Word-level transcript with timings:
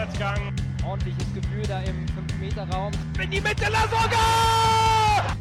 Vorwärtsgang. 0.00 0.56
Ordentliches 0.86 1.34
Gefühl 1.34 1.62
da 1.66 1.80
im 1.82 2.06
5-Meter-Raum. 2.06 2.90
In 3.22 3.30
die 3.30 3.40
Mitte, 3.40 3.70
Lasogga! 3.70 5.36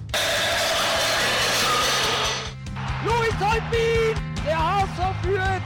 Luis 3.06 3.40
Holtbein! 3.40 4.22
Der 4.46 4.58
HSV 4.58 5.24
führt! 5.24 5.62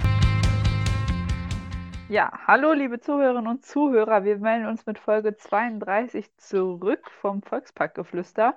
Ja, 2.07 2.31
hallo 2.45 2.73
liebe 2.73 2.99
Zuhörerinnen 2.99 3.47
und 3.47 3.65
Zuhörer. 3.65 4.23
Wir 4.25 4.37
melden 4.37 4.67
uns 4.67 4.85
mit 4.85 4.99
Folge 4.99 5.35
32 5.37 6.37
zurück 6.37 7.09
vom 7.09 7.41
Volksparkgeflüster. 7.41 8.55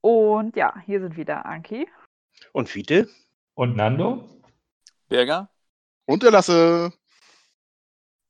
Und 0.00 0.56
ja, 0.56 0.74
hier 0.84 1.00
sind 1.00 1.16
wieder 1.16 1.46
Anki. 1.46 1.88
Und 2.52 2.68
Fiete. 2.68 3.08
Und 3.54 3.76
Nando. 3.76 4.28
Berger. 5.08 5.48
Und 6.06 6.24
der 6.24 6.32
Lasse. 6.32 6.92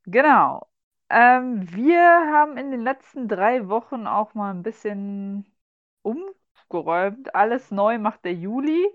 Genau. 0.04 0.69
Ähm, 1.10 1.66
wir 1.74 2.00
haben 2.00 2.56
in 2.56 2.70
den 2.70 2.82
letzten 2.82 3.26
drei 3.26 3.68
Wochen 3.68 4.06
auch 4.06 4.34
mal 4.34 4.52
ein 4.52 4.62
bisschen 4.62 5.44
umgeräumt. 6.02 7.34
Alles 7.34 7.70
neu 7.70 7.98
macht 7.98 8.24
der 8.24 8.34
Juli. 8.34 8.86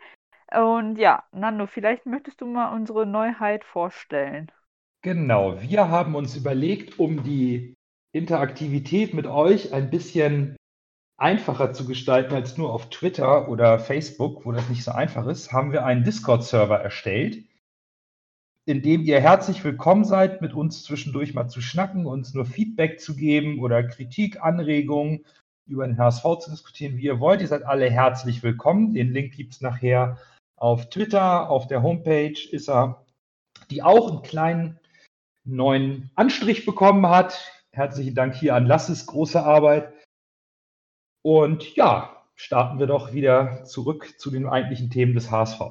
Und 0.53 0.97
ja, 0.97 1.23
Nando, 1.31 1.67
vielleicht 1.67 2.05
möchtest 2.05 2.39
du 2.39 2.45
mal 2.45 2.73
unsere 2.73 3.05
Neuheit 3.05 3.65
vorstellen. 3.65 4.51
Genau, 5.01 5.61
wir 5.61 5.89
haben 5.89 6.15
uns 6.15 6.35
überlegt, 6.35 6.99
um 6.99 7.23
die 7.23 7.75
Interaktivität 8.13 9.13
mit 9.13 9.27
euch 9.27 9.73
ein 9.73 9.89
bisschen 9.89 10.55
einfacher 11.17 11.73
zu 11.73 11.85
gestalten 11.85 12.33
als 12.33 12.57
nur 12.57 12.73
auf 12.73 12.89
Twitter 12.89 13.49
oder 13.49 13.77
Facebook, 13.77 14.45
wo 14.45 14.51
das 14.51 14.69
nicht 14.69 14.83
so 14.83 14.91
einfach 14.91 15.27
ist, 15.27 15.51
haben 15.51 15.71
wir 15.71 15.85
einen 15.85 16.03
Discord-Server 16.03 16.79
erstellt, 16.79 17.43
in 18.67 18.81
dem 18.81 19.01
ihr 19.03 19.21
herzlich 19.21 19.63
willkommen 19.63 20.05
seid, 20.05 20.41
mit 20.41 20.55
uns 20.55 20.83
zwischendurch 20.83 21.35
mal 21.35 21.47
zu 21.47 21.61
schnacken, 21.61 22.07
uns 22.07 22.33
nur 22.33 22.45
Feedback 22.45 22.99
zu 22.99 23.15
geben 23.15 23.59
oder 23.59 23.83
Kritik, 23.83 24.41
Anregungen 24.41 25.23
über 25.67 25.85
den 25.85 25.99
HSV 25.99 26.23
zu 26.39 26.49
diskutieren, 26.49 26.97
wie 26.97 27.03
ihr 27.03 27.19
wollt. 27.19 27.41
Ihr 27.41 27.47
seid 27.47 27.63
alle 27.63 27.89
herzlich 27.89 28.41
willkommen. 28.41 28.93
Den 28.93 29.11
Link 29.13 29.33
gibt 29.33 29.53
es 29.53 29.61
nachher 29.61 30.17
auf 30.55 30.89
Twitter, 30.89 31.49
auf 31.49 31.67
der 31.67 31.83
Homepage 31.83 32.39
ist 32.51 32.67
er, 32.67 33.05
die 33.69 33.83
auch 33.83 34.09
einen 34.09 34.23
kleinen 34.23 34.79
neuen 35.43 36.09
Anstrich 36.15 36.65
bekommen 36.65 37.07
hat. 37.07 37.51
Herzlichen 37.71 38.15
Dank 38.15 38.33
hier 38.33 38.55
an 38.55 38.65
Lasses 38.65 39.05
große 39.05 39.43
Arbeit. 39.43 39.93
Und 41.21 41.75
ja, 41.75 42.23
starten 42.35 42.79
wir 42.79 42.87
doch 42.87 43.13
wieder 43.13 43.63
zurück 43.63 44.19
zu 44.19 44.31
den 44.31 44.47
eigentlichen 44.47 44.89
Themen 44.89 45.13
des 45.13 45.29
HSV. 45.29 45.61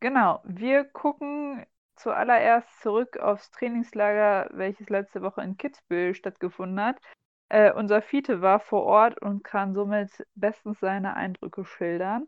Genau, 0.00 0.40
wir 0.44 0.84
gucken 0.84 1.64
zuallererst 2.02 2.80
zurück 2.80 3.18
aufs 3.18 3.50
Trainingslager, 3.50 4.50
welches 4.52 4.88
letzte 4.88 5.22
Woche 5.22 5.42
in 5.42 5.56
Kitzbühel 5.56 6.14
stattgefunden 6.14 6.80
hat. 6.80 7.00
Äh, 7.48 7.72
unser 7.72 8.02
Fiete 8.02 8.40
war 8.40 8.60
vor 8.60 8.84
Ort 8.84 9.20
und 9.20 9.44
kann 9.44 9.74
somit 9.74 10.26
bestens 10.34 10.80
seine 10.80 11.14
Eindrücke 11.14 11.64
schildern. 11.64 12.26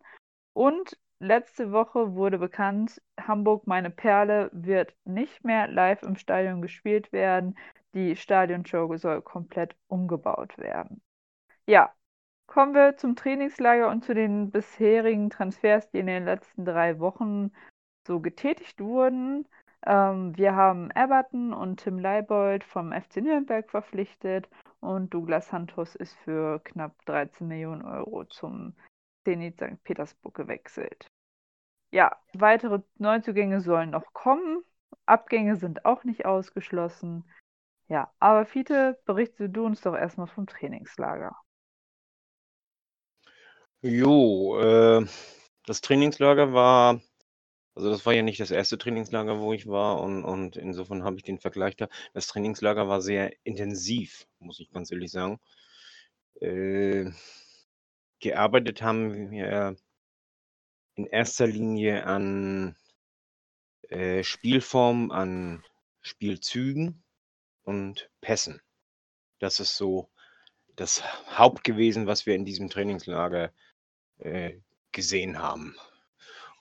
Und 0.53 0.99
letzte 1.19 1.73
Woche 1.73 2.15
wurde 2.15 2.39
bekannt, 2.39 3.01
Hamburg 3.21 3.67
meine 3.67 3.91
Perle 3.91 4.51
wird 4.53 4.95
nicht 5.05 5.45
mehr 5.45 5.69
live 5.69 6.03
im 6.03 6.17
Stadion 6.17 6.63
gespielt 6.63 7.13
werden. 7.13 7.57
Die 7.95 8.17
Stadionshow 8.17 8.97
soll 8.97 9.23
komplett 9.23 9.77
umgebaut 9.89 10.59
werden. 10.59 11.01
Ja, 11.67 11.93
kommen 12.47 12.75
wir 12.75 12.97
zum 12.97 13.17
Trainingslager 13.17 13.89
und 13.91 14.05
zu 14.05 14.15
den 14.15 14.51
bisherigen 14.51 15.31
Transfers, 15.31 15.91
die 15.91 15.99
in 15.99 16.07
den 16.07 16.25
letzten 16.25 16.65
drei 16.65 16.99
Wochen 16.99 17.51
so 18.07 18.21
getätigt 18.21 18.81
wurden. 18.81 19.49
Ähm, 19.87 20.37
wir 20.37 20.55
haben 20.55 20.91
Everton 20.93 21.53
und 21.53 21.81
Tim 21.81 21.99
Leibold 21.99 22.65
vom 22.65 22.93
FC 22.93 23.17
Nürnberg 23.17 23.69
verpflichtet 23.71 24.49
und 24.81 25.13
Douglas 25.13 25.49
Santos 25.49 25.95
ist 25.95 26.15
für 26.25 26.61
knapp 26.61 26.95
13 27.07 27.47
Millionen 27.47 27.83
Euro 27.83 28.25
zum 28.25 28.75
Zenit 29.25 29.57
St. 29.57 29.83
Petersburg 29.85 30.35
gewechselt. 30.35 31.07
Ja, 31.91 32.17
weitere 32.33 32.81
Neuzugänge 32.99 33.61
sollen 33.61 33.91
noch 33.91 34.13
kommen. 34.13 34.65
Abgänge 35.07 35.57
sind 35.57 35.85
auch 35.85 36.05
nicht 36.05 36.25
ausgeschlossen. 36.27 37.25
Ja, 37.89 38.11
aber 38.19 38.47
Fiete, 38.47 38.99
berichte 39.05 39.51
du 39.51 39.67
uns 39.67 39.83
doch 39.83 39.95
erstmal 39.95 40.27
vom 40.27 40.47
Trainingslager. 40.47 41.37
Jo, 43.83 44.59
äh, 44.61 45.07
das 45.67 45.83
Trainingslager 45.83 46.55
war, 46.55 47.01
also 47.75 47.91
das 47.91 48.07
war 48.07 48.13
ja 48.13 48.23
nicht 48.23 48.41
das 48.41 48.51
erste 48.51 48.79
Trainingslager, 48.79 49.41
wo 49.41 49.53
ich 49.53 49.67
war 49.67 50.01
und, 50.01 50.25
und 50.25 50.57
insofern 50.57 51.03
habe 51.05 51.17
ich 51.17 51.23
den 51.25 51.39
Vergleich 51.39 51.77
da. 51.77 51.89
Das 52.13 52.29
Trainingslager 52.29 52.89
war 52.89 53.01
sehr 53.01 53.33
intensiv, 53.45 54.27
muss 54.39 54.61
ich 54.61 54.71
ganz 54.71 54.93
ehrlich 54.93 55.11
sagen. 55.11 55.41
Äh, 56.41 57.11
gearbeitet 58.21 58.83
haben 58.83 59.31
wir 59.31 59.77
in 60.95 61.07
erster 61.07 61.47
Linie 61.47 62.07
an 62.07 62.77
äh, 63.89 64.23
Spielform, 64.23 65.11
an 65.11 65.65
Spielzügen 66.01 67.03
und 67.65 68.11
Pässen. 68.21 68.61
Das 69.41 69.59
ist 69.59 69.77
so 69.77 70.09
das 70.77 71.03
Haupt 71.37 71.65
gewesen, 71.65 72.07
was 72.07 72.27
wir 72.27 72.35
in 72.35 72.45
diesem 72.45 72.69
Trainingslager 72.69 73.53
äh, 74.19 74.59
gesehen 74.93 75.39
haben. 75.39 75.77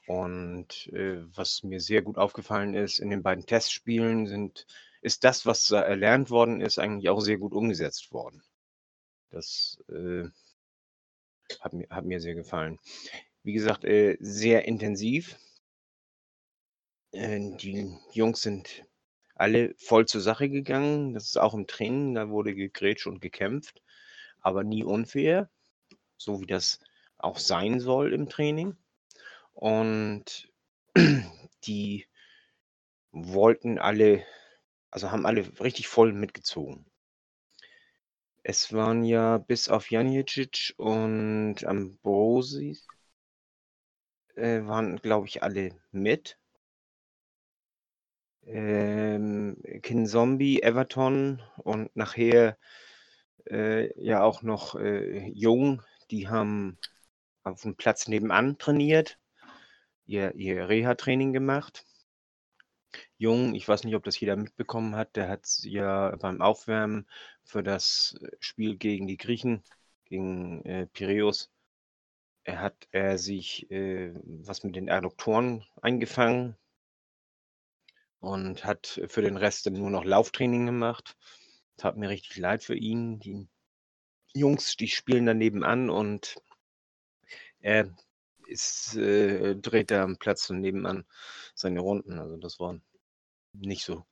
Und 0.08 0.88
äh, 0.94 1.24
was 1.36 1.64
mir 1.64 1.80
sehr 1.80 2.02
gut 2.02 2.18
aufgefallen 2.18 2.74
ist, 2.74 3.00
in 3.00 3.10
den 3.10 3.24
beiden 3.24 3.46
Testspielen 3.46 4.28
sind, 4.28 4.68
ist 5.02 5.24
das, 5.24 5.46
was 5.46 5.68
da 5.68 5.82
erlernt 5.82 6.30
worden 6.30 6.62
ist, 6.62 6.80
eigentlich 6.80 7.10
auch 7.10 7.22
sehr 7.22 7.38
gut 7.38 7.54
umgesetzt 7.54 8.12
worden. 8.12 8.44
Das 9.30 9.82
äh, 9.90 10.26
hat, 11.62 11.74
mir, 11.74 11.88
hat 11.90 12.06
mir 12.06 12.20
sehr 12.20 12.36
gefallen. 12.36 12.80
Wie 13.44 13.54
gesagt, 13.54 13.86
äh, 13.86 14.18
sehr 14.20 14.66
intensiv. 14.66 15.38
Äh, 17.12 17.56
die 17.58 17.98
Jungs 18.12 18.42
sind 18.42 18.86
alle 19.36 19.74
voll 19.78 20.06
zur 20.06 20.22
Sache 20.22 20.50
gegangen. 20.50 21.14
Das 21.14 21.26
ist 21.26 21.38
auch 21.38 21.54
im 21.54 21.68
Training, 21.68 22.14
da 22.14 22.30
wurde 22.30 22.54
gegrätscht 22.54 23.08
und 23.08 23.22
gekämpft, 23.22 23.82
aber 24.40 24.64
nie 24.64 24.84
unfair, 24.84 25.50
so 26.18 26.42
wie 26.42 26.46
das 26.46 26.80
auch 27.18 27.38
sein 27.38 27.80
soll 27.80 28.14
im 28.14 28.30
Training. 28.30 28.78
Und 29.54 30.52
die 31.66 32.06
wollten 33.12 33.78
alle, 33.80 34.26
also 34.92 35.12
haben 35.12 35.26
alle 35.26 35.48
richtig 35.60 35.88
voll 35.88 36.14
mitgezogen. 36.14 36.86
Es 38.44 38.74
waren 38.74 39.04
ja 39.06 39.38
bis 39.38 39.70
auf 39.70 39.90
Janicic 39.90 40.74
und 40.78 41.64
Ambrosi 41.64 42.78
äh, 44.36 44.66
waren, 44.66 44.98
glaube 44.98 45.28
ich, 45.28 45.44
alle 45.44 45.70
mit. 45.92 46.38
Ähm, 48.46 49.56
Kinzombie, 49.82 50.62
Everton 50.62 51.42
und 51.58 51.96
nachher 51.96 52.58
äh, 53.50 53.98
ja 54.02 54.24
auch 54.24 54.42
noch 54.42 54.76
äh, 54.76 55.30
Jung, 55.30 55.82
die 56.12 56.28
haben 56.28 56.78
auf 57.44 57.62
dem 57.62 57.76
Platz 57.76 58.08
nebenan 58.08 58.58
trainiert, 58.58 59.18
ihr, 60.06 60.36
ihr 60.36 60.70
Reha-Training 60.70 61.34
gemacht. 61.34 61.86
Jung, 63.18 63.56
ich 63.56 63.68
weiß 63.68 63.84
nicht, 63.84 63.96
ob 63.96 64.04
das 64.04 64.20
jeder 64.20 64.36
mitbekommen 64.36 64.96
hat, 64.96 65.16
der 65.16 65.30
hat 65.30 65.48
ja 65.64 66.16
beim 66.18 66.42
Aufwärmen 66.42 67.08
für 67.44 67.64
das 67.64 68.16
Spiel 68.40 68.78
gegen 68.78 69.08
die 69.08 69.18
Griechen, 69.18 69.64
gegen 70.06 70.64
äh, 70.66 70.86
Piräus, 70.88 71.52
er 72.44 72.60
hat 72.60 72.88
er 72.92 73.18
sich 73.18 73.70
äh, 73.72 74.14
was 74.24 74.64
mit 74.64 74.76
den 74.76 74.90
Adduktoren 74.90 75.66
eingefangen 75.82 76.58
und 78.20 78.66
hat 78.66 79.02
für 79.08 79.22
den 79.22 79.38
Rest 79.38 79.66
dann 79.66 79.74
nur 79.74 79.90
noch 79.90 80.04
Lauftraining 80.04 80.66
gemacht. 80.66 81.16
Tat 81.78 81.98
mir 81.98 82.10
richtig 82.10 82.38
leid 82.38 82.64
für 82.64 82.76
ihn. 82.76 83.20
Die 83.20 83.48
Jungs, 84.34 84.76
die 84.76 84.88
spielen 84.88 85.26
daneben 85.26 85.64
an 85.64 85.90
und 85.90 86.36
er 87.60 87.96
ist, 88.48 88.96
äh, 88.96 89.56
dreht 89.56 89.92
da 89.92 90.04
am 90.04 90.18
Platz 90.18 90.50
nebenan 90.50 91.06
seine 91.56 91.80
Runden. 91.82 92.20
Also 92.20 92.38
das 92.38 92.60
war 92.60 92.80
nicht 93.54 93.86
so 93.86 94.06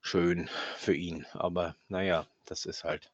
schön 0.00 0.48
für 0.76 0.94
ihn. 0.94 1.26
Aber 1.32 1.74
naja, 1.88 2.28
das 2.44 2.64
ist 2.64 2.84
halt. 2.84 3.10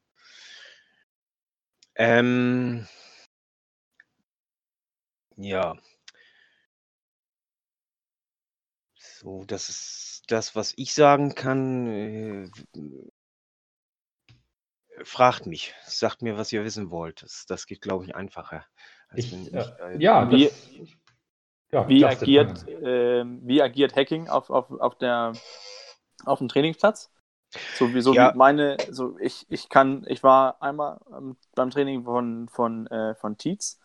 Ähm, 1.94 2.86
ja. 5.36 5.74
So, 8.94 9.44
das 9.44 9.68
ist 9.68 10.22
das, 10.28 10.54
was 10.54 10.72
ich 10.76 10.94
sagen 10.94 11.34
kann. 11.34 11.86
Äh, 11.88 12.50
fragt 15.04 15.46
mich, 15.46 15.74
sagt 15.84 16.22
mir, 16.22 16.36
was 16.36 16.52
ihr 16.52 16.64
wissen 16.64 16.90
wollt. 16.90 17.22
Das, 17.22 17.44
das 17.46 17.66
geht, 17.66 17.80
glaube 17.82 18.04
ich, 18.04 18.14
einfacher. 18.14 18.66
Ich, 19.14 19.32
ich, 19.32 19.52
äh, 19.52 19.98
ja, 19.98 20.30
wie, 20.30 20.44
das, 20.44 20.70
ja, 21.72 21.88
wie, 21.88 22.04
agiert, 22.04 22.68
äh, 22.68 23.24
wie 23.24 23.62
agiert 23.62 23.96
Hacking 23.96 24.28
auf, 24.28 24.50
auf, 24.50 24.70
auf, 24.70 24.96
der, 24.98 25.32
auf 26.24 26.38
dem 26.38 26.48
Trainingsplatz? 26.48 27.10
Sowieso 27.74 28.14
Ja. 28.14 28.32
wie 28.32 28.38
meine, 28.38 28.76
so 28.90 29.18
ich, 29.18 29.46
ich 29.48 29.68
kann, 29.68 30.04
ich 30.06 30.22
war 30.22 30.62
einmal 30.62 31.00
ähm, 31.12 31.36
beim 31.54 31.70
Training 31.70 32.04
von, 32.04 32.48
von, 32.48 32.86
äh, 32.86 33.16
von 33.16 33.36
Tietz 33.36 33.80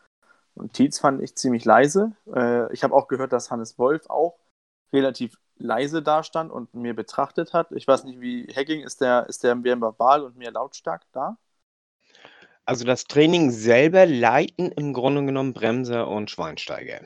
und 0.54 0.74
Tietz 0.74 1.00
fand 1.00 1.22
ich 1.22 1.36
ziemlich 1.36 1.66
leise. 1.66 2.12
Äh, 2.34 2.72
ich 2.74 2.84
habe 2.84 2.94
auch 2.94 3.08
gehört, 3.08 3.34
dass 3.34 3.50
Hannes 3.50 3.80
Wolf 3.80 4.08
auch 4.10 4.38
relativ 4.94 5.40
leise 5.58 6.04
dastand 6.04 6.52
und 6.52 6.74
mir 6.74 6.96
betrachtet 6.96 7.54
hat. 7.54 7.72
Ich 7.72 7.88
weiß 7.88 8.04
nicht, 8.04 8.22
wie 8.22 8.48
Hacking 8.54 8.82
ist 8.82 9.02
der, 9.02 9.28
ist 9.28 9.44
der 9.44 9.56
mehr 9.56 9.80
verbal 9.80 10.24
und 10.24 10.38
mehr 10.38 10.52
lautstark 10.52 11.04
da? 11.12 11.38
Also 12.66 12.84
das 12.84 13.06
Training 13.06 13.52
selber 13.52 14.06
leiten 14.06 14.72
im 14.72 14.94
Grunde 14.94 15.24
genommen 15.26 15.54
Bremser 15.54 16.08
und 16.08 16.32
Schweinsteiger. 16.32 17.02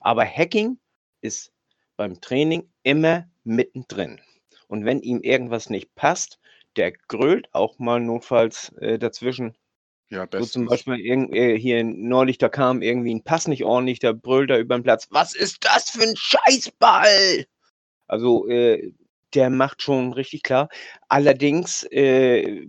Aber 0.00 0.24
Hacking 0.24 0.78
ist 1.22 1.52
beim 1.96 2.20
Training 2.20 2.68
immer 2.82 3.26
mittendrin. 3.44 4.20
Und 4.68 4.84
wenn 4.84 5.00
ihm 5.00 5.20
irgendwas 5.20 5.70
nicht 5.70 5.94
passt, 5.94 6.38
der 6.76 6.92
grölt 6.92 7.48
auch 7.52 7.78
mal 7.78 8.00
notfalls 8.00 8.72
äh, 8.80 8.98
dazwischen. 8.98 9.56
Ja, 10.10 10.22
So 10.24 10.26
bestens. 10.26 10.52
zum 10.52 10.66
Beispiel 10.66 11.00
äh, 11.34 11.58
hier 11.58 11.82
neulich, 11.84 12.38
da 12.38 12.48
kam 12.48 12.82
irgendwie 12.82 13.14
ein 13.14 13.24
Pass 13.24 13.48
nicht 13.48 13.64
ordentlich, 13.64 14.00
da 14.00 14.12
brüllt 14.12 14.50
er 14.50 14.58
über 14.58 14.76
den 14.76 14.82
Platz. 14.82 15.06
Was 15.10 15.34
ist 15.34 15.64
das 15.64 15.90
für 15.90 16.02
ein 16.02 16.14
Scheißball? 16.16 17.46
Also 18.06 18.46
äh, 18.48 18.92
der 19.32 19.50
macht 19.50 19.82
schon 19.82 20.12
richtig 20.12 20.42
klar. 20.42 20.68
Allerdings, 21.08 21.84
äh, 21.90 22.66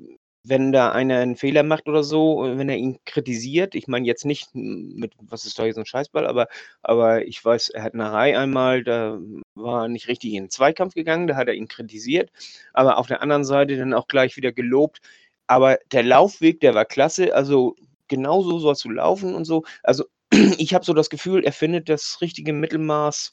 wenn 0.47 0.71
da 0.71 0.92
einer 0.92 1.19
einen 1.19 1.36
Fehler 1.36 1.63
macht 1.63 1.88
oder 1.88 2.03
so, 2.03 2.45
äh, 2.45 2.57
wenn 2.57 2.69
er 2.69 2.77
ihn 2.77 3.00
kritisiert, 3.06 3.75
ich 3.75 3.88
meine 3.88 4.06
jetzt 4.06 4.25
nicht 4.25 4.50
mit, 4.53 5.13
was 5.19 5.45
ist 5.45 5.57
da 5.59 5.71
so 5.71 5.81
ein 5.81 5.86
Scheißball, 5.86 6.27
aber, 6.27 6.47
aber 6.83 7.25
ich 7.25 7.44
weiß, 7.44 7.69
er 7.69 7.83
hat 7.83 7.94
eine 7.94 8.12
Reihe 8.12 8.38
einmal, 8.39 8.83
da 8.83 9.19
war 9.56 9.83
er 9.83 9.88
nicht 9.89 10.07
richtig 10.07 10.33
in 10.33 10.45
den 10.45 10.50
Zweikampf 10.50 10.94
gegangen, 10.94 11.27
da 11.27 11.36
hat 11.36 11.47
er 11.47 11.56
ihn 11.56 11.68
kritisiert, 11.68 12.31
aber 12.74 12.97
auf 12.97 13.07
der 13.07 13.21
anderen 13.21 13.44
Seite 13.45 13.77
dann 13.77 13.94
auch 13.94 14.07
gleich 14.07 14.38
wieder 14.38 14.51
gelobt. 14.51 15.00
Aber 15.47 15.77
der 15.92 16.03
Laufweg, 16.03 16.59
der 16.59 16.75
war 16.75 16.86
klasse, 16.86 17.36
also 17.36 17.75
genauso 18.07 18.59
sollst 18.59 18.83
du 18.86 18.89
laufen 18.89 19.36
und 19.36 19.45
so. 19.45 19.63
Also 19.83 20.06
ich 20.57 20.74
habe 20.74 20.86
so 20.86 20.94
das 20.94 21.09
Gefühl, 21.09 21.44
er 21.44 21.53
findet 21.53 21.89
das 21.89 22.19
richtige 22.21 22.53
Mittelmaß 22.53 23.31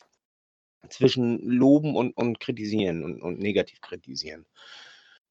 zwischen 0.89 1.39
Loben 1.49 1.95
und, 1.97 2.17
und 2.17 2.41
Kritisieren 2.41 3.05
und, 3.05 3.23
und 3.23 3.39
negativ 3.39 3.81
kritisieren. 3.81 4.47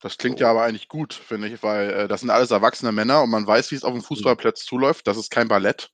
Das 0.02 0.18
klingt 0.18 0.40
ja 0.40 0.50
aber 0.50 0.64
eigentlich 0.64 0.88
gut, 0.88 1.14
finde 1.14 1.48
ich, 1.48 1.62
weil 1.64 1.90
äh, 1.92 2.08
das 2.08 2.22
sind 2.22 2.32
alles 2.32 2.52
erwachsene 2.52 2.92
Männer 2.92 3.22
und 3.22 3.30
man 3.30 3.46
weiß, 3.46 3.72
wie 3.72 3.76
es 3.76 3.84
auf 3.84 3.94
dem 3.94 4.02
Fußballplatz 4.02 4.66
zuläuft. 4.66 5.06
Das 5.08 5.16
ist 5.18 5.30
kein 5.32 5.48
Ballett. 5.48 5.92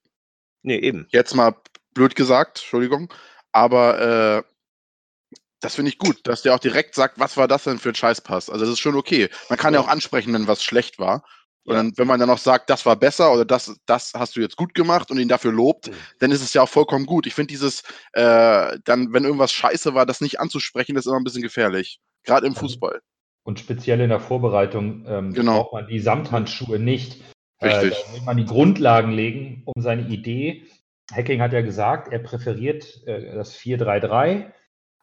Nee, 0.63 0.77
eben. 0.79 1.07
Jetzt 1.11 1.35
mal 1.35 1.55
blöd 1.93 2.15
gesagt, 2.15 2.59
Entschuldigung. 2.59 3.13
Aber 3.51 4.43
äh, 4.45 5.37
das 5.59 5.75
finde 5.75 5.89
ich 5.89 5.97
gut, 5.97 6.19
dass 6.25 6.41
der 6.43 6.55
auch 6.55 6.59
direkt 6.59 6.95
sagt, 6.95 7.19
was 7.19 7.35
war 7.35 7.47
das 7.47 7.63
denn 7.65 7.79
für 7.79 7.89
ein 7.89 7.95
Scheißpass? 7.95 8.49
Also 8.49 8.63
das 8.65 8.73
ist 8.73 8.79
schon 8.79 8.95
okay. 8.95 9.29
Man 9.49 9.57
kann 9.57 9.73
ja 9.73 9.79
auch 9.79 9.87
ansprechen, 9.87 10.33
wenn 10.33 10.47
was 10.47 10.63
schlecht 10.63 10.99
war. 10.99 11.25
Und 11.63 11.75
Ja. 11.75 11.83
dann, 11.83 11.97
wenn 11.97 12.07
man 12.07 12.19
dann 12.19 12.29
noch 12.29 12.37
sagt, 12.37 12.69
das 12.69 12.85
war 12.85 12.95
besser 12.95 13.33
oder 13.33 13.43
das, 13.43 13.75
das 13.85 14.13
hast 14.13 14.37
du 14.37 14.39
jetzt 14.39 14.55
gut 14.55 14.73
gemacht 14.73 15.11
und 15.11 15.17
ihn 15.19 15.27
dafür 15.27 15.51
lobt, 15.51 15.87
Mhm. 15.89 15.95
dann 16.19 16.31
ist 16.31 16.41
es 16.41 16.53
ja 16.53 16.61
auch 16.61 16.69
vollkommen 16.69 17.05
gut. 17.05 17.27
Ich 17.27 17.33
finde 17.33 17.47
dieses, 17.51 17.81
äh, 18.13 18.77
dann, 18.85 19.11
wenn 19.11 19.25
irgendwas 19.25 19.51
scheiße 19.51 19.93
war, 19.93 20.05
das 20.05 20.21
nicht 20.21 20.39
anzusprechen, 20.39 20.95
das 20.95 21.05
ist 21.05 21.09
immer 21.09 21.19
ein 21.19 21.25
bisschen 21.25 21.41
gefährlich. 21.41 21.99
Gerade 22.23 22.47
im 22.47 22.53
Mhm. 22.53 22.57
Fußball. 22.57 23.01
Und 23.47 23.59
speziell 23.59 24.01
in 24.01 24.09
der 24.09 24.19
Vorbereitung 24.19 25.05
ähm, 25.07 25.33
Genau. 25.33 25.63
braucht 25.63 25.71
man 25.71 25.87
die 25.87 26.01
Samthandschuhe 26.01 26.79
nicht. 26.79 27.23
Richtig. 27.63 27.93
Äh, 27.93 28.03
da 28.07 28.13
will 28.13 28.25
man 28.25 28.35
die 28.35 28.45
Grundlagen 28.45 29.13
legen, 29.13 29.61
um 29.63 29.81
seine 29.81 30.05
Idee. 30.09 30.65
Hacking 31.13 31.41
hat 31.41 31.53
ja 31.53 31.61
gesagt, 31.61 32.11
er 32.11 32.19
präferiert 32.19 33.07
äh, 33.07 33.33
das 33.33 33.57
4-3-3, 33.57 34.51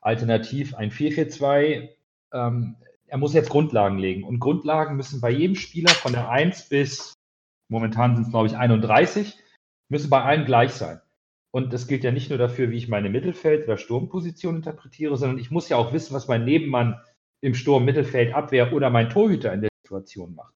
alternativ 0.03 0.75
ein 0.75 0.91
4-4-2. 0.91 1.89
Ähm, 2.35 2.77
er 3.07 3.17
muss 3.17 3.33
jetzt 3.33 3.49
Grundlagen 3.49 3.97
legen. 3.97 4.25
Und 4.25 4.41
Grundlagen 4.41 4.97
müssen 4.97 5.23
bei 5.23 5.31
jedem 5.31 5.57
Spieler 5.57 5.95
von 5.95 6.13
der 6.13 6.29
1 6.29 6.69
bis, 6.69 7.15
momentan 7.71 8.15
sind 8.15 8.27
es 8.27 8.31
glaube 8.31 8.49
ich 8.49 8.59
31, 8.59 9.39
müssen 9.89 10.11
bei 10.11 10.21
allen 10.21 10.45
gleich 10.45 10.73
sein. 10.73 11.01
Und 11.51 11.73
das 11.73 11.87
gilt 11.87 12.05
ja 12.05 12.11
nicht 12.11 12.29
nur 12.29 12.39
dafür, 12.39 12.71
wie 12.71 12.77
ich 12.77 12.89
meine 12.89 13.09
Mittelfeld- 13.09 13.65
oder 13.65 13.79
Sturmposition 13.79 14.57
interpretiere, 14.57 15.17
sondern 15.17 15.39
ich 15.39 15.51
muss 15.51 15.71
ja 15.71 15.79
auch 15.79 15.95
wissen, 15.95 16.13
was 16.13 16.29
mein 16.29 16.45
Nebenmann 16.45 17.01
im 17.45 17.55
Sturm, 17.55 17.85
Mittelfeld, 17.85 18.35
Abwehr 18.35 18.73
oder 18.73 18.89
mein 18.89 19.11
Torhüter 19.11 19.53
in 19.53 19.61
der 19.61 19.71
Situation 19.83 20.35
macht. 20.35 20.55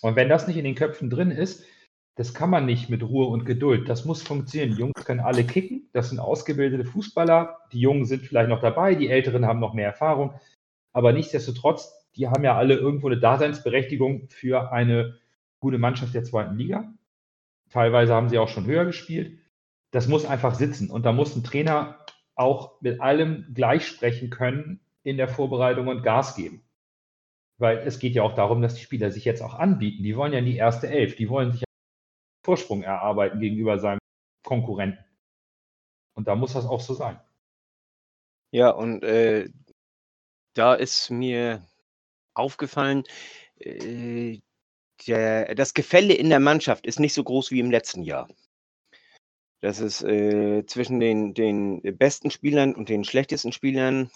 Und 0.00 0.16
wenn 0.16 0.28
das 0.28 0.48
nicht 0.48 0.56
in 0.56 0.64
den 0.64 0.74
Köpfen 0.74 1.10
drin 1.10 1.30
ist, 1.30 1.64
das 2.16 2.34
kann 2.34 2.50
man 2.50 2.66
nicht 2.66 2.90
mit 2.90 3.04
Ruhe 3.04 3.26
und 3.28 3.44
Geduld. 3.44 3.88
Das 3.88 4.04
muss 4.04 4.20
funktionieren. 4.20 4.72
Die 4.72 4.80
Jungs 4.80 5.04
können 5.04 5.20
alle 5.20 5.44
kicken. 5.44 5.88
Das 5.92 6.10
sind 6.10 6.18
ausgebildete 6.18 6.84
Fußballer. 6.84 7.56
Die 7.72 7.78
Jungen 7.78 8.04
sind 8.04 8.22
vielleicht 8.22 8.48
noch 8.48 8.60
dabei. 8.60 8.96
Die 8.96 9.08
Älteren 9.08 9.46
haben 9.46 9.60
noch 9.60 9.74
mehr 9.74 9.86
Erfahrung. 9.86 10.34
Aber 10.92 11.12
nichtsdestotrotz, 11.12 12.10
die 12.16 12.26
haben 12.26 12.42
ja 12.42 12.56
alle 12.56 12.74
irgendwo 12.74 13.06
eine 13.06 13.20
Daseinsberechtigung 13.20 14.28
für 14.28 14.72
eine 14.72 15.18
gute 15.60 15.78
Mannschaft 15.78 16.14
der 16.14 16.24
zweiten 16.24 16.56
Liga. 16.56 16.92
Teilweise 17.70 18.12
haben 18.12 18.28
sie 18.28 18.38
auch 18.38 18.48
schon 18.48 18.66
höher 18.66 18.84
gespielt. 18.84 19.38
Das 19.92 20.08
muss 20.08 20.26
einfach 20.26 20.56
sitzen. 20.56 20.90
Und 20.90 21.06
da 21.06 21.12
muss 21.12 21.36
ein 21.36 21.44
Trainer 21.44 22.04
auch 22.34 22.80
mit 22.82 23.00
allem 23.00 23.46
gleich 23.54 23.86
sprechen 23.86 24.28
können 24.28 24.80
in 25.04 25.16
der 25.16 25.28
Vorbereitung 25.28 25.88
und 25.88 26.02
Gas 26.02 26.34
geben. 26.34 26.64
Weil 27.58 27.78
es 27.78 27.98
geht 27.98 28.14
ja 28.14 28.22
auch 28.22 28.34
darum, 28.34 28.62
dass 28.62 28.74
die 28.74 28.82
Spieler 28.82 29.10
sich 29.10 29.24
jetzt 29.24 29.42
auch 29.42 29.54
anbieten. 29.54 30.02
Die 30.02 30.16
wollen 30.16 30.32
ja 30.32 30.38
in 30.38 30.46
die 30.46 30.56
erste 30.56 30.88
Elf. 30.88 31.16
Die 31.16 31.28
wollen 31.28 31.52
sich 31.52 31.60
einen 31.60 32.44
Vorsprung 32.44 32.82
erarbeiten 32.82 33.40
gegenüber 33.40 33.78
seinem 33.78 34.00
Konkurrenten. 34.44 35.04
Und 36.14 36.28
da 36.28 36.34
muss 36.34 36.54
das 36.54 36.66
auch 36.66 36.80
so 36.80 36.94
sein. 36.94 37.20
Ja, 38.50 38.70
und 38.70 39.02
äh, 39.02 39.48
da 40.54 40.74
ist 40.74 41.10
mir 41.10 41.66
aufgefallen, 42.34 43.04
äh, 43.58 44.40
der, 45.06 45.54
das 45.54 45.74
Gefälle 45.74 46.14
in 46.14 46.28
der 46.28 46.40
Mannschaft 46.40 46.86
ist 46.86 47.00
nicht 47.00 47.14
so 47.14 47.24
groß 47.24 47.50
wie 47.50 47.60
im 47.60 47.70
letzten 47.70 48.02
Jahr. 48.02 48.28
Das 49.60 49.78
ist 49.80 50.02
äh, 50.02 50.64
zwischen 50.66 51.00
den, 51.00 51.34
den 51.34 51.80
besten 51.96 52.30
Spielern 52.30 52.74
und 52.74 52.88
den 52.88 53.04
schlechtesten 53.04 53.52
Spielern. 53.52 54.10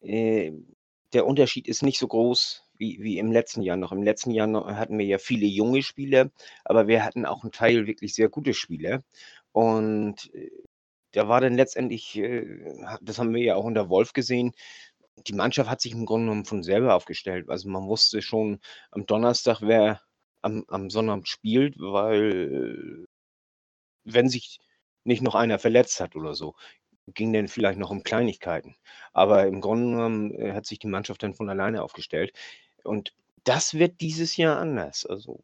Äh, 0.00 0.52
der 1.12 1.26
Unterschied 1.26 1.68
ist 1.68 1.82
nicht 1.82 1.98
so 1.98 2.08
groß 2.08 2.64
wie, 2.76 2.98
wie 3.02 3.18
im 3.18 3.32
letzten 3.32 3.62
Jahr 3.62 3.76
noch. 3.76 3.92
Im 3.92 4.02
letzten 4.02 4.30
Jahr 4.30 4.46
noch 4.46 4.66
hatten 4.68 4.98
wir 4.98 5.06
ja 5.06 5.18
viele 5.18 5.46
junge 5.46 5.82
Spieler, 5.82 6.30
aber 6.64 6.88
wir 6.88 7.04
hatten 7.04 7.26
auch 7.26 7.42
einen 7.42 7.52
Teil 7.52 7.86
wirklich 7.86 8.14
sehr 8.14 8.28
gute 8.28 8.54
Spieler. 8.54 9.02
Und 9.52 10.32
äh, 10.34 10.50
da 11.12 11.28
war 11.28 11.40
dann 11.40 11.54
letztendlich, 11.56 12.16
äh, 12.16 12.46
das 13.02 13.18
haben 13.18 13.34
wir 13.34 13.42
ja 13.42 13.56
auch 13.56 13.64
unter 13.64 13.88
Wolf 13.88 14.12
gesehen, 14.12 14.52
die 15.26 15.34
Mannschaft 15.34 15.68
hat 15.70 15.80
sich 15.80 15.92
im 15.92 16.06
Grunde 16.06 16.26
genommen 16.26 16.44
von 16.46 16.62
selber 16.62 16.94
aufgestellt. 16.94 17.48
Also 17.50 17.68
man 17.68 17.86
wusste 17.86 18.22
schon 18.22 18.60
am 18.90 19.06
Donnerstag, 19.06 19.60
wer 19.62 20.00
am, 20.42 20.64
am 20.68 20.90
Sonnabend 20.90 21.28
spielt, 21.28 21.76
weil 21.78 23.06
wenn 24.04 24.28
sich 24.28 24.58
nicht 25.04 25.22
noch 25.22 25.34
einer 25.34 25.58
verletzt 25.58 26.00
hat 26.00 26.16
oder 26.16 26.34
so, 26.34 26.54
ging 27.14 27.32
dann 27.32 27.48
vielleicht 27.48 27.78
noch 27.78 27.90
um 27.90 28.02
Kleinigkeiten. 28.02 28.76
Aber 29.12 29.46
im 29.46 29.60
Grunde 29.60 29.90
genommen 29.96 30.32
äh, 30.34 30.52
hat 30.52 30.66
sich 30.66 30.78
die 30.78 30.86
Mannschaft 30.88 31.22
dann 31.22 31.34
von 31.34 31.48
alleine 31.50 31.82
aufgestellt. 31.82 32.32
Und 32.84 33.14
das 33.44 33.74
wird 33.74 34.00
dieses 34.00 34.36
Jahr 34.36 34.58
anders. 34.58 35.06
Also 35.06 35.42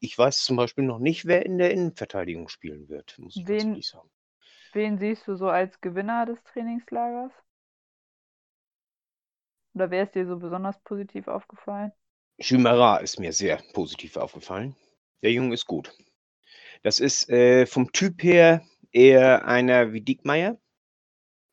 ich 0.00 0.18
weiß 0.18 0.44
zum 0.44 0.56
Beispiel 0.56 0.84
noch 0.84 0.98
nicht, 1.00 1.26
wer 1.26 1.46
in 1.46 1.58
der 1.58 1.72
Innenverteidigung 1.72 2.48
spielen 2.48 2.88
wird, 2.88 3.18
muss 3.18 3.38
ich 3.38 3.44
ganz 3.46 3.64
Wen- 3.64 3.66
ehrlich 3.66 3.88
sagen. 3.88 4.10
Wen 4.72 4.98
siehst 4.98 5.28
du 5.28 5.36
so 5.36 5.48
als 5.50 5.80
Gewinner 5.80 6.26
des 6.26 6.42
Trainingslagers? 6.44 7.32
Oder 9.74 9.90
wer 9.90 10.02
ist 10.02 10.14
dir 10.14 10.26
so 10.26 10.38
besonders 10.38 10.78
positiv 10.80 11.26
aufgefallen? 11.26 11.92
Chimera 12.40 12.96
ist 12.96 13.20
mir 13.20 13.32
sehr 13.32 13.58
positiv 13.74 14.16
aufgefallen. 14.16 14.74
Der 15.22 15.30
Junge 15.32 15.54
ist 15.54 15.66
gut. 15.66 15.96
Das 16.82 17.00
ist 17.00 17.28
äh, 17.30 17.66
vom 17.66 17.92
Typ 17.92 18.22
her 18.22 18.62
eher 18.92 19.46
einer 19.46 19.92
wie 19.92 20.02
Diekmeyer. 20.02 20.58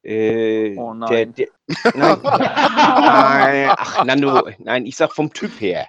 Äh, 0.05 0.75
Oh 0.77 0.93
Der, 1.09 1.25
nein. 1.25 1.33
der, 1.33 1.47
nein, 1.95 2.19
nein, 2.23 3.73
ach 3.77 4.03
Nando, 4.05 4.47
nein, 4.59 4.85
ich 4.85 4.95
sag 4.95 5.13
vom 5.13 5.33
Typ 5.33 5.59
her. 5.59 5.87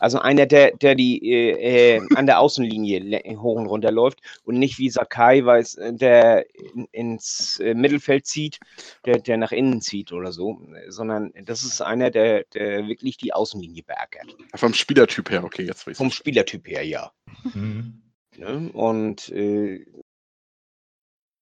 Also 0.00 0.20
einer, 0.20 0.46
der, 0.46 0.76
der 0.76 0.94
die 0.94 1.28
äh, 1.28 1.96
äh, 1.96 2.00
an 2.14 2.26
der 2.26 2.38
Außenlinie 2.38 3.20
hoch 3.40 3.56
und 3.56 3.66
runter 3.66 3.90
läuft 3.90 4.20
und 4.44 4.58
nicht 4.58 4.78
wie 4.78 4.90
Sakai, 4.90 5.44
weil 5.44 5.60
es, 5.60 5.74
äh, 5.74 5.92
der 5.92 6.46
in, 6.54 6.86
ins 6.92 7.58
äh, 7.60 7.74
Mittelfeld 7.74 8.24
zieht, 8.24 8.60
der, 9.04 9.18
der 9.18 9.36
nach 9.38 9.50
innen 9.52 9.80
zieht 9.80 10.12
oder 10.12 10.30
so, 10.30 10.60
sondern 10.88 11.32
das 11.42 11.64
ist 11.64 11.80
einer, 11.80 12.10
der, 12.10 12.44
der 12.54 12.86
wirklich 12.86 13.16
die 13.16 13.32
Außenlinie 13.32 13.82
beackert. 13.82 14.36
Vom 14.54 14.72
Spielertyp 14.72 15.30
her, 15.30 15.42
okay, 15.42 15.64
jetzt 15.64 15.86
weiß 15.86 15.96
Vom 15.98 16.08
ich. 16.08 16.14
Spielertyp 16.14 16.68
her, 16.68 16.86
ja. 16.86 17.10
Mhm. 17.54 18.00
Ne? 18.36 18.70
Und 18.72 19.30
äh, 19.30 19.84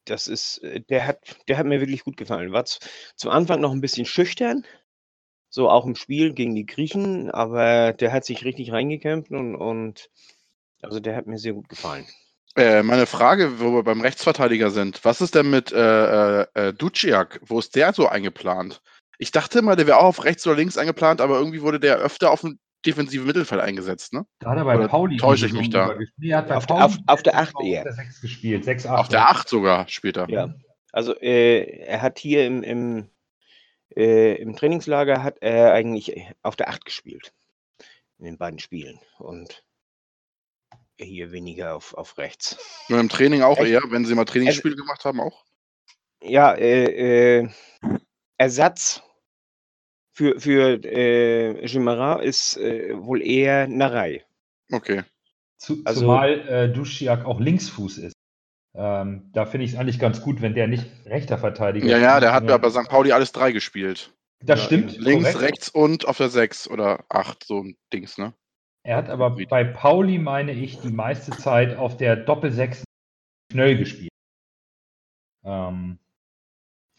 das 0.07 0.29
ist, 0.29 0.59
äh, 0.59 0.81
der 0.81 1.07
hat, 1.07 1.37
der 1.49 1.59
hat 1.59 1.67
mir 1.67 1.81
wirklich 1.81 2.05
gut 2.05 2.17
gefallen. 2.17 2.53
War 2.53 2.65
zu, 2.65 2.79
zu 3.17 3.31
Anfang 3.31 3.61
noch 3.61 3.73
ein 3.73 3.81
bisschen 3.81 4.07
schüchtern, 4.07 4.65
so 5.49 5.69
auch 5.69 5.87
im 5.87 5.97
Spiel 5.97 6.33
gegen 6.33 6.55
die 6.55 6.67
Griechen, 6.67 7.31
aber 7.31 7.93
der 7.93 8.13
hat 8.13 8.25
sich 8.25 8.45
richtig 8.45 8.73
reingekämpft 8.73 9.31
und, 9.31 9.55
und 9.55 10.11
also 10.83 11.01
der 11.01 11.17
hat 11.17 11.27
mir 11.27 11.39
sehr 11.39 11.53
gut 11.53 11.69
gefallen. 11.69 12.07
Äh, 12.57 12.83
meine 12.83 13.07
Frage, 13.07 13.61
wo 13.61 13.73
wir 13.73 13.83
beim 13.83 14.01
Rechtsverteidiger 14.01 14.71
sind, 14.71 15.05
was 15.05 15.21
ist 15.21 15.35
denn 15.35 15.51
mit 15.51 15.73
äh, 15.73 16.41
äh, 16.41 16.47
äh, 16.55 16.73
Duciak? 16.73 17.41
Wo 17.43 17.59
ist 17.59 17.77
der 17.77 17.93
so 17.93 18.09
eingeplant? 18.09 18.81
Ich 19.19 19.31
dachte 19.31 19.59
immer, 19.59 19.77
der 19.77 19.87
wäre 19.87 19.99
auch 19.99 20.05
auf 20.05 20.25
rechts 20.25 20.47
oder 20.47 20.57
links 20.57 20.79
eingeplant, 20.79 21.21
aber 21.21 21.39
irgendwie 21.39 21.61
wurde 21.61 21.81
der 21.81 21.97
öfter 21.97 22.31
auf 22.31 22.41
dem 22.41 22.59
defensiven 22.85 23.27
Mittelfeld 23.27 23.61
eingesetzt, 23.61 24.13
ne? 24.13 24.27
Da 24.39 24.51
hat 24.51 24.59
er 24.59 24.65
bei 24.65 24.77
Oder 24.77 24.89
Pauli. 24.89 25.17
täusche 25.17 25.47
ich 25.47 25.53
mich 25.53 25.71
da? 25.71 25.95
Nee, 26.17 26.31
er 26.31 26.39
hat 26.39 26.49
bei 26.49 26.57
Auf 26.57 26.67
Pauli 26.67 26.83
auf- 26.83 26.99
auf 27.07 27.23
der 27.23 27.33
die 27.33 27.39
Acht 27.39 27.49
Saison 27.57 27.67
eher. 27.67 27.79
Auf 27.81 27.85
der 27.85 27.93
6 27.95 28.21
gespielt. 28.21 28.65
6, 28.65 28.87
8. 28.87 28.99
Auf 29.01 29.09
der 29.09 29.29
8 29.29 29.49
sogar 29.49 29.89
später. 29.89 30.29
Ja. 30.29 30.55
Also 30.93 31.15
äh, 31.21 31.81
er 31.85 32.03
hat 32.03 32.19
hier 32.19 32.47
im, 32.47 32.63
im, 32.63 33.11
äh, 33.97 34.35
im 34.37 34.57
Trainingslager 34.57 35.23
hat 35.23 35.39
er 35.41 35.73
eigentlich 35.73 36.13
auf 36.43 36.57
der 36.57 36.69
8 36.69 36.85
gespielt. 36.85 37.33
In 38.19 38.25
den 38.25 38.39
beiden 38.39 38.59
Spielen. 38.59 38.99
Und 39.19 39.63
hier 40.99 41.33
weniger 41.33 41.75
auf, 41.75 41.93
auf 41.95 42.17
rechts. 42.17 42.57
Nur 42.89 43.01
im 43.01 43.09
Training 43.11 43.43
auch 43.43 43.59
Echt? 43.59 43.69
eher, 43.69 43.83
wenn 43.91 44.07
sie 44.07 44.15
mal 44.15 44.25
Trainingsspiele 44.25 44.77
gemacht 44.77 45.05
haben, 45.05 45.21
auch. 45.21 45.45
Ja, 46.23 46.55
äh, 46.55 47.41
äh, 47.41 47.49
Ersatz 48.39 49.03
für, 50.17 50.41
für 50.41 50.83
äh, 50.85 51.67
Gimara 51.67 52.21
ist 52.23 52.57
äh, 52.57 52.97
wohl 52.97 53.21
eher 53.23 53.69
Narei. 53.69 54.25
Okay. 54.73 55.03
Zu, 55.59 55.83
Also- 55.85 56.01
zumal 56.01 56.41
äh, 56.49 56.73
Duschia 56.73 57.25
auch 57.27 57.39
Linksfuß 57.39 57.99
ist. 57.99 58.15
Ähm, 58.75 59.31
da 59.33 59.47
finde 59.47 59.65
ich 59.67 59.73
es 59.73 59.79
eigentlich 59.79 59.99
ganz 59.99 60.21
gut, 60.23 60.41
wenn 60.43 60.55
der 60.55 60.69
nicht 60.69 60.87
rechter 61.07 61.39
Verteidiger 61.39 61.87
Ja, 61.87 61.97
ist. 61.97 62.03
ja, 62.03 62.21
der 62.21 62.33
hat 62.33 62.45
ja 62.45 62.49
sondern- 62.49 62.73
bei 62.75 62.83
St. 62.83 62.89
Pauli 62.91 63.13
alles 63.13 63.33
drei 63.33 63.53
gespielt. 63.53 64.13
Das 64.45 64.61
Ja, 64.61 64.67
stimmt. 64.67 64.99
Links, 64.99 65.33
korrekt. 65.33 65.41
rechts 65.53 65.69
und 65.71 66.07
auf 66.09 66.17
der 66.19 66.29
6 66.29 66.69
oder 66.69 67.05
8, 67.09 67.45
so 67.45 67.63
ein 67.63 67.77
Dings, 67.93 68.19
ne? 68.19 68.35
Er 68.85 68.97
hat 68.99 69.09
aber 69.09 69.31
bei 69.31 69.65
Pauli, 69.65 70.19
meine 70.19 70.53
ich, 70.53 70.79
die 70.81 70.91
meiste 70.93 71.33
Zeit 71.33 71.77
auf 71.77 71.97
der 71.97 72.17
Doppel-6 72.17 72.85
schnell 73.51 73.77
gespielt. 73.79 74.11
Ähm, 75.45 75.99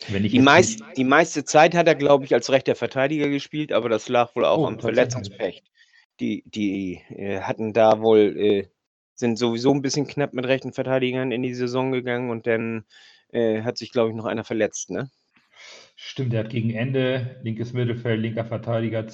Die, 0.10 0.40
meist, 0.40 0.80
nicht- 0.80 0.98
die 0.98 1.04
meiste 1.04 1.44
Zeit 1.44 1.74
hat 1.76 1.88
er, 1.88 1.96
glaube 1.96 2.26
ich, 2.26 2.34
als 2.34 2.52
rechter 2.52 2.76
Verteidiger 2.76 3.30
gespielt, 3.30 3.72
aber 3.72 3.90
das 3.90 4.10
lag 4.10 4.36
wohl 4.36 4.46
auch 4.46 4.60
Oh, 4.60 4.68
am. 4.68 4.80
Verletzungspech. 4.80 5.64
Die, 6.20 6.44
die 6.46 7.02
äh, 7.10 7.42
hatten 7.42 7.74
da 7.74 8.02
wohl, 8.02 8.36
äh, 8.38 8.68
sind 9.16 9.38
sowieso 9.38 9.74
ein 9.74 9.82
bisschen 9.82 10.08
knapp 10.08 10.34
mit 10.34 10.46
rechten 10.46 10.74
Verteidigern 10.74 11.32
in 11.32 11.42
die 11.42 11.54
Saison 11.54 11.92
gegangen 11.92 12.30
und 12.30 12.46
dann 12.48 12.86
äh, 13.32 13.62
hat 13.64 13.78
sich, 13.78 13.92
glaube 13.92 14.10
ich, 14.12 14.16
noch 14.16 14.26
einer 14.26 14.44
verletzt, 14.44 14.90
ne? 14.90 15.10
Stimmt, 15.96 16.34
der 16.34 16.44
hat 16.44 16.52
gegen 16.52 16.70
Ende 16.70 17.40
linkes 17.44 17.74
Mittelfeld, 17.74 18.22
linker 18.22 18.46
Verteidiger. 18.46 19.08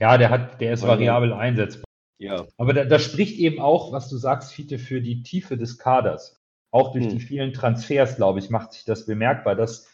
Ja, 0.00 0.18
der 0.18 0.30
hat, 0.30 0.60
der 0.60 0.72
ist 0.72 0.82
variabel 0.82 1.32
einsetzbar. 1.32 1.84
Ja. 2.18 2.46
Aber 2.56 2.72
da, 2.72 2.84
das 2.84 3.02
spricht 3.04 3.38
eben 3.38 3.60
auch, 3.60 3.92
was 3.92 4.08
du 4.08 4.16
sagst, 4.16 4.52
Fiete, 4.52 4.78
für 4.78 5.00
die 5.00 5.22
Tiefe 5.22 5.56
des 5.56 5.78
Kaders. 5.78 6.40
Auch 6.74 6.90
durch 6.90 7.04
Hm. 7.04 7.12
die 7.12 7.20
vielen 7.20 7.52
Transfers, 7.52 8.16
glaube 8.16 8.40
ich, 8.40 8.50
macht 8.50 8.72
sich 8.72 8.84
das 8.84 9.06
bemerkbar, 9.06 9.54
dass 9.54 9.86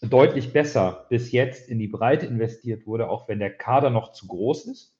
deutlich 0.00 0.50
besser 0.50 1.04
bis 1.10 1.30
jetzt 1.30 1.68
in 1.68 1.78
die 1.78 1.88
Breite 1.88 2.24
investiert 2.24 2.86
wurde, 2.86 3.10
auch 3.10 3.28
wenn 3.28 3.38
der 3.38 3.54
Kader 3.54 3.90
noch 3.90 4.12
zu 4.12 4.26
groß 4.26 4.64
ist. 4.68 4.96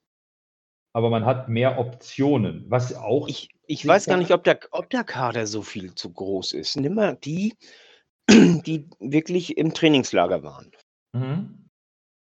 Aber 0.92 1.08
man 1.08 1.24
hat 1.24 1.48
mehr 1.48 1.78
Optionen, 1.78 2.66
was 2.68 2.94
auch. 2.94 3.28
Ich, 3.28 3.48
ich 3.66 3.86
weiß 3.86 4.04
gar 4.04 4.18
nicht, 4.18 4.32
ob 4.32 4.44
der, 4.44 4.60
ob 4.72 4.90
der 4.90 5.04
Kader 5.04 5.46
so 5.46 5.62
viel 5.62 5.94
zu 5.94 6.12
groß 6.12 6.52
ist. 6.52 6.76
Nimm 6.76 6.96
mal 6.96 7.16
die, 7.16 7.56
die 8.28 8.90
wirklich 8.98 9.56
im 9.56 9.72
Trainingslager 9.72 10.42
waren. 10.42 10.70
Mhm. 11.14 11.70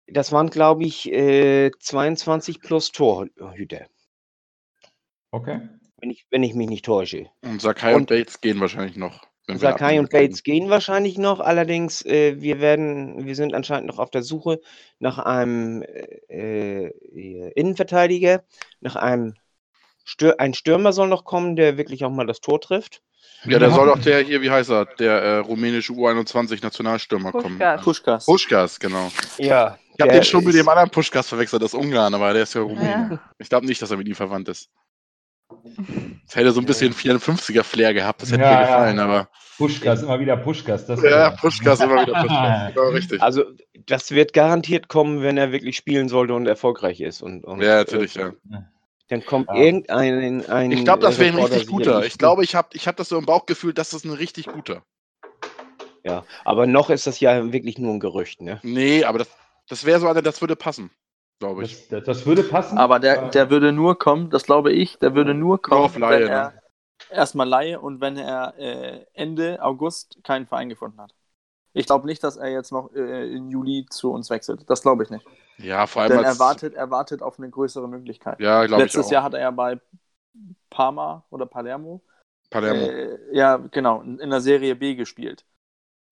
Das 0.05 0.31
waren, 0.31 0.51
glaube 0.51 0.83
ich, 0.83 1.11
äh, 1.11 1.71
22 1.79 2.61
plus 2.61 2.91
Torhüter, 2.91 3.87
Okay. 5.31 5.61
Wenn 6.01 6.09
ich, 6.09 6.25
wenn 6.29 6.43
ich 6.43 6.53
mich 6.53 6.67
nicht 6.67 6.85
täusche. 6.85 7.27
Und 7.43 7.61
Sakai 7.61 7.93
und, 7.93 8.01
Und- 8.01 8.09
Bates 8.09 8.41
gehen 8.41 8.59
wahrscheinlich 8.59 8.97
noch. 8.97 9.21
Sakai 9.47 9.99
und 9.99 10.09
Bates 10.11 10.43
gehen 10.43 10.69
wahrscheinlich 10.69 11.17
noch, 11.17 11.41
allerdings 11.41 12.05
äh, 12.05 12.39
wir 12.41 12.61
werden, 12.61 13.25
wir 13.25 13.35
sind 13.35 13.53
anscheinend 13.53 13.87
noch 13.87 13.99
auf 13.99 14.09
der 14.09 14.23
Suche 14.23 14.61
nach 14.99 15.17
einem 15.17 15.81
äh, 16.29 16.85
äh, 16.87 17.51
Innenverteidiger, 17.55 18.43
nach 18.79 18.95
einem 18.95 19.33
Stür 20.05 20.39
ein 20.39 20.53
Stürmer 20.53 20.93
soll 20.93 21.09
noch 21.09 21.25
kommen, 21.25 21.55
der 21.57 21.77
wirklich 21.77 22.05
auch 22.05 22.11
mal 22.11 22.25
das 22.25 22.39
Tor 22.39 22.61
trifft. 22.61 23.01
Ja, 23.43 23.59
der 23.59 23.71
soll 23.71 23.87
doch 23.87 23.99
der 23.99 24.21
hier, 24.21 24.41
wie 24.41 24.49
heißt 24.51 24.69
er, 24.69 24.85
der 24.85 25.13
äh, 25.21 25.37
rumänische 25.39 25.93
U21-Nationalstürmer 25.93 27.31
kommen. 27.31 27.59
Puschkas. 27.83 28.25
Puschkas. 28.25 28.79
Genau. 28.79 29.11
Ja, 29.37 29.77
Ich 29.95 30.01
habe 30.01 30.11
der 30.11 30.21
den 30.21 30.23
schon 30.23 30.43
mit 30.43 30.53
dem 30.55 30.69
anderen 30.69 30.89
Puschkas 30.91 31.27
verwechselt, 31.27 31.61
das 31.61 31.73
ist 31.73 31.79
Ungarn, 31.79 32.13
aber 32.13 32.33
der 32.33 32.43
ist 32.43 32.53
ja 32.53 32.61
Rumäne. 32.61 33.09
Ja. 33.11 33.19
Ich 33.39 33.49
glaube 33.49 33.65
nicht, 33.65 33.81
dass 33.81 33.91
er 33.91 33.97
mit 33.97 34.07
ihm 34.07 34.15
verwandt 34.15 34.47
ist. 34.49 34.69
Das 36.25 36.35
hätte 36.35 36.51
so 36.51 36.61
ein 36.61 36.65
bisschen 36.65 36.93
54er-Flair 36.93 37.93
gehabt, 37.93 38.21
das 38.21 38.31
hätte 38.31 38.43
Ja, 38.43 38.49
mir 38.51 38.55
ja. 38.55 38.61
gefallen, 38.67 38.99
aber. 38.99 39.29
Puschkas, 39.57 40.01
immer 40.01 40.19
wieder 40.19 40.37
Puschkas. 40.37 40.85
Das 40.85 41.01
Ja, 41.03 41.31
Puschkas 41.31 41.81
immer 41.81 42.01
wieder 42.01 42.13
Puschkas. 42.21 42.73
Genau, 42.73 42.89
richtig. 42.89 43.21
Also 43.21 43.43
das 43.85 44.11
wird 44.11 44.33
garantiert 44.33 44.87
kommen, 44.87 45.21
wenn 45.21 45.37
er 45.37 45.51
wirklich 45.51 45.75
spielen 45.77 46.09
sollte 46.09 46.33
und 46.33 46.47
erfolgreich 46.47 47.01
ist. 47.01 47.21
Und, 47.21 47.43
und 47.43 47.61
Ja, 47.61 47.77
natürlich, 47.77 48.15
äh, 48.17 48.31
ja. 48.49 48.63
Dann 49.09 49.25
kommt 49.25 49.49
Ja. 49.49 49.55
irgendein 49.55 50.45
ein 50.49 50.71
Ich 50.71 50.85
glaube, 50.85 51.01
das 51.01 51.19
wäre 51.19 51.35
ein 51.37 51.43
richtig 51.43 51.67
guter. 51.67 52.05
Ich 52.05 52.17
glaube, 52.17 52.43
ich 52.45 52.55
habe 52.55 52.69
ich 52.73 52.87
hab 52.87 52.95
das 52.95 53.09
so 53.09 53.17
im 53.17 53.25
Bauchgefühl, 53.25 53.73
dass 53.73 53.89
das 53.89 54.05
ein 54.05 54.11
richtig 54.11 54.45
guter. 54.47 54.83
Ja, 56.03 56.23
aber 56.45 56.65
noch 56.65 56.89
ist 56.89 57.05
das 57.07 57.19
ja 57.19 57.51
wirklich 57.51 57.77
nur 57.77 57.93
ein 57.93 57.99
Gerücht, 57.99 58.41
ne? 58.41 58.59
Nee, 58.63 59.03
aber 59.03 59.19
das, 59.19 59.27
das 59.67 59.85
wäre 59.85 59.99
so 59.99 60.07
einer, 60.07 60.21
das 60.21 60.41
würde 60.41 60.55
passen, 60.55 60.89
glaube 61.41 61.63
ich. 61.63 61.89
Das, 61.89 62.03
das, 62.05 62.25
würde 62.25 62.43
passen. 62.43 62.77
Aber 62.77 62.99
der, 62.99 63.29
der 63.29 63.49
würde 63.49 63.73
nur 63.73 63.97
kommen, 63.99 64.29
das 64.29 64.43
glaube 64.43 64.71
ich, 64.71 64.97
der 64.99 65.15
würde 65.15 65.33
nur 65.33 65.61
kommen, 65.61 65.83
auf 65.83 65.97
Laie, 65.97 66.21
wenn 66.21 66.29
er 66.29 66.51
ne? 66.51 66.61
erstmal 67.09 67.49
Laie 67.49 67.79
und 67.79 67.99
wenn 67.99 68.17
er 68.17 68.53
äh, 68.57 69.05
Ende 69.13 69.61
August 69.61 70.19
keinen 70.23 70.45
Verein 70.45 70.69
gefunden 70.69 71.01
hat. 71.01 71.13
Ich 71.73 71.85
glaube 71.85 72.05
nicht, 72.05 72.23
dass 72.23 72.37
er 72.37 72.49
jetzt 72.49 72.71
noch 72.71 72.93
äh, 72.93 73.33
im 73.33 73.49
Juli 73.49 73.85
zu 73.89 74.11
uns 74.11 74.29
wechselt. 74.29 74.69
Das 74.69 74.81
glaube 74.81 75.03
ich 75.03 75.09
nicht. 75.09 75.25
Ja, 75.57 75.87
vor 75.87 76.03
allem 76.03 76.17
Denn 76.17 76.23
er 76.23 76.39
wartet, 76.39 76.73
er 76.73 76.91
wartet 76.91 77.21
auf 77.21 77.39
eine 77.39 77.49
größere 77.49 77.87
Möglichkeit. 77.87 78.39
Ja, 78.39 78.65
glaube 78.65 78.83
ich 78.83 78.93
Letztes. 78.93 79.09
Jahr 79.09 79.23
hat 79.23 79.33
er 79.33 79.41
ja 79.41 79.51
bei 79.51 79.79
Parma 80.69 81.25
oder 81.29 81.45
Palermo, 81.45 82.01
Palermo. 82.49 82.85
äh, 82.85 83.35
ja 83.35 83.57
genau, 83.57 84.01
in, 84.01 84.19
in 84.19 84.29
der 84.29 84.41
Serie 84.41 84.75
B 84.75 84.95
gespielt. 84.95 85.45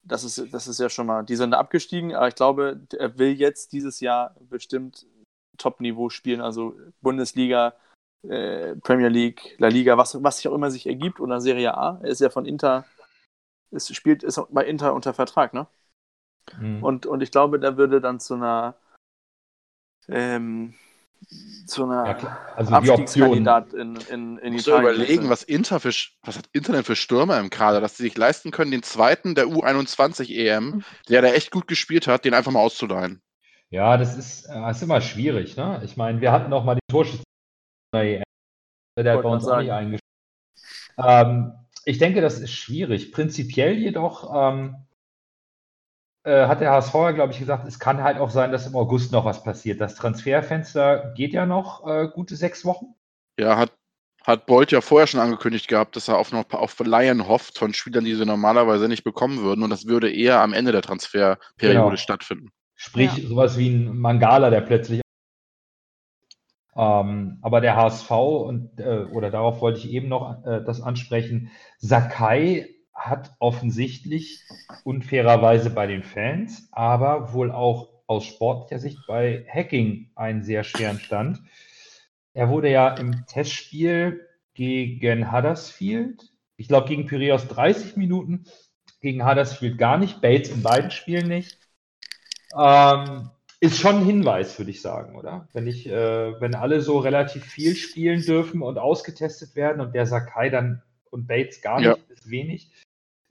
Das 0.01 0.23
ist, 0.23 0.53
das 0.53 0.67
ist 0.67 0.79
ja 0.79 0.89
schon 0.89 1.05
mal, 1.05 1.23
die 1.23 1.35
sind 1.35 1.53
abgestiegen, 1.53 2.15
aber 2.15 2.29
ich 2.29 2.35
glaube, 2.35 2.81
er 2.97 3.17
will 3.19 3.33
jetzt 3.33 3.73
dieses 3.73 3.99
Jahr 3.99 4.35
bestimmt 4.39 5.05
Top-Niveau 5.59 6.09
spielen, 6.09 6.41
also 6.41 6.75
Bundesliga, 7.01 7.75
äh, 8.27 8.75
Premier 8.77 9.09
League, 9.09 9.55
La 9.59 9.67
Liga, 9.67 9.97
was, 9.97 10.21
was 10.23 10.37
sich 10.37 10.47
auch 10.47 10.55
immer 10.55 10.71
sich 10.71 10.87
ergibt, 10.87 11.19
oder 11.19 11.39
Serie 11.41 11.77
A. 11.77 11.99
Er 12.01 12.09
ist 12.09 12.21
ja 12.21 12.29
von 12.29 12.45
Inter, 12.45 12.85
ist, 13.71 13.95
spielt, 13.95 14.23
ist 14.23 14.41
bei 14.49 14.65
Inter 14.65 14.93
unter 14.93 15.13
Vertrag, 15.13 15.53
ne? 15.53 15.67
Mhm. 16.59 16.83
Und, 16.83 17.05
und 17.05 17.21
ich 17.21 17.31
glaube, 17.31 17.59
der 17.59 17.77
würde 17.77 18.01
dann 18.01 18.19
zu 18.19 18.33
einer 18.33 18.75
ähm, 20.07 20.73
zu 21.65 21.83
einer 21.83 22.19
Ja. 22.19 22.37
Also. 22.55 22.73
Abstiegskandidat 22.73 23.73
in, 23.73 23.95
in, 24.09 24.37
in 24.37 24.53
Musst 24.53 24.67
Italien. 24.67 24.95
überlegen, 24.95 25.29
was 25.29 25.43
Inter 25.43 25.79
für 25.79 25.91
was 26.23 26.37
hat 26.37 26.49
Inter 26.53 26.73
denn 26.73 26.83
für 26.83 26.95
Stürmer 26.95 27.39
im 27.39 27.49
Kader, 27.49 27.81
dass 27.81 27.97
sie 27.97 28.03
sich 28.03 28.17
leisten 28.17 28.51
können, 28.51 28.71
den 28.71 28.83
zweiten 28.83 29.35
der 29.35 29.45
U21 29.45 30.29
EM, 30.33 30.83
der 31.09 31.21
da 31.21 31.29
echt 31.29 31.51
gut 31.51 31.67
gespielt 31.67 32.07
hat, 32.07 32.25
den 32.25 32.33
einfach 32.33 32.51
mal 32.51 32.61
auszuleihen. 32.61 33.21
Ja, 33.71 33.97
das 33.97 34.17
ist, 34.17 34.45
äh, 34.45 34.71
ist 34.71 34.81
immer 34.81 35.01
schwierig. 35.01 35.55
Ne? 35.55 35.81
Ich 35.83 35.95
meine, 35.95 36.21
wir 36.21 36.31
hatten 36.31 36.51
auch 36.53 36.63
mal 36.63 36.75
den 36.75 36.87
Torschützen. 36.89 37.23
Der 37.93 38.23
hat 38.97 39.23
bei 39.23 39.29
uns 39.29 39.47
auch 39.47 39.59
nicht 39.59 39.71
eingespielt. 39.71 40.01
Ähm, 40.97 41.53
ich 41.85 41.97
denke, 41.97 42.21
das 42.21 42.39
ist 42.39 42.51
schwierig. 42.51 43.11
Prinzipiell 43.11 43.73
jedoch 43.77 44.33
ähm, 44.35 44.75
äh, 46.23 46.47
hat 46.47 46.61
der 46.61 46.71
HSV 46.71 46.93
ja, 46.93 47.11
glaube 47.11 47.33
ich, 47.33 47.39
gesagt, 47.39 47.67
es 47.67 47.79
kann 47.79 48.03
halt 48.03 48.17
auch 48.17 48.29
sein, 48.29 48.51
dass 48.51 48.67
im 48.67 48.75
August 48.75 49.11
noch 49.11 49.25
was 49.25 49.43
passiert. 49.43 49.79
Das 49.79 49.95
Transferfenster 49.95 51.13
geht 51.15 51.33
ja 51.33 51.45
noch 51.45 51.87
äh, 51.87 52.09
gute 52.13 52.35
sechs 52.35 52.65
Wochen. 52.65 52.95
Ja, 53.39 53.57
hat, 53.57 53.71
hat 54.23 54.45
Bolt 54.45 54.71
ja 54.71 54.81
vorher 54.81 55.07
schon 55.07 55.21
angekündigt 55.21 55.67
gehabt, 55.67 55.95
dass 55.95 56.07
er 56.09 56.17
auf, 56.17 56.31
noch, 56.31 56.49
auf 56.51 56.77
Laien 56.79 57.27
hofft 57.27 57.57
von 57.57 57.73
Spielern, 57.73 58.03
die 58.03 58.15
sie 58.15 58.25
normalerweise 58.25 58.87
nicht 58.87 59.03
bekommen 59.03 59.41
würden. 59.41 59.63
Und 59.63 59.69
das 59.69 59.85
würde 59.85 60.11
eher 60.11 60.41
am 60.41 60.53
Ende 60.53 60.71
der 60.71 60.81
Transferperiode 60.81 61.39
Genau. 61.57 61.95
stattfinden. 61.95 62.51
Sprich, 62.81 63.17
Ja. 63.17 63.27
sowas 63.27 63.57
wie 63.57 63.69
ein 63.69 63.97
Mangala, 63.97 64.49
der 64.49 64.61
plötzlich. 64.61 65.01
Ähm, 66.77 67.37
aber 67.41 67.59
der 67.59 67.75
HSV, 67.75 68.09
und, 68.11 68.79
äh, 68.79 69.03
oder 69.11 69.29
darauf 69.31 69.59
wollte 69.59 69.79
ich 69.79 69.89
eben 69.89 70.07
noch 70.07 70.45
äh, 70.45 70.63
das 70.63 70.79
ansprechen, 70.81 71.51
Sakai 71.79 72.69
hat 72.93 73.33
offensichtlich 73.39 74.45
unfairerweise 74.85 75.71
bei 75.71 75.87
den 75.87 76.03
Fans, 76.03 76.69
aber 76.71 77.33
wohl 77.33 77.51
auch 77.51 77.89
aus 78.07 78.25
sportlicher 78.25 78.79
Sicht 78.79 78.99
bei 79.07 79.45
Hacking 79.53 80.11
einen 80.15 80.41
sehr 80.43 80.63
schweren 80.63 80.99
Stand. 80.99 81.41
Er 82.33 82.47
wurde 82.47 82.71
ja 82.71 82.95
im 82.95 83.25
Testspiel 83.25 84.25
gegen 84.53 85.33
Huddersfield, 85.33 86.31
ich 86.55 86.69
glaube 86.69 86.87
gegen 86.87 87.07
Piraeus 87.07 87.45
30 87.49 87.97
Minuten, 87.97 88.45
gegen 89.01 89.25
Huddersfield 89.27 89.77
gar 89.77 89.97
nicht, 89.97 90.21
Bates 90.21 90.49
in 90.49 90.63
beiden 90.63 90.91
Spielen 90.91 91.27
nicht. 91.27 91.57
Ähm, 92.57 93.29
ist 93.59 93.77
schon 93.77 93.97
ein 93.97 94.05
Hinweis, 94.05 94.57
würde 94.57 94.71
ich 94.71 94.81
sagen, 94.81 95.15
oder? 95.15 95.47
Wenn 95.53 95.67
ich, 95.67 95.87
äh, 95.87 96.39
wenn 96.41 96.55
alle 96.55 96.81
so 96.81 96.99
relativ 96.99 97.43
viel 97.43 97.75
spielen 97.75 98.21
dürfen 98.21 98.61
und 98.61 98.77
ausgetestet 98.77 99.55
werden 99.55 99.81
und 99.81 99.93
der 99.93 100.05
Sakai 100.05 100.49
dann 100.49 100.81
und 101.11 101.27
Bates 101.27 101.61
gar 101.61 101.81
Ja. 101.81 101.95
nicht, 101.95 102.09
ist 102.09 102.29
wenig, 102.29 102.71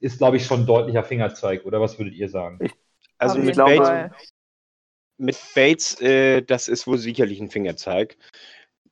ist, 0.01 0.19
glaube 0.19 0.37
ich, 0.37 0.45
schon 0.45 0.61
ein 0.61 0.67
deutlicher 0.67 1.05
Fingerzeig, 1.05 1.65
oder 1.65 1.81
was 1.81 1.99
würdet 1.99 2.15
ihr 2.15 2.29
sagen? 2.29 2.59
Also 3.17 3.39
mit 3.39 3.57
Bates- 3.57 4.11
mit 5.21 5.37
Bates, 5.55 6.01
äh, 6.01 6.43
das 6.43 6.69
ist 6.69 6.87
wohl 6.87 6.99
sicherlich 6.99 7.41
ein 7.41 7.51
Fingerzeig. 7.51 8.17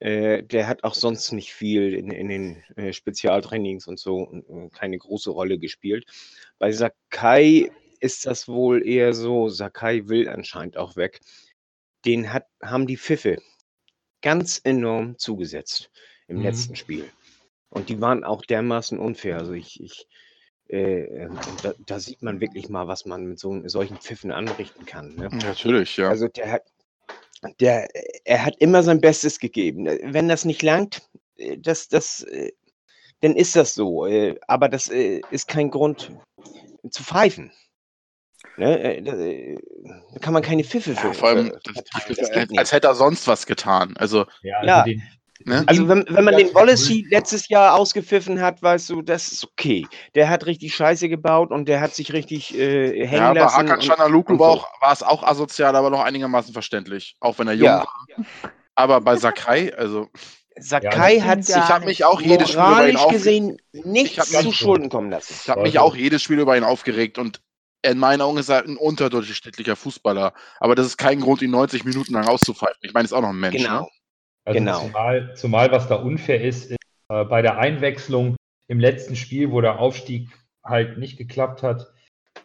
Äh, 0.00 0.42
der 0.42 0.66
hat 0.66 0.84
auch 0.84 0.94
sonst 0.94 1.32
nicht 1.32 1.52
viel 1.54 1.94
in, 1.94 2.10
in 2.10 2.28
den 2.28 2.62
äh, 2.76 2.92
Spezialtrainings 2.92 3.86
und 3.86 3.98
so 3.98 4.32
äh, 4.32 4.68
keine 4.70 4.98
große 4.98 5.30
Rolle 5.30 5.58
gespielt. 5.58 6.04
Bei 6.58 6.72
Sakai 6.72 7.70
ist 7.96 8.26
das 8.26 8.48
wohl 8.48 8.86
eher 8.86 9.14
so, 9.14 9.48
Sakai 9.48 10.08
will 10.08 10.28
anscheinend 10.28 10.76
auch 10.76 10.96
weg. 10.96 11.20
Den 12.04 12.32
hat, 12.32 12.46
haben 12.62 12.86
die 12.86 12.96
Pfiffe 12.96 13.38
ganz 14.22 14.60
enorm 14.62 15.18
zugesetzt 15.18 15.90
im 16.28 16.38
Mhm. 16.38 16.42
letzten 16.42 16.76
Spiel. 16.76 17.10
Und 17.70 17.88
die 17.88 18.00
waren 18.00 18.24
auch 18.24 18.44
dermaßen 18.44 18.98
unfair. 18.98 19.38
Also 19.38 19.52
ich, 19.52 19.80
ich 19.80 20.06
äh, 20.68 21.02
ähm, 21.02 21.38
da, 21.62 21.74
da 21.86 22.00
sieht 22.00 22.22
man 22.22 22.40
wirklich 22.40 22.68
mal, 22.68 22.88
was 22.88 23.06
man 23.06 23.24
mit 23.24 23.38
so, 23.38 23.66
solchen 23.68 23.98
Pfiffen 23.98 24.32
anrichten 24.32 24.84
kann. 24.84 25.14
Ne? 25.14 25.28
Natürlich, 25.32 25.96
ja. 25.96 26.08
Also 26.08 26.28
der 26.28 26.50
hat, 26.50 26.62
der, 27.60 27.88
er 28.24 28.44
hat 28.44 28.56
immer 28.58 28.82
sein 28.82 29.00
Bestes 29.00 29.38
gegeben. 29.38 29.86
Äh, 29.86 30.00
Wenn 30.02 30.28
das 30.28 30.44
nicht 30.44 30.62
langt, 30.62 31.08
äh, 31.36 31.56
das, 31.58 31.88
das, 31.88 32.22
äh, 32.24 32.52
dann 33.20 33.36
ist 33.36 33.56
das 33.56 33.74
so. 33.74 34.06
Aber 34.46 34.68
das 34.68 34.88
ist 34.88 35.48
kein 35.48 35.70
Grund 35.70 36.12
zu 36.90 37.02
pfeifen. 37.02 37.50
Ne? 38.56 38.96
äh, 38.96 39.02
Da 39.02 39.12
äh, 39.16 39.58
kann 40.20 40.32
man 40.32 40.42
keine 40.42 40.64
Pfiffe 40.64 40.92
ja 40.92 40.96
für. 40.96 41.12
vor 41.14 41.28
allem, 41.28 41.52
das, 41.64 41.84
das, 42.16 42.30
als, 42.56 42.72
hätte 42.72 42.86
er 42.88 42.94
sonst 42.94 43.26
was 43.28 43.46
getan. 43.46 43.94
Also, 43.98 44.24
Ja, 44.42 44.64
Ja. 44.64 44.82
den, 44.84 45.02
Ne? 45.44 45.62
Also 45.66 45.86
wenn, 45.86 46.04
wenn 46.08 46.24
man 46.24 46.32
Ja, 46.32 46.40
den 46.40 46.54
Wallacey 46.54 47.06
letztes 47.10 47.48
Jahr 47.48 47.74
ausgepfiffen 47.76 48.40
hat, 48.40 48.62
weißt 48.62 48.88
du, 48.88 49.02
das 49.02 49.28
ist 49.30 49.44
okay. 49.44 49.86
Der 50.14 50.30
hat 50.30 50.46
richtig 50.46 50.74
Scheiße 50.74 51.08
gebaut 51.10 51.50
und 51.52 51.68
der 51.68 51.80
hat 51.82 51.94
sich 51.94 52.12
richtig 52.14 52.58
äh, 52.58 53.06
hängen 53.06 53.22
ja, 53.22 53.32
bei 53.34 53.40
lassen. 53.40 53.80
Chanaluklu 53.82 54.34
und 54.34 54.40
war, 54.40 54.52
so. 54.54 54.58
auch, 54.60 54.80
war 54.80 54.92
es 54.92 55.02
auch 55.02 55.22
asozial, 55.22 55.76
aber 55.76 55.90
noch 55.90 56.00
einigermaßen 56.02 56.52
verständlich. 56.54 57.16
Auch 57.20 57.38
wenn 57.38 57.48
er 57.48 57.52
jung 57.54 57.66
Ja. 57.66 57.78
war. 57.80 58.24
Aber 58.74 59.00
bei 59.02 59.16
Sakai, 59.16 59.72
also, 59.76 60.08
Sakai 60.58 61.16
das 61.18 61.24
hat 61.26 61.44
sich 61.44 61.54
ich 61.56 61.62
habe 61.68 61.84
mich 61.84 62.04
auch 62.04 62.20
jedes 62.20 62.48
Spiel 62.50 62.62
über 62.62 62.88
ihn 62.88 62.96
aufgeregt. 62.96 63.12
gesehen 63.24 63.56
Ich 63.72 63.84
nichts 63.84 64.30
zu 64.30 64.52
Schulden 64.52 64.88
kommen 64.88 65.10
lassen. 65.10 65.34
Ich 65.42 65.48
habe 65.50 65.62
mich 65.62 65.78
Also- 65.78 65.90
auch 65.92 65.94
jedes 65.96 66.22
Spiel 66.22 66.38
über 66.40 66.56
ihn 66.56 66.64
aufgeregt 66.64 67.18
und 67.18 67.42
in 67.82 67.98
meinen 67.98 68.20
Augen 68.20 68.38
ist 68.38 68.48
er 68.48 68.64
ein 68.64 68.76
unterdurchschnittlicher 68.76 69.76
Fußballer. 69.76 70.32
Aber 70.60 70.74
das 70.74 70.86
ist 70.86 70.96
kein 70.96 71.20
Grund, 71.20 71.42
ihn 71.42 71.50
90 71.50 71.84
Minuten 71.84 72.14
lang 72.14 72.26
auszupfeifen. 72.26 72.78
Ich 72.82 72.92
meine, 72.92 73.04
ist 73.04 73.12
auch 73.12 73.20
noch 73.22 73.30
ein 73.30 73.38
Mensch. 73.40 73.56
Genau. 73.56 73.82
Ne? 73.82 73.88
Also 74.44 74.58
Genau. 74.58 74.80
Zumal, 74.80 75.34
zumal, 75.36 75.72
was 75.72 75.88
da 75.88 75.96
unfair 75.96 76.42
ist, 76.42 76.70
ist 76.70 76.78
äh, 77.08 77.24
bei 77.24 77.42
der 77.42 77.58
Einwechslung 77.58 78.36
im 78.68 78.80
letzten 78.80 79.16
Spiel, 79.16 79.50
wo 79.50 79.60
der 79.60 79.78
Aufstieg 79.78 80.28
halt 80.64 80.98
nicht 80.98 81.16
geklappt 81.16 81.62
hat, 81.62 81.92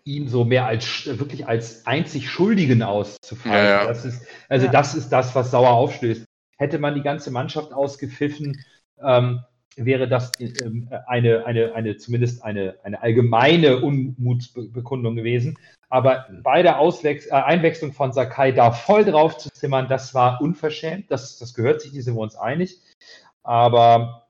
ihn 0.04 0.28
so 0.28 0.46
mehr 0.46 0.66
als 0.66 1.06
wirklich 1.06 1.48
als 1.48 1.86
einzig 1.86 2.30
Schuldigen 2.30 2.82
auszufallen. 2.84 3.66
Ja, 3.66 3.82
ja. 3.82 3.88
Das 3.88 4.06
ist, 4.06 4.26
also 4.50 4.66
Ja. 4.68 4.72
das 4.72 4.96
ist 4.96 5.10
das, 5.10 5.36
was 5.36 5.52
sauer 5.52 5.72
aufstößt. 5.72 6.26
Hätte 6.58 6.80
man 6.80 6.96
die 6.96 7.02
ganze 7.02 7.32
Mannschaft 7.32 7.74
ausgepfiffen, 7.74 8.64
ähm, 9.04 9.44
wäre 9.76 10.08
das 10.08 10.32
ähm, 10.40 10.90
eine, 11.08 11.46
eine, 11.46 11.74
eine, 11.74 11.98
zumindest 11.98 12.44
eine, 12.44 12.76
eine 12.84 13.02
allgemeine 13.02 13.80
Unmutsbekundung 13.82 15.16
gewesen. 15.16 15.58
Aber 15.90 16.28
bei 16.44 16.62
der 16.62 16.80
Auswechs 16.80 17.28
äh, 17.28 17.32
Einwechslung 17.32 17.94
von 17.94 18.14
Sakai 18.14 18.52
da 18.52 18.72
voll 18.72 19.06
drauf 19.06 19.38
zu 19.38 19.52
zimmern, 19.52 19.88
das 19.88 20.14
war 20.14 20.42
unverschämt. 20.42 21.10
Das, 21.10 21.38
das 21.38 21.54
gehört 21.54 21.82
sich, 21.82 21.92
die 21.92 22.02
sind 22.02 22.16
wir 22.16 22.22
uns 22.22 22.36
einig. 22.36 22.80
Aber 23.44 24.28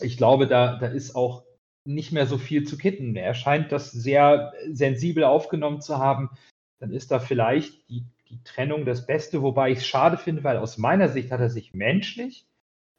ich 0.00 0.16
glaube, 0.16 0.46
da, 0.46 0.76
da 0.76 0.86
ist 0.86 1.14
auch 1.14 1.44
nicht 1.84 2.12
mehr 2.12 2.26
so 2.26 2.38
viel 2.38 2.64
zu 2.64 2.78
kitten. 2.78 3.14
Er 3.16 3.34
scheint 3.34 3.72
das 3.72 3.90
sehr 3.90 4.52
sensibel 4.70 5.24
aufgenommen 5.24 5.80
zu 5.80 5.98
haben. 5.98 6.30
Dann 6.78 6.92
ist 6.92 7.10
da 7.10 7.18
vielleicht 7.18 7.88
die, 7.88 8.04
die 8.30 8.42
Trennung 8.42 8.84
das 8.84 9.06
Beste, 9.06 9.42
wobei 9.42 9.70
ich 9.70 9.78
es 9.78 9.86
schade 9.86 10.16
finde, 10.16 10.44
weil 10.44 10.56
aus 10.56 10.78
meiner 10.78 11.08
Sicht 11.08 11.30
hat 11.30 11.40
er 11.40 11.50
sich 11.50 11.74
menschlich 11.74 12.46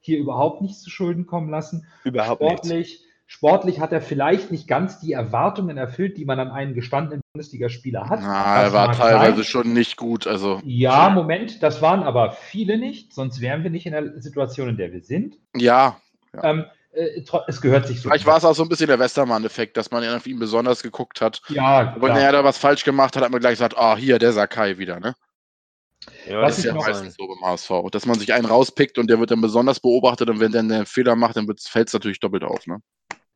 hier 0.05 0.17
überhaupt 0.17 0.61
nicht 0.61 0.79
zu 0.79 0.89
Schulden 0.89 1.25
kommen 1.25 1.49
lassen. 1.49 1.87
Überhaupt 2.03 2.41
nichts. 2.41 2.67
Sportlich, 2.67 3.03
sportlich 3.25 3.79
hat 3.79 3.91
er 3.91 4.01
vielleicht 4.01 4.51
nicht 4.51 4.67
ganz 4.67 4.99
die 4.99 5.13
Erwartungen 5.13 5.77
erfüllt, 5.77 6.17
die 6.17 6.25
man 6.25 6.39
an 6.39 6.51
einen 6.51 6.73
gestandenen 6.73 7.21
Bundesligaspieler 7.33 8.09
hat. 8.09 8.19
Na, 8.21 8.63
er 8.63 8.73
war 8.73 8.91
teilweise 8.93 9.37
sein. 9.37 9.43
schon 9.43 9.73
nicht 9.73 9.97
gut. 9.97 10.27
Also, 10.27 10.61
Ja, 10.63 11.09
Moment, 11.09 11.61
das 11.63 11.81
waren 11.81 12.03
aber 12.03 12.31
viele 12.31 12.77
nicht, 12.77 13.13
sonst 13.13 13.41
wären 13.41 13.63
wir 13.63 13.71
nicht 13.71 13.85
in 13.85 13.93
der 13.93 14.21
Situation, 14.21 14.69
in 14.69 14.77
der 14.77 14.93
wir 14.93 15.01
sind. 15.01 15.37
ja. 15.55 15.97
Ähm, 16.43 16.65
äh, 16.95 17.21
es 17.47 17.61
gehört 17.61 17.87
sich 17.87 18.01
so. 18.01 18.09
Vielleicht 18.09 18.25
war 18.25 18.37
es 18.37 18.45
auch 18.45 18.55
so 18.55 18.63
ein 18.63 18.69
bisschen 18.69 18.87
der 18.87 18.99
Westermann-Effekt, 18.99 19.77
dass 19.77 19.91
man 19.91 20.07
auf 20.07 20.27
ihn 20.27 20.39
besonders 20.39 20.81
geguckt 20.81 21.21
hat. 21.21 21.41
Ja, 21.49 21.95
Wenn 21.99 22.15
er 22.15 22.31
da 22.31 22.43
was 22.43 22.57
falsch 22.57 22.83
gemacht 22.83 23.15
hat, 23.15 23.23
hat 23.23 23.31
man 23.31 23.39
gleich 23.39 23.53
gesagt, 23.53 23.77
ah, 23.77 23.95
hier, 23.97 24.19
der 24.19 24.33
Sakai 24.33 24.77
wieder, 24.77 24.99
ne? 24.99 25.15
Ja, 26.27 26.41
Was 26.41 26.55
Das 26.55 26.57
ist 26.59 26.65
ja 26.65 26.73
meistens 26.73 27.15
so 27.15 27.27
beim 27.27 27.41
HSV. 27.41 27.69
Dass 27.91 28.05
man 28.05 28.19
sich 28.19 28.33
einen 28.33 28.45
rauspickt 28.45 28.97
und 28.97 29.09
der 29.09 29.19
wird 29.19 29.31
dann 29.31 29.41
besonders 29.41 29.79
beobachtet 29.79 30.29
und 30.29 30.39
wenn 30.39 30.51
der 30.51 30.61
einen 30.61 30.85
Fehler 30.85 31.15
macht, 31.15 31.37
dann 31.37 31.47
fällt 31.59 31.87
es 31.87 31.93
natürlich 31.93 32.19
doppelt 32.19 32.43
auf, 32.43 32.65
ne? 32.67 32.81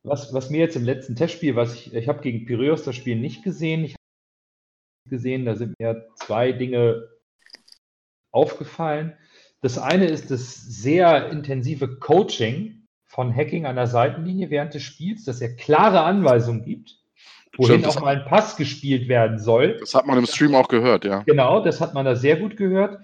Was, 0.02 0.32
was 0.32 0.48
mir 0.48 0.60
jetzt 0.60 0.76
im 0.76 0.84
letzten 0.84 1.14
Testspiel, 1.14 1.56
was 1.56 1.74
ich, 1.74 1.94
ich 1.94 2.08
habe 2.08 2.22
gegen 2.22 2.46
Piraeus 2.46 2.84
das 2.84 2.96
Spiel 2.96 3.16
nicht 3.16 3.42
gesehen. 3.42 3.84
Ich 3.84 3.92
habe 3.92 5.10
gesehen, 5.10 5.44
da 5.44 5.56
sind 5.56 5.78
mir 5.78 6.08
zwei 6.14 6.52
Dinge 6.52 7.08
aufgefallen. 8.32 9.16
Das 9.60 9.76
eine 9.76 10.06
ist 10.06 10.30
das 10.30 10.54
sehr 10.54 11.28
intensive 11.28 11.98
Coaching 11.98 12.86
von 13.06 13.34
Hacking 13.34 13.66
an 13.66 13.76
der 13.76 13.88
Seitenlinie 13.88 14.50
während 14.50 14.72
des 14.72 14.82
Spiels, 14.82 15.24
dass 15.24 15.40
er 15.40 15.56
klare 15.56 16.02
Anweisungen 16.02 16.64
gibt, 16.64 16.99
wohin 17.60 17.80
Stimmt, 17.80 17.96
auch 17.96 18.00
mal 18.00 18.16
ein 18.16 18.24
Pass 18.24 18.56
gespielt 18.56 19.08
werden 19.08 19.38
soll. 19.38 19.76
Das 19.78 19.94
hat 19.94 20.06
man 20.06 20.18
im 20.18 20.26
Stream 20.26 20.54
auch 20.54 20.68
gehört, 20.68 21.04
ja. 21.04 21.22
Genau, 21.26 21.62
das 21.62 21.80
hat 21.80 21.94
man 21.94 22.06
da 22.06 22.16
sehr 22.16 22.36
gut 22.36 22.56
gehört. 22.56 22.98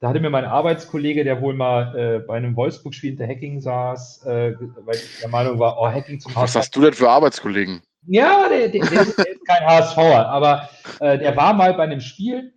Da 0.00 0.08
hatte 0.08 0.20
mir 0.20 0.30
mein 0.30 0.46
Arbeitskollege, 0.46 1.24
der 1.24 1.40
wohl 1.40 1.54
mal 1.54 1.96
äh, 1.96 2.18
bei 2.20 2.36
einem 2.36 2.56
Wolfsburg-Spiel 2.56 3.10
hinter 3.10 3.28
Hacking 3.28 3.60
saß, 3.60 4.24
äh, 4.24 4.54
weil 4.84 4.96
ich 4.96 5.20
der 5.20 5.28
Meinung 5.28 5.58
war, 5.58 5.78
oh, 5.78 5.86
Hacking 5.86 6.18
zum 6.18 6.34
Was 6.34 6.42
HSV. 6.42 6.56
hast 6.56 6.76
du 6.76 6.80
denn 6.80 6.94
für 6.94 7.08
Arbeitskollegen? 7.08 7.82
Ja, 8.06 8.48
der, 8.48 8.68
der, 8.68 8.86
der, 8.86 9.02
ist, 9.02 9.18
der 9.18 9.28
ist 9.28 9.46
kein 9.46 9.64
HSVer, 9.66 10.26
aber 10.26 10.68
äh, 11.00 11.18
der 11.18 11.36
war 11.36 11.52
mal 11.52 11.74
bei 11.74 11.84
einem 11.84 12.00
Spiel 12.00 12.54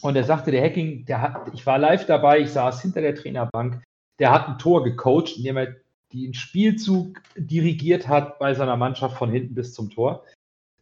und 0.00 0.16
er 0.16 0.24
sagte, 0.24 0.50
der 0.50 0.62
Hacking, 0.62 1.04
der 1.04 1.20
hat, 1.20 1.50
ich 1.52 1.66
war 1.66 1.78
live 1.78 2.06
dabei, 2.06 2.40
ich 2.40 2.50
saß 2.50 2.80
hinter 2.80 3.02
der 3.02 3.14
Trainerbank, 3.14 3.82
der 4.18 4.32
hat 4.32 4.48
ein 4.48 4.58
Tor 4.58 4.82
gecoacht, 4.82 5.36
indem 5.36 5.58
er 5.58 5.76
den 6.14 6.32
Spielzug 6.32 7.20
dirigiert 7.36 8.08
hat 8.08 8.38
bei 8.38 8.54
seiner 8.54 8.76
Mannschaft 8.76 9.18
von 9.18 9.30
hinten 9.30 9.54
bis 9.54 9.74
zum 9.74 9.90
Tor. 9.90 10.24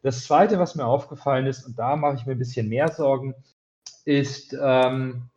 Das 0.02 0.24
Zweite, 0.24 0.58
was 0.58 0.74
mir 0.74 0.84
aufgefallen 0.84 1.46
ist, 1.46 1.64
und 1.64 1.78
da 1.78 1.96
mache 1.96 2.16
ich 2.16 2.26
mir 2.26 2.32
ein 2.32 2.38
bisschen 2.38 2.68
mehr 2.68 2.88
Sorgen, 2.88 3.34
ist 4.04 4.56
ähm, 4.60 5.30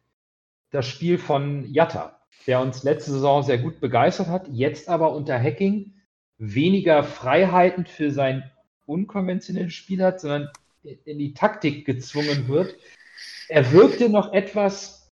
das 0.71 0.87
Spiel 0.87 1.17
von 1.17 1.71
Jatta, 1.71 2.19
der 2.47 2.61
uns 2.61 2.83
letzte 2.83 3.11
Saison 3.11 3.43
sehr 3.43 3.59
gut 3.59 3.79
begeistert 3.79 4.27
hat, 4.27 4.47
jetzt 4.49 4.89
aber 4.89 5.13
unter 5.13 5.39
Hacking 5.39 5.93
weniger 6.37 7.03
Freiheiten 7.03 7.85
für 7.85 8.11
sein 8.11 8.49
unkonventionelles 8.85 9.73
Spiel 9.73 10.03
hat, 10.03 10.19
sondern 10.19 10.49
in 10.83 11.17
die 11.17 11.33
Taktik 11.33 11.85
gezwungen 11.85 12.47
wird. 12.47 12.75
Er 13.47 13.71
wirkte 13.71 14.09
noch 14.09 14.33
etwas 14.33 15.11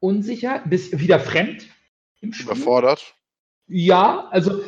unsicher, 0.00 0.62
bis 0.66 0.98
wieder 0.98 1.20
fremd 1.20 1.66
im 2.20 2.32
Spiel. 2.32 2.52
Überfordert? 2.52 3.14
Ja, 3.66 4.28
also 4.30 4.62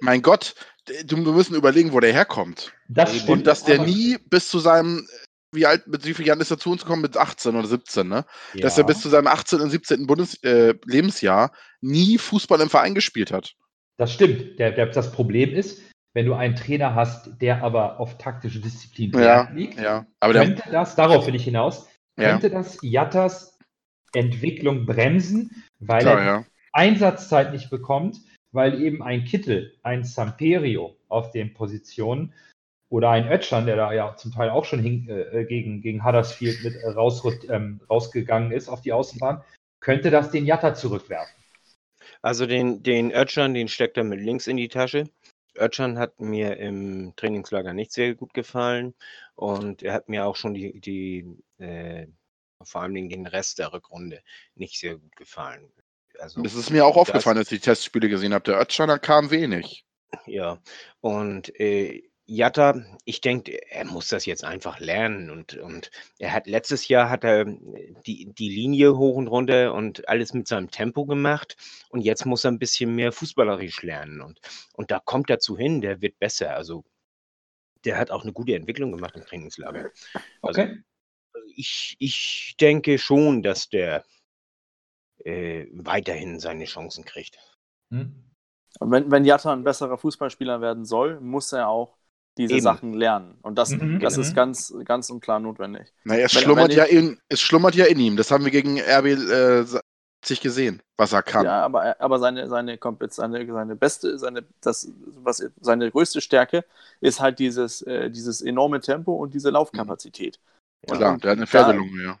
Mein 0.00 0.22
Gott, 0.22 0.54
wir 0.88 1.18
müssen 1.18 1.54
überlegen, 1.54 1.92
wo 1.92 2.00
der 2.00 2.12
herkommt. 2.12 2.72
das 2.88 3.14
stimmt. 3.14 3.28
Und 3.28 3.46
dass 3.46 3.64
der 3.64 3.82
nie 3.82 4.18
bis 4.28 4.48
zu 4.48 4.58
seinem, 4.58 5.06
wie 5.52 5.66
alt, 5.66 5.86
mit 5.86 6.04
wie 6.04 6.14
vielen 6.14 6.28
Jahren 6.28 6.40
ist 6.40 6.50
er 6.50 6.58
zu 6.58 6.70
uns 6.70 6.82
gekommen? 6.82 7.02
Mit 7.02 7.16
18 7.16 7.54
oder 7.56 7.66
17, 7.68 8.08
ne? 8.08 8.24
Dass 8.60 8.76
Ja. 8.76 8.82
er 8.82 8.86
bis 8.86 9.00
zu 9.00 9.08
seinem 9.08 9.26
18. 9.26 9.60
und 9.60 9.70
17. 9.70 10.06
Bundes 10.06 10.42
äh, 10.42 10.74
Lebensjahr 10.84 11.52
nie 11.80 12.18
Fußball 12.18 12.60
im 12.60 12.70
Verein 12.70 12.94
gespielt 12.94 13.32
hat. 13.32 13.54
Das 13.98 14.12
stimmt. 14.12 14.58
Der, 14.58 14.72
der, 14.72 14.86
das 14.86 15.12
Problem 15.12 15.54
ist, 15.54 15.82
wenn 16.14 16.26
du 16.26 16.34
einen 16.34 16.56
Trainer 16.56 16.94
hast, 16.94 17.30
der 17.40 17.62
aber 17.62 18.00
auf 18.00 18.18
taktische 18.18 18.60
Disziplin 18.60 19.12
Ja, 19.12 19.48
liegt, 19.50 19.78
ja. 19.78 20.06
Aber 20.20 20.32
der, 20.32 20.44
könnte 20.44 20.62
das, 20.70 20.94
darauf 20.96 21.26
will 21.26 21.34
ich 21.34 21.44
hinaus, 21.44 21.86
ja, 22.18 22.30
könnte 22.30 22.50
das 22.50 22.78
Jattas 22.82 23.58
Entwicklung 24.14 24.84
bremsen, 24.84 25.64
weil 25.78 26.00
klar, 26.02 26.20
er 26.20 26.26
ja. 26.26 26.44
Einsatzzeit 26.72 27.52
nicht 27.52 27.70
bekommt, 27.70 28.18
weil 28.52 28.80
eben 28.80 29.02
ein 29.02 29.24
Kittel, 29.24 29.74
ein 29.82 30.04
Samperio 30.04 30.96
auf 31.08 31.30
den 31.32 31.52
Positionen 31.54 32.32
oder 32.88 33.10
ein 33.10 33.26
Ötschan, 33.26 33.66
der 33.66 33.76
da 33.76 33.92
ja 33.92 34.14
zum 34.16 34.32
Teil 34.32 34.50
auch 34.50 34.66
schon 34.66 34.80
hin, 34.80 35.08
äh, 35.08 35.44
gegen, 35.46 35.80
gegen 35.80 36.04
Huddersfield 36.04 36.62
mit 36.62 36.74
äh, 36.74 36.90
raus, 36.90 37.22
ähm, 37.48 37.80
rausgegangen 37.88 38.52
ist 38.52 38.68
auf 38.68 38.82
die 38.82 38.92
Außenbahn, 38.92 39.42
könnte 39.80 40.10
das 40.10 40.30
den 40.30 40.46
Jatta 40.46 40.74
zurückwerfen. 40.74 41.34
Also 42.20 42.46
den, 42.46 42.82
den 42.82 43.10
Ötschan, 43.10 43.54
den 43.54 43.68
steckt 43.68 43.96
er 43.96 44.04
mit 44.04 44.20
links 44.20 44.46
in 44.46 44.56
die 44.56 44.68
Tasche. 44.68 45.08
Ötschan 45.56 45.98
hat 45.98 46.20
mir 46.20 46.56
im 46.58 47.14
Trainingslager 47.16 47.72
nicht 47.72 47.92
sehr 47.92 48.14
gut 48.14 48.32
gefallen 48.34 48.94
und 49.34 49.82
er 49.82 49.94
hat 49.94 50.08
mir 50.08 50.26
auch 50.26 50.36
schon 50.36 50.54
die, 50.54 50.80
die 50.80 51.26
äh, 51.58 52.06
vor 52.62 52.82
allem 52.82 53.08
den 53.08 53.26
Rest 53.26 53.58
der 53.58 53.72
Rückrunde 53.72 54.22
nicht 54.54 54.78
sehr 54.78 54.96
gut 54.96 55.16
gefallen. 55.16 55.70
Also, 56.22 56.40
Das 56.40 56.54
ist 56.54 56.70
mir 56.70 56.86
auch 56.86 56.94
das- 56.94 57.08
aufgefallen, 57.08 57.38
als 57.38 57.50
ich 57.50 57.58
die 57.60 57.64
Testspiele 57.64 58.08
gesehen 58.08 58.32
habe. 58.32 58.44
Der 58.44 58.60
Ötschner 58.60 58.98
kam 59.00 59.30
wenig. 59.32 59.84
Ja, 60.26 60.60
und 61.00 61.58
äh, 61.58 62.02
Jatta, 62.26 62.80
ich 63.04 63.20
denke, 63.20 63.58
er 63.70 63.84
muss 63.86 64.06
das 64.08 64.24
jetzt 64.24 64.44
einfach 64.44 64.78
lernen 64.78 65.30
und, 65.30 65.54
und 65.56 65.90
er 66.20 66.32
hat 66.32 66.46
letztes 66.46 66.86
Jahr 66.86 67.10
hat 67.10 67.24
er 67.24 67.44
die, 67.44 68.32
die 68.32 68.48
Linie 68.48 68.96
hoch 68.96 69.16
und 69.16 69.26
runter 69.26 69.74
und 69.74 70.08
alles 70.08 70.32
mit 70.32 70.46
seinem 70.46 70.70
Tempo 70.70 71.06
gemacht 71.06 71.56
und 71.88 72.02
jetzt 72.02 72.24
muss 72.24 72.44
er 72.44 72.52
ein 72.52 72.60
bisschen 72.60 72.94
mehr 72.94 73.10
fußballerisch 73.10 73.82
lernen 73.82 74.20
und, 74.20 74.38
und 74.74 74.90
da 74.92 75.00
kommt 75.00 75.28
er 75.30 75.40
zu 75.40 75.58
hin, 75.58 75.80
der 75.80 76.00
wird 76.00 76.18
besser. 76.20 76.54
Also 76.54 76.84
der 77.84 77.98
hat 77.98 78.12
auch 78.12 78.22
eine 78.22 78.32
gute 78.32 78.54
Entwicklung 78.54 78.92
gemacht 78.92 79.16
im 79.16 79.24
Trainingslager. 79.24 79.90
Also, 80.42 80.60
Okay. 80.60 80.82
ich, 81.56 81.96
ich 81.98 82.54
denke 82.60 82.98
schon, 82.98 83.42
dass 83.42 83.68
der 83.68 84.04
äh, 85.24 85.66
weiterhin 85.72 86.38
seine 86.40 86.64
Chancen 86.64 87.04
kriegt. 87.04 87.38
Hm? 87.92 88.12
Wenn, 88.80 89.10
wenn 89.10 89.24
Jatta 89.24 89.52
ein 89.52 89.64
besserer 89.64 89.98
Fußballspieler 89.98 90.60
werden 90.60 90.84
soll, 90.84 91.20
muss 91.20 91.52
er 91.52 91.68
auch 91.68 91.96
diese 92.38 92.54
Eben. 92.54 92.62
Sachen 92.62 92.92
lernen. 92.94 93.36
Und 93.42 93.56
das, 93.58 93.70
Mhm, 93.70 94.00
das 94.00 94.14
genau. 94.14 94.26
ist 94.26 94.34
ganz, 94.34 94.74
ganz 94.86 95.10
und 95.10 95.20
klar 95.20 95.38
notwendig. 95.38 95.92
Naja, 96.04 96.24
es 96.24 96.34
Wenn- 96.34 96.42
schlummert 96.42 96.70
wenn 96.70 96.76
ja 96.78 96.84
ich- 96.86 96.92
in, 96.92 97.18
es 97.28 97.40
schlummert 97.40 97.74
ja 97.74 97.84
in 97.84 97.98
ihm. 97.98 98.16
Das 98.16 98.30
haben 98.30 98.44
wir 98.44 98.50
gegen 98.50 98.78
RB 98.80 99.06
äh, 99.12 99.64
sich 100.24 100.40
gesehen, 100.40 100.80
was 100.96 101.12
er 101.12 101.22
kann. 101.22 101.44
Ja, 101.44 101.62
aber, 101.64 102.00
aber 102.00 102.18
seine, 102.18 102.48
seine, 102.48 102.76
Kompetenz- 102.78 103.16
seine, 103.16 103.44
seine 103.44 103.76
beste, 103.76 104.18
seine, 104.18 104.44
das, 104.62 104.88
was, 105.22 105.44
seine 105.60 105.90
größte 105.90 106.20
Stärke 106.22 106.64
ist 107.00 107.20
halt 107.20 107.38
dieses, 107.40 107.82
äh, 107.82 108.08
dieses 108.10 108.40
enorme 108.40 108.80
Tempo 108.80 109.12
und 109.14 109.34
diese 109.34 109.50
Laufkapazität. 109.50 110.38
Und- 110.88 110.96
Klar, 110.98 111.18
der 111.18 111.30
hat 111.30 111.38
eine 111.38 111.46
Pferdelunge, 111.46 112.02
ja. 112.02 112.18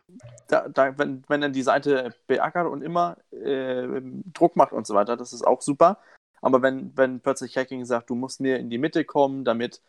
da, 0.48 0.68
da, 0.68 0.96
wenn, 0.98 1.24
wenn 1.28 1.42
er 1.42 1.48
die 1.48 1.62
Seite 1.62 2.14
beackert 2.26 2.66
und 2.68 2.82
immer 2.82 3.16
äh, 3.32 4.00
Druck 4.32 4.56
macht 4.56 4.72
und 4.72 4.86
so 4.86 4.94
weiter, 4.94 5.16
das 5.16 5.32
ist 5.32 5.46
auch 5.46 5.62
super. 5.62 5.98
Aber 6.40 6.62
wenn, 6.62 6.96
wenn 6.96 7.20
plötzlich 7.20 7.56
Hacking 7.56 7.84
sagt, 7.84 8.10
du 8.10 8.14
musst 8.14 8.40
mir 8.40 8.58
in 8.58 8.70
die 8.70 8.78
Mitte 8.78 9.04
kommen, 9.04 9.44
damit 9.44 9.80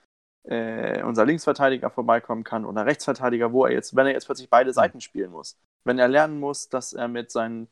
äh, 0.48 1.02
unser 1.04 1.26
Linksverteidiger 1.26 1.90
vorbeikommen 1.90 2.44
kann 2.44 2.66
oder 2.66 2.86
Rechtsverteidiger, 2.86 3.54
wo 3.54 3.66
er 3.66 3.72
jetzt, 3.74 3.96
wenn 3.96 4.06
er 4.08 4.14
jetzt 4.14 4.26
plötzlich 4.26 4.50
beide 4.50 4.74
Seiten 4.74 5.02
spielen 5.02 5.32
muss, 5.32 5.56
wenn 5.86 6.00
er 6.00 6.08
lernen 6.08 6.40
muss, 6.40 6.70
dass 6.70 6.94
er 6.94 7.08
mit 7.08 7.32
seinen, 7.32 7.68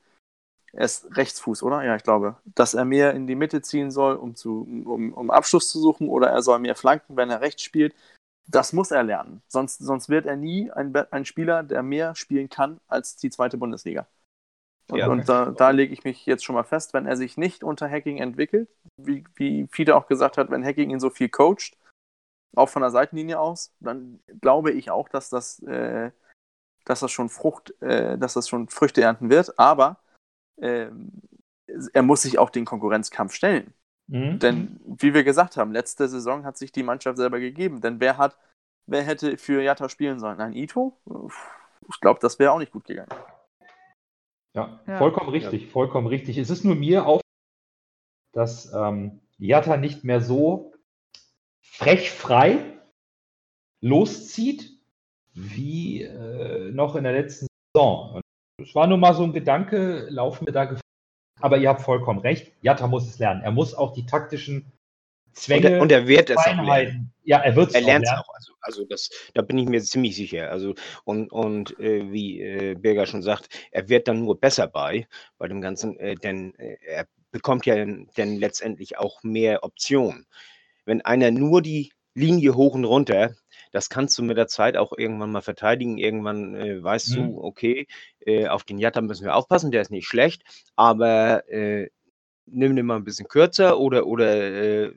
er 0.74 0.86
ist 0.86 1.16
Rechtsfuß, 1.18 1.64
oder? 1.64 1.84
Ja, 1.84 1.96
ich 1.96 2.04
glaube, 2.04 2.38
dass 2.56 2.74
er 2.74 2.86
mehr 2.86 3.14
in 3.14 3.28
die 3.28 3.36
Mitte 3.36 3.62
ziehen 3.62 3.92
soll, 3.92 4.16
um, 4.16 4.36
zu, 4.36 4.62
um, 4.86 5.14
um 5.14 5.30
Abschluss 5.32 5.70
zu 5.70 5.80
suchen, 5.80 6.08
oder 6.08 6.30
er 6.30 6.42
soll 6.42 6.60
mehr 6.60 6.76
flanken, 6.76 7.18
wenn 7.18 7.30
er 7.30 7.42
rechts 7.42 7.62
spielt. 7.64 7.94
Das 8.52 8.74
muss 8.74 8.92
er 8.92 9.04
lernen. 9.04 9.42
Sonst, 9.48 9.80
sonst 9.80 10.10
wird 10.10 10.26
er 10.26 10.36
nie 10.36 10.70
ein, 10.72 10.94
ein 11.12 11.26
Spieler, 11.26 11.64
der 11.64 11.84
mehr 11.84 12.16
spielen 12.16 12.50
kann 12.50 12.80
als 12.88 13.16
die 13.16 13.30
zweite 13.30 13.58
Bundesliga. 13.58 14.08
Und, 14.90 14.98
Ja. 14.98 15.08
und 15.08 15.30
da, 15.30 15.52
da 15.52 15.70
lege 15.70 15.94
ich 15.94 16.04
mich 16.04 16.26
jetzt 16.26 16.44
schon 16.44 16.56
mal 16.56 16.64
fest, 16.64 16.94
wenn 16.94 17.06
er 17.06 17.16
sich 17.16 17.38
nicht 17.38 17.64
unter 17.64 17.90
Hacking 17.90 18.18
entwickelt, 18.18 18.70
wie, 18.98 19.24
wie 19.36 19.68
Fiete 19.72 19.96
auch 19.96 20.08
gesagt 20.08 20.38
hat, 20.38 20.52
wenn 20.52 20.66
Hacking 20.66 20.90
ihn 20.90 21.00
so 21.00 21.10
viel 21.10 21.30
coacht, 21.30 21.78
auch 22.56 22.68
von 22.68 22.82
der 22.82 22.92
Seitenlinie 22.92 23.40
aus, 23.40 23.74
dann 23.80 24.20
glaube 24.42 24.72
ich 24.72 24.92
auch, 24.92 25.08
dass 25.08 25.30
das, 25.30 25.60
äh, 25.64 26.12
dass 26.84 27.00
das 27.00 27.12
schon 27.12 27.30
Frucht, 27.30 27.74
äh, 27.82 28.18
dass 28.18 28.34
das 28.34 28.50
schon 28.50 28.68
Früchte 28.68 29.02
ernten 29.02 29.30
wird. 29.30 29.58
Aber 29.58 30.02
ähm, 30.58 31.22
er 31.94 32.02
muss 32.02 32.24
sich 32.24 32.38
auch 32.38 32.50
den 32.50 32.66
Konkurrenzkampf 32.66 33.34
stellen. 33.34 33.74
Mhm. 34.12 34.40
Denn, 34.40 34.80
wie 34.86 35.14
wir 35.14 35.24
gesagt 35.24 35.56
haben, 35.56 35.72
letzte 35.72 36.10
Saison 36.10 36.44
hat 36.44 36.58
sich 36.58 36.74
die 36.74 36.84
Mannschaft 36.84 37.18
selber 37.18 37.40
gegeben. 37.40 37.80
Denn 37.80 38.02
wer 38.02 38.18
hat, 38.18 38.38
wer 38.86 39.04
hätte 39.04 39.38
für 39.38 39.62
Jatta 39.64 39.88
spielen 39.88 40.20
sollen? 40.20 40.42
Ein 40.42 40.52
Ito? 40.52 40.98
Ich 41.88 42.00
glaube, 42.02 42.20
das 42.22 42.38
wäre 42.38 42.52
auch 42.52 42.60
nicht 42.60 42.74
gut 42.74 42.84
gegangen. 42.84 43.10
Ja, 44.54 44.82
Ja. 44.86 44.98
vollkommen 44.98 45.30
richtig, 45.30 45.72
vollkommen 45.72 46.08
richtig. 46.08 46.38
Es 46.38 46.50
ist 46.50 46.66
nur 46.66 46.76
mir 46.76 47.06
auf, 47.06 47.22
dass 48.34 48.74
ähm, 48.74 49.22
Jatta 49.38 49.78
nicht 49.78 50.04
mehr 50.04 50.20
so 50.20 50.74
frech 51.62 52.12
frei 52.12 52.80
loszieht 53.80 54.78
wie 55.34 56.04
äh, 56.04 56.70
noch 56.72 56.98
in 56.98 57.06
der 57.06 57.14
letzten 57.14 57.48
Saison. 57.74 58.16
Und 58.16 58.24
es 58.62 58.76
war 58.76 58.88
nur 58.88 58.98
mal 58.98 59.14
so 59.14 59.24
ein 59.24 59.32
Gedanke, 59.32 60.08
laufen 60.10 60.46
wir 60.46 60.54
da 60.54 60.66
gefahren. 60.66 60.81
Aber 61.42 61.58
ihr 61.58 61.70
habt 61.70 61.82
vollkommen 61.82 62.20
recht, 62.20 62.52
Jatta 62.62 62.88
muss 62.88 63.08
es 63.08 63.20
lernen. 63.20 63.42
Er 63.44 63.52
muss 63.52 63.74
auch 63.74 63.94
die 63.94 64.06
taktischen 64.06 64.72
Und 65.34 65.34
Zwänge, 65.34 65.70
er, 65.70 65.82
und 65.82 65.92
er 65.92 66.08
wird 66.08 66.30
es 66.30 66.38
auch 66.38 66.62
lernen. 66.62 67.14
Ja, 67.24 67.40
er 67.40 67.56
wird 67.56 67.70
es 67.70 67.76
Er 67.76 67.82
auch 67.82 67.86
lernt 67.86 68.06
es 68.06 68.12
lernen. 68.12 68.24
auch. 68.28 68.34
Also, 68.34 68.54
also 68.62 68.86
das, 68.86 69.10
da 69.34 69.42
bin 69.42 69.58
ich 69.58 69.68
mir 69.68 69.82
ziemlich 69.82 70.16
sicher. 70.16 70.52
Also 70.52 70.76
und, 71.06 71.32
und 71.32 71.80
äh, 71.80 72.12
wie 72.12 72.42
äh, 72.42 72.76
Birger 72.76 73.06
schon 73.06 73.22
sagt, 73.24 73.50
er 73.72 73.90
wird 73.90 74.08
dann 74.08 74.24
nur 74.24 74.40
besser 74.40 74.68
bei 74.68 75.08
bei 75.38 75.48
dem 75.48 75.62
Ganzen, 75.62 75.98
äh, 76.00 76.16
denn 76.16 76.54
äh, 76.56 76.78
er 76.86 77.08
bekommt 77.32 77.66
ja 77.66 77.76
dann 78.16 78.36
letztendlich 78.38 78.98
auch 78.98 79.24
mehr 79.24 79.64
Optionen. 79.64 80.26
Wenn 80.86 81.02
einer 81.02 81.32
nur 81.32 81.62
die 81.62 81.92
Linie 82.14 82.56
hoch 82.56 82.76
und 82.76 82.86
runter, 82.86 83.36
das 83.72 83.90
kannst 83.90 84.18
du 84.18 84.24
mit 84.24 84.38
der 84.38 84.48
Zeit 84.48 84.78
auch 84.78 84.94
irgendwann 84.98 85.32
mal 85.32 85.42
verteidigen. 85.42 85.98
Irgendwann 85.98 86.56
äh, 86.56 86.84
weißt 86.84 87.16
Mhm. 87.16 87.16
du, 87.16 87.44
okay, 87.44 87.88
äh, 88.26 88.48
auf 88.48 88.64
den 88.64 88.80
Jatta 88.80 89.02
müssen 89.02 89.26
wir 89.26 89.36
aufpassen, 89.36 89.72
der 89.72 89.82
ist 89.82 89.92
nicht 89.92 90.08
schlecht, 90.08 90.44
aber 90.76 91.48
äh, 91.50 91.90
nimm 92.46 92.76
den 92.76 92.86
mal 92.86 92.98
ein 92.98 93.04
bisschen 93.04 93.28
kürzer 93.28 93.80
oder 93.80 94.08
oder 94.08 94.34
äh, 94.88 94.94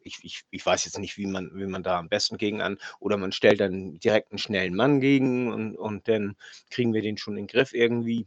ich, 0.00 0.18
ich, 0.22 0.42
ich 0.50 0.64
weiß 0.64 0.84
jetzt 0.84 0.98
nicht, 1.00 1.16
wie 1.18 1.26
man, 1.26 1.50
wie 1.54 1.66
man 1.66 1.82
da 1.82 1.98
am 1.98 2.08
besten 2.08 2.38
gegen 2.38 2.60
an, 2.62 2.78
oder 3.00 3.16
man 3.16 3.32
stellt 3.32 3.60
dann 3.60 3.98
direkt 3.98 4.30
einen 4.30 4.38
schnellen 4.38 4.74
Mann 4.76 5.00
gegen 5.00 5.52
und, 5.52 5.76
und 5.76 6.06
dann 6.08 6.36
kriegen 6.70 6.94
wir 6.94 7.02
den 7.02 7.18
schon 7.18 7.36
in 7.36 7.44
den 7.46 7.48
Griff 7.48 7.72
irgendwie. 7.74 8.26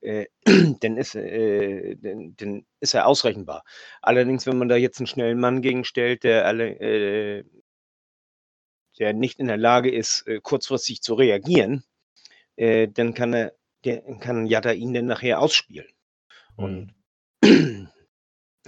Äh, 0.00 0.26
dann, 0.80 0.96
ist, 0.96 1.14
äh, 1.14 1.96
dann, 1.96 2.34
dann 2.36 2.66
ist 2.80 2.94
er 2.94 3.06
ausrechenbar. 3.06 3.64
Allerdings, 4.02 4.46
wenn 4.46 4.58
man 4.58 4.68
da 4.68 4.76
jetzt 4.76 4.98
einen 4.98 5.06
schnellen 5.06 5.40
Mann 5.40 5.62
gegenstellt, 5.62 6.24
der 6.24 6.46
alle, 6.46 6.68
äh, 6.80 7.44
der 8.98 9.12
nicht 9.12 9.40
in 9.40 9.48
der 9.48 9.56
Lage 9.56 9.90
ist, 9.90 10.26
äh, 10.26 10.40
kurzfristig 10.40 11.02
zu 11.02 11.14
reagieren, 11.14 11.84
äh, 12.56 12.88
dann 12.88 13.14
kann 13.14 13.34
er, 13.34 13.52
der, 13.84 14.02
kann 14.20 14.46
Jatta 14.46 14.72
ihn 14.72 14.94
dann 14.94 15.06
nachher 15.06 15.40
ausspielen. 15.40 15.88
Und 16.56 16.94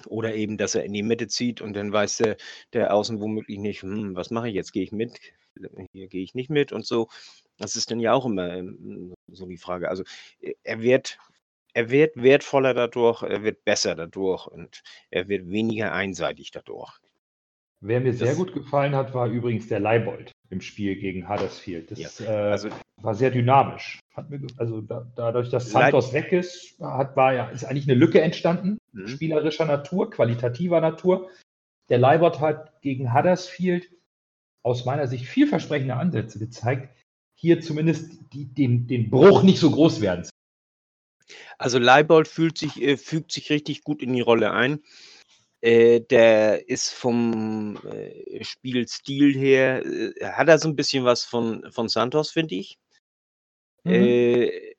oder 0.06 0.34
eben, 0.34 0.58
dass 0.58 0.74
er 0.74 0.84
in 0.84 0.92
die 0.92 1.02
Mitte 1.02 1.28
zieht 1.28 1.60
und 1.60 1.74
dann 1.74 1.92
weiß 1.92 2.18
der, 2.18 2.36
der 2.72 2.92
Außen 2.94 3.20
womöglich 3.20 3.58
nicht, 3.58 3.82
hm, 3.82 4.14
was 4.14 4.30
mache 4.30 4.48
ich 4.48 4.54
jetzt? 4.54 4.72
Gehe 4.72 4.82
ich 4.82 4.92
mit? 4.92 5.18
Hier 5.92 6.08
gehe 6.08 6.22
ich 6.22 6.34
nicht 6.34 6.50
mit 6.50 6.72
und 6.72 6.86
so. 6.86 7.08
Das 7.56 7.76
ist 7.76 7.90
dann 7.90 8.00
ja 8.00 8.12
auch 8.12 8.26
immer 8.26 8.52
ähm, 8.54 9.14
so 9.28 9.46
die 9.46 9.56
Frage. 9.56 9.88
Also 9.88 10.04
äh, 10.40 10.54
er 10.62 10.80
wird, 10.80 11.18
er 11.72 11.90
wird 11.90 12.16
wertvoller 12.16 12.74
dadurch, 12.74 13.22
er 13.22 13.42
wird 13.42 13.64
besser 13.64 13.94
dadurch 13.94 14.46
und 14.46 14.82
er 15.10 15.28
wird 15.28 15.48
weniger 15.48 15.92
einseitig 15.92 16.50
dadurch. 16.50 16.98
Wer 17.80 18.00
mir 18.00 18.12
sehr 18.14 18.28
Das- 18.28 18.36
gut 18.36 18.52
gefallen 18.54 18.94
hat, 18.94 19.14
war 19.14 19.28
übrigens 19.28 19.68
der 19.68 19.80
Leibold 19.80 20.32
im 20.50 20.60
Spiel 20.60 20.96
gegen 20.96 21.28
Huddersfield. 21.28 21.90
Das 21.90 22.20
äh, 22.20 22.26
Also 22.26 22.68
war 23.02 23.14
sehr 23.14 23.30
dynamisch. 23.30 24.00
Hat 24.14 24.30
mir, 24.30 24.40
also 24.56 24.80
da, 24.80 25.06
dadurch, 25.14 25.50
dass 25.50 25.70
Santos 25.70 26.12
weg 26.12 26.32
ist, 26.32 26.78
hat, 26.80 27.16
war 27.16 27.34
ja, 27.34 27.48
ist 27.50 27.64
eigentlich 27.64 27.88
eine 27.88 27.98
Lücke 27.98 28.20
entstanden, 28.22 28.78
Mhm. 28.92 29.08
spielerischer 29.08 29.66
Natur, 29.66 30.10
qualitativer 30.10 30.80
Natur. 30.80 31.28
Der 31.88 31.98
Leibold 31.98 32.40
hat 32.40 32.80
gegen 32.80 33.12
Huddersfield 33.12 33.90
aus 34.62 34.84
meiner 34.84 35.06
Sicht 35.06 35.26
vielversprechende 35.26 35.94
Ansätze 35.94 36.38
gezeigt, 36.38 36.88
hier 37.34 37.60
zumindest 37.60 38.12
die, 38.32 38.46
den, 38.46 38.86
den 38.86 39.10
Bruch 39.10 39.42
nicht 39.42 39.58
so 39.58 39.70
groß 39.70 40.00
werden 40.00 40.24
zu 40.24 40.30
Also 41.58 41.78
Leibold 41.78 42.26
fühlt 42.28 42.56
sich, 42.58 42.80
äh, 42.82 42.96
fügt 42.96 43.32
sich 43.32 43.50
richtig 43.50 43.84
gut 43.84 44.02
in 44.02 44.12
die 44.14 44.20
Rolle 44.22 44.52
ein. 44.52 44.80
Äh, 45.62 46.00
der 46.00 46.68
ist 46.68 46.92
vom 46.92 47.78
äh, 47.86 48.44
Spielstil 48.44 49.34
her, 49.34 49.84
äh, 49.84 50.12
hat 50.24 50.48
er 50.48 50.58
so 50.58 50.68
ein 50.68 50.76
bisschen 50.76 51.04
was 51.04 51.24
von, 51.24 51.70
von 51.72 51.88
Santos, 51.88 52.30
finde 52.30 52.56
ich. 52.56 52.78
Mhm. 53.84 53.92
Äh, 53.92 54.74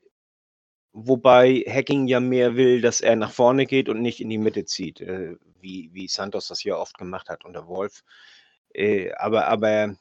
wobei 0.93 1.63
Hacking 1.67 2.07
ja 2.07 2.19
mehr 2.19 2.55
will, 2.55 2.81
dass 2.81 3.01
er 3.01 3.15
nach 3.15 3.31
vorne 3.31 3.65
geht 3.65 3.89
und 3.89 4.01
nicht 4.01 4.21
in 4.21 4.29
die 4.29 4.37
Mitte 4.37 4.65
zieht, 4.65 5.01
äh, 5.01 5.35
wie, 5.59 5.89
wie 5.93 6.07
Santos 6.07 6.47
das 6.47 6.63
ja 6.63 6.75
oft 6.77 6.97
gemacht 6.97 7.29
hat 7.29 7.45
unter 7.45 7.67
Wolf. 7.67 8.03
Aber, 9.15 9.47
aber, 9.47 9.97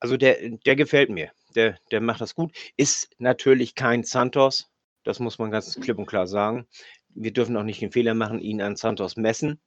also 0.00 0.16
der, 0.16 0.48
der 0.66 0.74
gefällt 0.74 1.10
mir. 1.10 1.30
Der, 1.54 1.78
der 1.92 2.00
macht 2.00 2.20
das 2.20 2.34
gut. 2.34 2.52
Ist 2.76 3.10
natürlich 3.18 3.76
kein 3.76 4.02
Santos, 4.02 4.68
das 5.04 5.20
muss 5.20 5.38
man 5.38 5.52
ganz 5.52 5.78
klipp 5.80 5.98
und 5.98 6.06
klar 6.06 6.26
sagen. 6.26 6.66
Wir 7.14 7.32
dürfen 7.32 7.56
auch 7.56 7.62
nicht 7.62 7.80
den 7.80 7.92
Fehler 7.92 8.14
machen, 8.14 8.38
ihn 8.38 8.60
an 8.62 8.76
Santos 8.76 9.16
messen. 9.16 9.60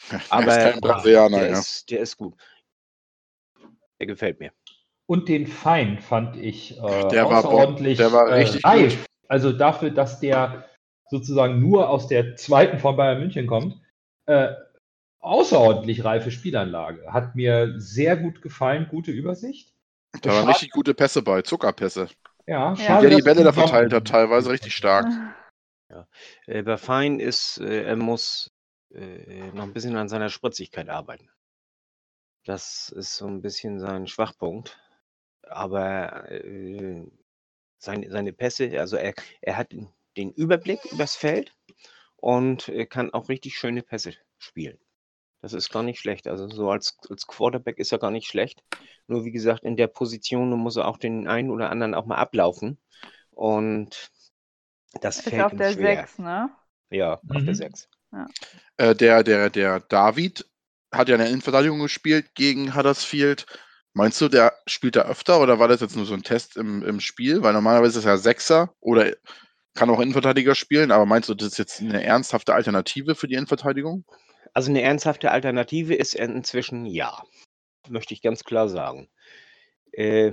Aber 0.30 0.52
er 0.52 0.66
ist 0.68 0.72
kein 0.72 0.80
Brasilianer, 0.80 1.38
der, 1.38 1.50
ja. 1.50 1.58
ist, 1.58 1.90
der 1.90 2.00
ist 2.00 2.16
gut. 2.16 2.34
Der 3.98 4.06
gefällt 4.06 4.40
mir. 4.40 4.52
Und 5.06 5.28
den 5.28 5.46
Fein 5.46 6.00
fand 6.00 6.36
ich 6.36 6.76
äh, 6.78 7.08
Der 7.08 7.24
war 7.24 7.38
außerordentlich 7.38 7.98
der 7.98 8.12
war 8.12 8.28
richtig 8.30 8.64
äh, 8.64 8.68
reif. 8.68 9.06
Also 9.28 9.52
dafür, 9.52 9.90
dass 9.90 10.20
der 10.20 10.68
sozusagen 11.08 11.60
nur 11.60 11.88
aus 11.88 12.08
der 12.08 12.36
zweiten 12.36 12.78
von 12.78 12.96
Bayern 12.96 13.20
München 13.20 13.46
kommt, 13.46 13.80
äh, 14.26 14.48
außerordentlich 15.20 16.04
reife 16.04 16.30
Spielanlage. 16.30 17.12
Hat 17.12 17.34
mir 17.34 17.74
sehr 17.78 18.16
gut 18.16 18.42
gefallen, 18.42 18.88
gute 18.90 19.12
Übersicht. 19.12 19.72
Da 20.22 20.30
waren 20.30 20.48
richtig 20.48 20.70
gute 20.70 20.94
Pässe 20.94 21.22
bei, 21.22 21.42
Zuckerpässe. 21.42 22.08
Ja, 22.46 22.70
Ja. 22.70 22.76
schade, 22.76 23.08
Der 23.08 23.16
die 23.16 23.22
Bälle 23.22 23.44
da 23.44 23.52
verteilt 23.52 23.92
hat, 23.92 24.06
teilweise 24.06 24.50
richtig 24.50 24.74
stark. 24.74 25.06
Äh, 26.46 26.62
bei 26.62 26.76
Fein 26.76 27.20
ist, 27.20 27.58
äh, 27.58 27.84
er 27.84 27.96
muss 27.96 28.52
äh, 28.92 29.50
noch 29.52 29.64
ein 29.64 29.72
bisschen 29.72 29.96
an 29.96 30.08
seiner 30.08 30.28
Spritzigkeit 30.28 30.88
arbeiten. 30.88 31.30
Das 32.44 32.88
ist 32.90 33.16
so 33.16 33.26
ein 33.26 33.42
bisschen 33.42 33.80
sein 33.80 34.06
Schwachpunkt. 34.06 34.78
Aber 35.42 36.26
seine, 37.78 38.10
seine 38.10 38.32
Pässe, 38.32 38.80
also 38.80 38.96
er, 38.96 39.14
er 39.40 39.56
hat 39.56 39.72
den 40.16 40.32
Überblick 40.32 40.84
übers 40.86 41.14
Feld 41.14 41.54
und 42.16 42.72
kann 42.90 43.12
auch 43.14 43.28
richtig 43.28 43.56
schöne 43.56 43.82
Pässe 43.82 44.14
spielen. 44.38 44.78
Das 45.40 45.52
ist 45.52 45.70
gar 45.70 45.84
nicht 45.84 46.00
schlecht. 46.00 46.26
Also 46.26 46.48
so 46.48 46.70
als, 46.70 46.98
als 47.08 47.26
Quarterback 47.26 47.78
ist 47.78 47.92
er 47.92 47.98
gar 47.98 48.10
nicht 48.10 48.26
schlecht. 48.26 48.64
Nur 49.06 49.24
wie 49.24 49.30
gesagt, 49.30 49.62
in 49.62 49.76
der 49.76 49.86
Position 49.86 50.50
muss 50.50 50.76
er 50.76 50.88
auch 50.88 50.98
den 50.98 51.28
einen 51.28 51.50
oder 51.50 51.70
anderen 51.70 51.94
auch 51.94 52.06
mal 52.06 52.16
ablaufen. 52.16 52.78
Und 53.30 54.10
das 55.00 55.18
Ist 55.18 55.28
fällt 55.28 55.42
auf 55.42 55.52
ihm 55.52 55.58
der 55.58 55.72
schwer. 55.72 55.96
6, 55.96 56.18
ne? 56.18 56.50
Ja, 56.90 57.14
auf 57.14 57.20
der 57.24 57.40
Mhm. 57.40 57.54
6. 57.54 57.88
Äh, 58.76 58.94
der, 58.94 59.22
der, 59.22 59.50
der 59.50 59.80
David 59.80 60.46
hat 60.92 61.08
ja 61.08 61.16
in 61.16 61.20
der 61.20 61.28
Innenverteidigung 61.28 61.80
gespielt 61.80 62.34
gegen 62.34 62.74
Huddersfield. 62.74 63.46
Meinst 63.92 64.20
du, 64.20 64.28
der 64.28 64.54
spielt 64.66 64.96
da 64.96 65.02
öfter 65.02 65.40
oder 65.40 65.58
war 65.58 65.68
das 65.68 65.80
jetzt 65.80 65.96
nur 65.96 66.06
so 66.06 66.14
ein 66.14 66.22
Test 66.22 66.56
im, 66.56 66.82
im 66.82 67.00
Spiel? 67.00 67.42
Weil 67.42 67.52
normalerweise 67.54 67.98
ist 67.98 68.04
er 68.04 68.18
Sechser 68.18 68.74
oder 68.80 69.12
kann 69.74 69.90
auch 69.90 70.00
Innenverteidiger 70.00 70.54
spielen, 70.54 70.90
aber 70.90 71.06
meinst 71.06 71.28
du, 71.28 71.34
das 71.34 71.48
ist 71.48 71.58
jetzt 71.58 71.80
eine 71.80 72.02
ernsthafte 72.02 72.54
Alternative 72.54 73.14
für 73.14 73.26
die 73.26 73.34
Innenverteidigung? 73.34 74.04
Also 74.54 74.70
eine 74.70 74.82
ernsthafte 74.82 75.30
Alternative 75.30 75.94
ist 75.94 76.14
inzwischen 76.14 76.86
ja. 76.86 77.22
Möchte 77.88 78.14
ich 78.14 78.22
ganz 78.22 78.44
klar 78.44 78.68
sagen. 78.68 79.08
Äh, 79.92 80.32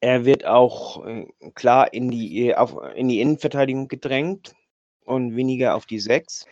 er 0.00 0.24
wird 0.24 0.44
auch 0.44 1.04
äh, 1.06 1.26
klar 1.54 1.92
in 1.92 2.10
die, 2.10 2.48
äh, 2.48 2.54
auf, 2.54 2.76
in 2.94 3.08
die 3.08 3.20
Innenverteidigung 3.20 3.88
gedrängt 3.88 4.54
und 5.04 5.36
weniger 5.36 5.74
auf 5.74 5.86
die 5.86 6.00
Sechs. 6.00 6.46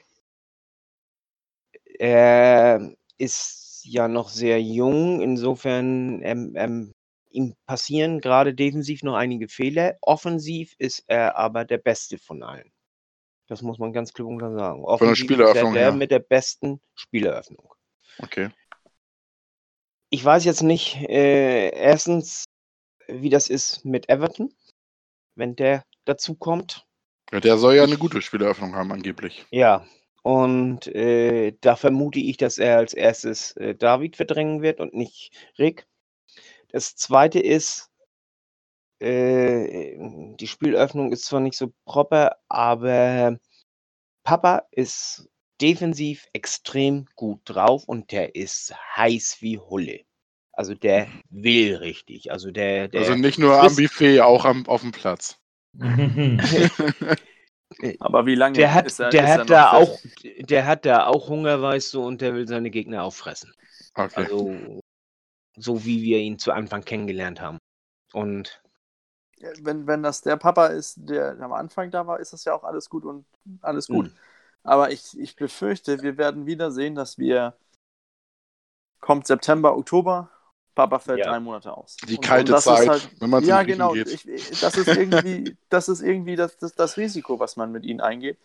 Er 1.98 2.94
ist 3.18 3.83
ja 3.85 4.09
noch 4.09 4.28
sehr 4.28 4.61
jung, 4.62 5.20
insofern 5.20 6.22
ähm, 6.22 6.52
ähm, 6.57 6.92
ihm 7.31 7.55
passieren 7.66 8.20
gerade 8.20 8.55
defensiv 8.55 9.02
noch 9.02 9.14
einige 9.14 9.48
Fehler. 9.48 9.96
Offensiv 10.00 10.74
ist 10.78 11.05
er 11.07 11.37
aber 11.37 11.64
der 11.64 11.78
Beste 11.78 12.18
von 12.18 12.42
allen. 12.42 12.72
Das 13.48 13.62
muss 13.62 13.78
man 13.78 13.92
ganz 13.92 14.12
klipp 14.12 14.26
und 14.26 14.38
klar 14.38 14.52
sagen. 14.52 14.85
Offensiv 14.85 15.31
ist 15.31 15.40
er 15.40 15.55
der 15.55 15.72
her. 15.72 15.92
mit 15.92 16.11
der 16.11 16.20
besten 16.20 16.81
Spieleröffnung. 16.94 17.74
Okay. 18.18 18.50
Ich 20.11 20.24
weiß 20.24 20.44
jetzt 20.44 20.62
nicht, 20.62 20.96
äh, 21.09 21.70
erstens, 21.70 22.44
wie 23.20 23.31
das 23.31 23.48
ist 23.48 23.85
mit 23.85 24.09
Everton, 24.09 24.53
wenn 25.35 25.57
der 25.57 25.85
dazu 26.05 26.35
kommt. 26.35 26.87
Ja, 27.31 27.40
der 27.40 27.59
soll 27.59 27.77
ja 27.77 27.85
eine 27.85 27.96
gute 27.98 28.20
Spieleröffnung 28.20 28.75
haben, 28.75 28.92
angeblich. 28.92 29.46
Ja, 29.51 29.87
und 30.22 30.87
äh, 30.87 31.53
da 31.61 31.77
vermute 31.77 32.20
ich, 32.20 32.37
dass 32.37 32.59
er 32.59 32.79
als 32.79 32.94
erstes 32.94 33.53
äh, 33.57 33.75
David 33.75 34.16
verdrängen 34.16 34.62
wird 34.62 34.81
und 34.81 34.94
nicht 34.94 35.33
Rick. 35.59 35.87
Das 36.68 36.94
zweite 36.94 37.40
ist, 37.40 37.90
äh, 39.01 39.96
die 40.37 40.46
Spielöffnung 40.46 41.12
ist 41.12 41.25
zwar 41.25 41.40
nicht 41.40 41.57
so 41.57 41.72
proper, 41.85 42.37
aber 42.48 43.38
Papa 44.22 44.62
ist 44.70 45.29
defensiv 45.61 46.29
extrem 46.33 47.07
gut 47.16 47.40
drauf 47.44 47.85
und 47.85 48.12
der 48.12 48.35
ist 48.35 48.75
heiß 48.96 49.38
wie 49.40 49.59
Hulle. 49.59 50.01
Also 50.53 50.75
der 50.75 51.09
will 51.31 51.77
richtig. 51.77 52.31
Also 52.31 52.51
der, 52.51 52.88
der 52.88 53.01
also 53.01 53.15
nicht 53.15 53.38
nur 53.38 53.61
am 53.61 53.77
Buffet, 53.77 54.21
auch 54.21 54.45
am, 54.45 54.67
auf 54.67 54.83
dem 54.83 54.93
Platz. 54.93 55.38
Aber 58.01 58.27
wie 58.27 58.35
lange 58.35 58.57
der 58.57 58.75
hat, 58.75 58.87
ist 58.87 59.01
er, 59.01 59.12
der 59.12 59.25
ist 59.25 59.31
hat 59.31 59.51
da 59.51 59.73
auch, 59.73 59.99
der 60.23 60.67
hat 60.67 60.85
da 60.85 61.07
auch 61.07 61.29
Hunger, 61.29 61.62
weißt 61.62 61.95
du, 61.95 62.05
und 62.05 62.21
der 62.21 62.35
will 62.35 62.47
seine 62.47 62.71
Gegner 62.71 63.03
auffressen. 63.03 63.53
Okay. 63.95 64.12
Also 64.15 64.81
so 65.57 65.85
wie 65.85 66.03
wir 66.03 66.19
ihn 66.19 66.38
zu 66.38 66.53
Anfang 66.53 66.85
kennengelernt 66.85 67.41
haben. 67.41 67.59
Und 68.12 68.62
Wenn, 69.61 69.87
wenn 69.87 70.03
das 70.03 70.23
der 70.23 70.37
Papa 70.37 70.69
ist, 70.69 70.97
der 70.99 71.38
am 71.41 71.53
Anfang 71.53 71.91
da 71.91 72.07
war, 72.07 72.21
ist 72.21 72.33
das 72.33 72.45
ja 72.45 72.55
auch 72.55 72.65
alles 72.65 72.88
gut 72.88 73.05
und 73.05 73.27
alles 73.61 73.88
gut. 73.88 74.07
mh, 74.07 74.12
Aber 74.62 74.93
ich, 74.93 75.19
ich 75.19 75.37
befürchte, 75.37 76.03
wir 76.03 76.17
werden 76.17 76.47
wieder 76.47 76.71
sehen, 76.71 76.95
dass 76.95 77.19
wir 77.19 77.55
kommt 79.01 79.27
September, 79.27 79.77
Oktober, 79.77 80.31
Papa 80.74 80.98
fällt 80.98 81.18
Ja. 81.20 81.26
drei 81.30 81.40
Monate 81.40 81.76
aus. 81.76 81.96
Die 82.08 82.16
Und- 82.16 82.24
kalte 82.24 82.52
und 82.52 82.56
das 82.56 82.64
Zeit, 82.64 82.80
ist 82.82 82.88
halt, 82.88 83.11
wenn 83.20 83.30
man 83.30 83.42
zum 83.42 83.48
Ja, 83.50 83.62
Griechen 83.62 83.78
genau. 83.78 83.92
geht. 83.92 84.08
Ich, 84.26 84.61
das 84.61 84.76
ist 84.76 84.88
irgendwie, 84.88 85.56
das, 85.68 85.88
ist 85.88 86.00
irgendwie 86.02 86.37
das, 86.37 86.56
das, 86.58 86.74
das 86.74 86.96
Risiko, 86.96 87.38
was 87.38 87.56
man 87.56 87.72
mit 87.72 87.85
ihnen 87.85 88.00
eingeht. 88.00 88.38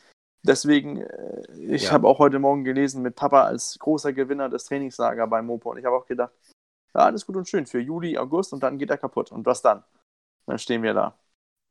Deswegen, 0.43 1.01
äh, 1.01 1.41
ich 1.57 1.85
Ja. 1.85 1.91
habe 1.91 2.07
auch 2.07 2.19
heute 2.19 2.39
Morgen 2.39 2.63
gelesen, 2.63 3.01
mit 3.01 3.15
Papa 3.15 3.43
als 3.43 3.77
großer 3.79 4.13
Gewinner 4.13 4.49
des 4.49 4.65
Trainingslager 4.65 5.25
bei 5.27 5.41
Mopo. 5.41 5.71
Und 5.71 5.77
ich 5.77 5.85
habe 5.85 5.95
auch 5.95 6.05
gedacht, 6.05 6.31
ja, 6.93 7.01
alles 7.01 7.25
gut 7.25 7.35
und 7.35 7.47
schön 7.49 7.65
für 7.65 7.79
Juli, 7.79 8.17
August 8.17 8.53
und 8.53 8.61
dann 8.63 8.77
geht 8.77 8.89
er 8.89 8.97
kaputt. 8.97 9.31
Und 9.31 9.45
was 9.45 9.61
dann? 9.61 9.83
Dann 10.45 10.57
stehen 10.59 10.83
wir 10.83 10.93
da. 10.93 11.17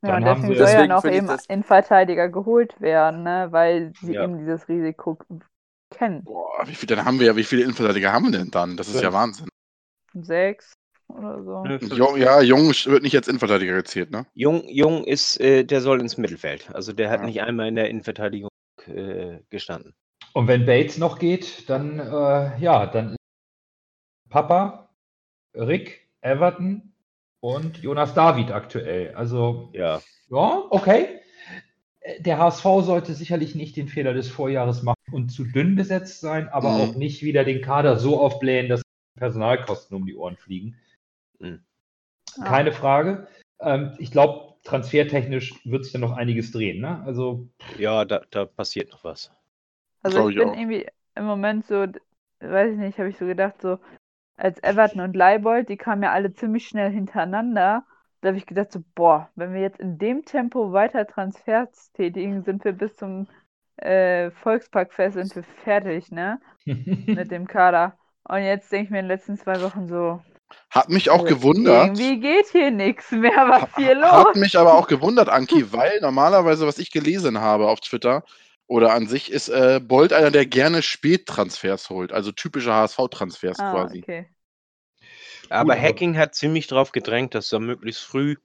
Ja, 0.05 0.21
Dann 0.21 0.25
und 0.43 0.49
deswegen 0.51 0.57
soll 0.59 0.69
ja 0.69 0.87
noch 0.87 1.05
eben 1.07 1.27
das- 1.27 1.49
ein 1.49 1.63
Verteidiger 1.65 2.29
geholt 2.29 2.79
werden, 2.81 3.23
ne? 3.23 3.49
weil 3.51 3.93
sie 4.01 4.13
Ja. 4.13 4.25
eben 4.25 4.39
dieses 4.39 4.69
Risiko 4.69 5.19
kennen. 5.91 6.23
Boah, 6.25 6.63
wie 6.67 6.75
viel, 6.75 6.87
dann 6.87 7.05
haben 7.05 7.19
wir 7.19 7.27
ja, 7.29 7.37
wie 7.37 7.45
viele 7.45 7.63
Innenverteidiger 7.63 8.13
haben 8.13 8.27
wir 8.27 8.39
denn 8.39 8.51
dann? 8.51 8.77
Das 8.77 8.89
ist 8.89 8.97
ja 8.97 9.01
Fünf. 9.03 9.15
Wahnsinn. 9.15 9.49
Sechs 10.23 10.73
oder 11.09 11.43
so. 11.43 11.87
Jung, 11.95 12.17
ja, 12.17 12.41
Jung 12.41 12.69
wird 12.69 13.03
nicht 13.03 13.17
als 13.17 13.29
Innenverteidiger 13.29 13.75
gezählt, 13.75 14.11
ne? 14.11 14.27
Jung, 14.35 14.65
Jung 14.69 15.05
ist, 15.05 15.41
äh, 15.41 15.65
der 15.65 15.81
soll 15.81 16.01
ins 16.01 16.17
Mittelfeld. 16.17 16.71
Also 16.75 16.93
der 16.93 17.11
hat 17.11 17.21
Ja. 17.21 17.27
nicht 17.27 17.43
einmal 17.43 17.69
in 17.69 17.77
der 17.77 17.89
Innenverteidigung 17.91 18.51
äh, 18.87 19.41
gestanden. 19.51 19.95
Und 20.33 20.49
wenn 20.49 20.67
Bates 20.67 20.99
noch 20.99 21.19
geht, 21.19 21.69
dann, 21.69 21.99
äh, 21.99 22.59
ja, 22.59 22.87
dann 22.87 23.17
Papa, 24.29 24.91
Rick, 25.55 26.09
Everton 26.21 26.93
und 27.41 27.79
Jonas 27.79 28.15
David 28.15 28.51
aktuell. 28.51 29.15
Also, 29.15 29.71
Ja, 29.73 30.03
ja, 30.29 30.65
okay. 30.71 31.21
Der 32.21 32.39
HSV 32.39 32.63
sollte 32.83 33.15
sicherlich 33.15 33.55
nicht 33.57 33.77
den 33.77 33.89
Fehler 33.89 34.15
des 34.15 34.29
Vorjahres 34.29 34.83
machen 34.85 34.97
und 35.11 35.31
zu 35.31 35.45
dünn 35.45 35.75
besetzt 35.75 36.21
sein, 36.21 36.49
aber 36.49 36.71
Mhm. 36.71 36.81
auch 36.81 36.95
nicht 36.95 37.23
wieder 37.23 37.45
den 37.45 37.63
Kader 37.63 37.99
so 37.99 38.21
aufblähen, 38.21 38.69
dass 38.69 38.83
Personalkosten 39.17 39.97
um 39.97 40.07
die 40.07 40.17
Ohren 40.17 40.37
fliegen. 40.37 40.77
Mhm. 41.39 41.61
Keine 42.43 42.73
Frage. 42.73 43.27
Ähm, 43.61 43.95
ich 43.99 44.11
glaube, 44.11 44.55
transfertechnisch 44.65 45.55
wird 45.65 45.85
sich 45.85 45.93
dann 45.93 46.03
noch 46.03 46.17
einiges 46.17 46.53
drehen. 46.53 46.81
Ne? 46.81 47.03
Also, 47.05 47.49
ja, 47.79 48.05
da, 48.05 48.23
da 48.31 48.45
passiert 48.45 48.91
noch 48.93 49.05
was. 49.05 49.33
Also 50.03 50.29
ich 50.29 50.37
ich 50.37 50.43
bin 50.43 50.49
auch. 50.49 50.57
irgendwie 50.57 50.87
im 51.15 51.25
Moment 51.25 51.67
so, 51.67 51.87
weiß 52.41 52.73
ich 52.73 52.79
nicht, 52.79 52.99
habe 52.99 53.09
ich 53.09 53.17
so 53.17 53.27
gedacht, 53.27 53.61
so 53.63 53.79
als 54.37 54.63
Everton 54.63 55.01
und 55.01 55.17
Leibold, 55.17 55.69
die 55.69 55.77
kamen 55.77 56.03
ja 56.03 56.13
alle 56.13 56.33
ziemlich 56.33 56.69
schnell 56.69 56.91
hintereinander. 56.91 57.85
Da 58.21 58.29
habe 58.29 58.39
ich 58.39 58.47
gedacht, 58.47 58.73
so, 58.73 58.83
boah, 58.95 59.31
wenn 59.35 59.55
wir 59.55 59.61
jetzt 59.61 59.81
in 59.81 59.99
dem 59.99 60.25
Tempo 60.25 60.73
weiter 60.73 61.07
Transfers 61.07 61.93
tätigen, 61.93 62.43
sind 62.43 62.65
wir 62.65 62.73
bis 62.73 62.97
zum 62.97 63.29
äh, 63.77 64.31
Volksparkfest 64.31 65.15
sind 65.15 65.37
wir 65.37 65.43
fertig, 65.43 66.11
ne? 66.11 66.41
Mit 66.67 67.31
dem 67.31 67.47
Kader. 67.47 67.99
Und 68.29 68.43
jetzt 68.43 68.71
denke 68.73 68.85
ich 68.85 68.91
mir 68.91 68.99
in 69.01 69.05
den 69.05 69.17
letzten 69.17 69.37
zwei 69.39 69.61
Wochen 69.63 69.89
so, 69.89 70.21
Hat 70.71 70.89
mich 70.89 71.11
auch 71.11 71.23
also 71.23 71.35
gewundert. 71.37 71.87
irgendwie 71.87 72.21
geht 72.21 72.47
hier 72.51 72.71
nichts 72.71 73.11
mehr, 73.13 73.31
was 73.49 73.63
Ha- 73.63 73.69
hier 73.77 73.95
los? 73.95 74.11
Hat 74.11 74.37
mich 74.37 74.59
aber 74.59 74.75
auch 74.75 74.89
gewundert, 74.89 75.29
Anki, 75.29 75.65
weil 75.73 76.01
normalerweise, 76.01 76.67
was 76.67 76.79
ich 76.79 76.91
gelesen 76.91 77.41
habe 77.41 77.69
auf 77.69 77.81
Twitter 77.81 78.25
oder 78.67 78.93
an 78.95 79.07
sich, 79.07 79.31
ist 79.31 79.49
äh, 79.49 79.81
Bolt 79.81 80.13
einer, 80.13 80.31
der 80.33 80.45
gerne 80.47 80.83
Spättransfers 80.83 81.89
holt, 81.91 82.13
also 82.13 82.33
typische 82.33 82.73
HSV-Transfers 82.73 83.59
Ah, 83.61 83.71
quasi. 83.73 83.99
okay. 84.03 84.29
Aber 85.49 85.75
aber- 85.75 85.81
Hacking 85.81 86.17
hat 86.19 86.35
ziemlich 86.35 86.67
drauf 86.67 86.91
gedrängt, 86.93 87.35
dass 87.35 87.53
er 87.53 87.61
möglichst 87.61 88.03
früh 88.03 88.37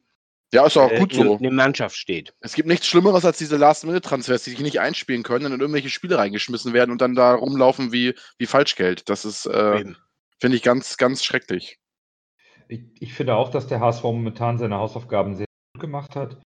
Ja, 0.53 0.65
ist 0.65 0.77
auch 0.77 0.91
äh, 0.91 0.99
gut 0.99 1.13
in 1.13 1.23
so. 1.23 1.37
eine 1.37 1.51
Mannschaft 1.51 1.95
steht. 1.95 2.33
Es 2.41 2.55
gibt 2.55 2.67
nichts 2.67 2.87
Schlimmeres 2.87 3.23
als 3.23 3.37
diese 3.37 3.55
Last-Minute-Transfers, 3.55 4.43
die 4.43 4.49
sich 4.51 4.59
nicht 4.59 4.81
einspielen 4.81 5.23
können 5.23 5.45
und 5.45 5.53
in 5.53 5.59
irgendwelche 5.61 5.89
Spiele 5.89 6.17
reingeschmissen 6.17 6.73
werden 6.73 6.91
und 6.91 6.99
dann 6.99 7.15
da 7.15 7.33
rumlaufen 7.35 7.93
wie, 7.93 8.15
wie 8.37 8.45
Falschgeld. 8.45 9.07
Das 9.09 9.23
ist, 9.23 9.45
äh, 9.45 9.85
finde 10.39 10.57
ich, 10.57 10.63
ganz, 10.63 10.97
ganz 10.97 11.23
schrecklich. 11.23 11.79
Ich, 12.67 12.83
ich 12.99 13.13
finde 13.13 13.35
auch, 13.35 13.49
dass 13.49 13.67
der 13.67 13.79
HSV 13.79 14.03
momentan 14.03 14.57
seine 14.57 14.77
Hausaufgaben 14.77 15.35
sehr 15.35 15.47
gut 15.73 15.81
gemacht 15.81 16.15
hat, 16.15 16.41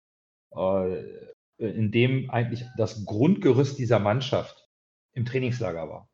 äh, 0.56 1.04
indem 1.58 2.30
eigentlich 2.30 2.64
das 2.78 3.06
Grundgerüst 3.06 3.80
dieser 3.80 4.00
Mannschaft 4.00 4.68
im 5.14 5.26
Trainingslager 5.26 5.90
war. 5.90 6.08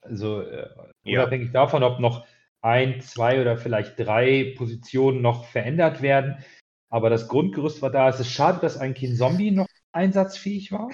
Also 0.00 0.40
äh, 0.40 0.68
Ja. 1.04 1.20
unabhängig 1.20 1.52
davon, 1.52 1.82
ob 1.82 2.00
noch 2.00 2.26
ein, 2.62 3.00
zwei 3.00 3.40
oder 3.40 3.56
vielleicht 3.56 3.98
drei 3.98 4.54
Positionen 4.56 5.20
noch 5.20 5.44
verändert 5.44 6.02
werden, 6.02 6.42
aber 6.90 7.10
das 7.10 7.28
Grundgerüst 7.28 7.82
war 7.82 7.90
da. 7.90 8.08
Es 8.08 8.20
ist 8.20 8.30
schade, 8.30 8.58
dass 8.60 8.76
ein 8.78 8.94
Kin 8.94 9.16
Zombie 9.16 9.50
noch 9.50 9.66
einsatzfähig 9.92 10.72
war. 10.72 10.90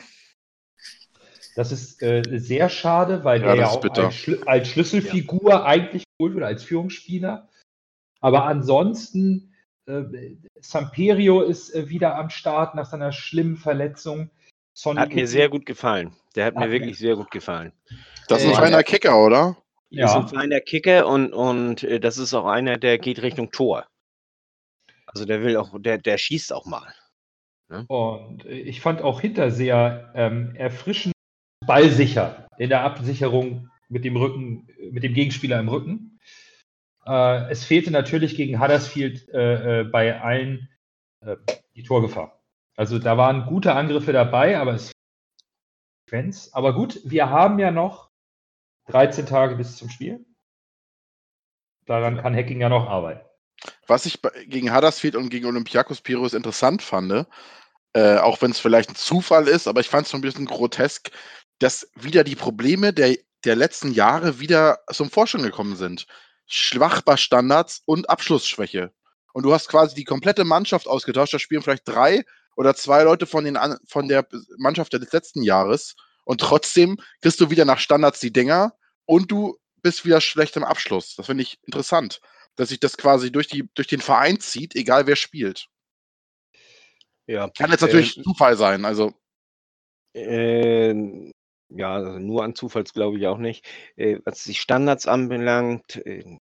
Das 1.57 1.71
ist 1.71 2.03
äh, 2.03 2.23
sehr 2.39 2.69
schade, 2.69 3.23
weil 3.25 3.41
Ja, 3.41 3.47
der 3.49 3.57
ja 3.57 3.63
das 3.63 3.77
auch 3.77 3.85
als, 4.07 4.15
Schlü 4.15 4.41
als 4.45 4.69
Schlüsselfigur 4.69 5.65
eigentlich 5.65 6.05
geholt 6.19 6.35
wurde, 6.35 6.47
als 6.47 6.65
Führungsspieler. 6.65 7.49
Aber 8.21 8.45
ansonsten, 8.45 9.55
äh, 9.87 10.03
Samperio 10.61 11.43
ist 11.43 11.75
äh, 11.75 11.89
wieder 11.89 12.17
am 12.17 12.31
Start 12.31 12.75
nach 12.75 12.87
seiner 12.87 13.13
schlimmen 13.13 13.57
Verletzung. 13.57 14.31
Sonny 14.73 14.99
Hat 15.01 15.15
mir 15.15 15.29
sehr 15.29 15.49
gut 15.49 15.65
gefallen. 15.67 16.17
Der 16.35 16.47
hat 16.47 16.55
Hat 16.57 16.61
mir 16.61 16.67
mir- 16.67 16.73
wirklich 16.73 16.99
sehr 16.99 17.15
gut 17.15 17.31
gefallen. 17.31 17.73
Das 18.27 18.43
ist 18.43 18.49
ein 18.49 18.55
Äh, 18.55 18.57
feiner 18.57 18.83
Kicker, 18.83 19.23
oder? 19.25 19.57
ist 19.91 19.99
ein 20.01 20.23
Ja, 20.23 20.27
feiner 20.27 20.61
Kicker 20.61 21.07
und, 21.07 21.33
und 21.33 21.85
äh, 21.85 22.01
das 22.01 22.19
ist 22.19 22.35
auch 22.35 22.47
einer, 22.47 22.79
der 22.79 22.99
geht 22.99 23.23
Richtung 23.23 23.53
Tor. 23.53 23.87
Also 25.15 25.27
der 25.27 25.43
will 25.43 25.57
auch, 25.57 25.71
der, 25.81 25.99
der 25.99 26.19
schießt 26.19 26.53
auch 26.53 26.67
mal. 26.67 26.93
und 27.87 28.45
äh, 28.45 28.59
ich 28.59 28.81
fand 28.81 29.03
auch 29.03 29.21
Hinter 29.21 29.51
sehr 29.51 30.13
ähm, 30.15 30.55
erfrischend 30.57 31.15
ballsicher 31.67 32.47
in 32.59 32.69
der 32.69 32.83
Absicherung 32.83 33.71
mit 33.89 34.05
dem 34.05 34.17
Rücken, 34.17 34.69
mit 34.91 35.03
dem 35.03 35.15
Gegenspieler 35.15 35.61
im 35.61 35.69
Rücken. 35.69 36.19
Äh, 37.07 37.51
es 37.51 37.65
fehlte 37.65 37.91
natürlich 37.91 38.37
gegen 38.37 38.61
Huddersfield 38.61 39.29
äh, 39.29 39.81
äh, 39.81 39.85
bei 39.85 40.21
allen 40.21 40.69
äh, 41.21 41.37
die 41.75 41.83
Torgefahr. 41.83 42.43
Also 42.77 42.99
da 42.99 43.17
waren 43.17 43.47
gute 43.47 43.75
Angriffe 43.75 44.13
dabei, 44.13 44.59
aber 44.59 44.75
es 44.75 44.93
Fans. 46.09 46.53
Aber 46.53 46.75
gut, 46.75 47.01
wir 47.05 47.31
haben 47.31 47.59
ja 47.59 47.71
noch 47.71 48.11
13 48.87 49.27
Tage 49.27 49.57
bis 49.57 49.77
zum 49.77 49.89
Spiel. 49.89 50.25
Daran 51.87 52.19
kann 52.19 52.35
Hacking 52.35 52.61
ja 52.61 52.69
noch 52.69 52.87
arbeiten. 52.87 53.27
Was 53.87 54.07
ich 54.07 54.21
gegen 54.47 54.75
Huddersfield 54.75 55.17
und 55.17 55.29
gegen 55.29 55.47
Olympiakos 55.47 56.01
Piros 56.01 56.35
interessant 56.35 56.83
fand, 56.83 57.27
äh, 57.93 58.17
auch 58.17 58.41
wenn 58.43 58.51
es 58.51 58.59
vielleicht 58.59 58.91
ein 58.91 58.97
Zufall 58.97 59.49
ist, 59.49 59.69
aber 59.69 59.81
ich 59.81 59.89
fand 59.89 60.07
es 60.07 60.11
so 60.11 60.19
ein 60.19 60.23
bisschen 60.23 60.47
grotesk, 60.47 61.11
dass 61.59 61.89
wieder 61.95 62.25
die 62.25 62.37
Probleme 62.37 62.93
der, 62.93 63.17
der 63.45 63.57
letzten 63.57 63.93
Jahre 63.93 64.41
wieder 64.41 64.81
zum 64.93 65.11
Vorschein 65.11 65.43
gekommen 65.43 65.77
sind. 65.77 66.07
Schwach 66.47 67.03
bei 67.03 67.17
Standards 67.17 67.83
und 67.87 68.11
Abschlussschwäche. 68.11 68.93
Und 69.33 69.45
du 69.45 69.53
hast 69.53 69.69
quasi 69.69 69.95
die 69.95 70.05
komplette 70.05 70.45
Mannschaft 70.45 70.87
ausgetauscht. 70.87 71.35
Da 71.35 71.39
spielen 71.39 71.63
vielleicht 71.63 71.89
drei 71.89 72.25
oder 72.57 72.75
zwei 72.75 73.03
Leute 73.03 73.27
von, 73.27 73.45
den, 73.45 73.59
von 73.87 74.09
der 74.09 74.27
Mannschaft 74.59 74.93
des 74.93 75.13
letzten 75.13 75.43
Jahres. 75.43 75.95
Und 76.25 76.41
trotzdem 76.41 76.99
kriegst 77.21 77.41
du 77.41 77.51
wieder 77.51 77.65
nach 77.65 77.79
Standards 77.79 78.21
die 78.21 78.33
Dinger 78.33 78.75
und 79.07 79.31
du 79.31 79.59
bist 79.83 80.05
wieder 80.05 80.21
schlecht 80.21 80.57
im 80.57 80.65
Abschluss. 80.65 81.15
Das 81.17 81.27
finde 81.27 81.43
ich 81.43 81.59
interessant 81.65 82.21
dass 82.57 82.69
sich 82.71 82.81
das 82.81 82.97
quasi 82.97 83.33
durch, 83.33 83.49
die, 83.49 83.69
durch 83.75 83.89
den 83.89 84.01
Verein 84.01 84.41
zieht, 84.41 84.75
egal 84.77 85.07
wer 85.07 85.17
spielt. 85.17 85.67
Ja, 87.27 87.49
Kann 87.49 87.71
jetzt 87.71 87.81
natürlich 87.81 88.23
Zufall 88.23 88.57
sein. 88.57 88.85
Also, 88.85 89.15
Ähm, 90.15 91.33
ja, 91.71 91.95
also 91.95 92.19
nur 92.19 92.45
an 92.45 92.55
Zufalls 92.55 92.93
glaube 92.93 93.19
ich 93.19 93.27
auch 93.27 93.39
nicht. 93.39 93.67
Äh, 93.97 94.19
was 94.25 94.45
die 94.45 94.55
Standards 94.55 95.07
anbelangt, 95.07 95.97
äh, 96.07 96.39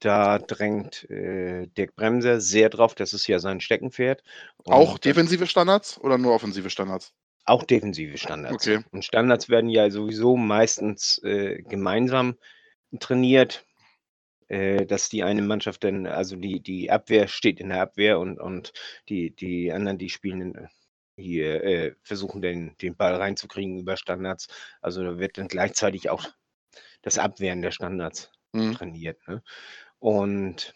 da 0.00 0.38
drängt 0.38 1.08
äh, 1.10 1.68
Dirk 1.68 1.94
Bremser 1.94 2.40
sehr 2.40 2.68
drauf. 2.70 2.94
Das 2.94 3.12
ist 3.12 3.26
ja 3.28 3.38
sein 3.38 3.60
Steckenpferd. 3.60 4.22
auch 4.64 4.94
Und, 4.94 5.06
äh, 5.06 5.10
defensive 5.10 5.46
Standards 5.46 5.98
oder 6.00 6.18
nur 6.18 6.34
offensive 6.34 6.70
Standards? 6.70 7.12
Auch 7.44 7.62
defensive 7.64 8.18
Standards. 8.18 8.54
Okay. 8.54 8.84
Und 8.90 9.04
Standards 9.04 9.48
werden 9.48 9.70
ja 9.70 9.90
sowieso 9.90 10.36
meistens 10.36 11.18
äh, 11.22 11.62
gemeinsam 11.62 12.36
trainiert, 12.98 13.64
äh, 13.64 13.71
dass 14.86 15.08
die 15.08 15.22
eine 15.22 15.42
Mannschaft 15.42 15.84
dann, 15.84 16.06
also 16.06 16.36
die, 16.36 16.60
die 16.60 16.90
Abwehr 16.90 17.28
steht 17.28 17.60
in 17.60 17.70
der 17.70 17.82
Abwehr 17.82 18.18
und, 18.18 18.38
und 18.38 18.72
die, 19.08 19.34
die 19.34 19.72
anderen, 19.72 19.98
die 19.98 20.10
spielen 20.10 20.40
in, 20.40 20.68
hier, 21.16 21.62
äh, 21.64 21.94
versuchen 22.02 22.42
den, 22.42 22.76
den 22.78 22.96
Ball 22.96 23.14
reinzukriegen 23.14 23.78
über 23.78 23.96
Standards. 23.96 24.48
Also 24.80 25.02
da 25.04 25.18
wird 25.18 25.38
dann 25.38 25.48
gleichzeitig 25.48 26.10
auch 26.10 26.24
das 27.02 27.18
Abwehren 27.18 27.62
der 27.62 27.70
Standards 27.70 28.30
Hm. 28.54 28.74
trainiert. 28.74 29.26
Ne? 29.28 29.42
Und 29.98 30.74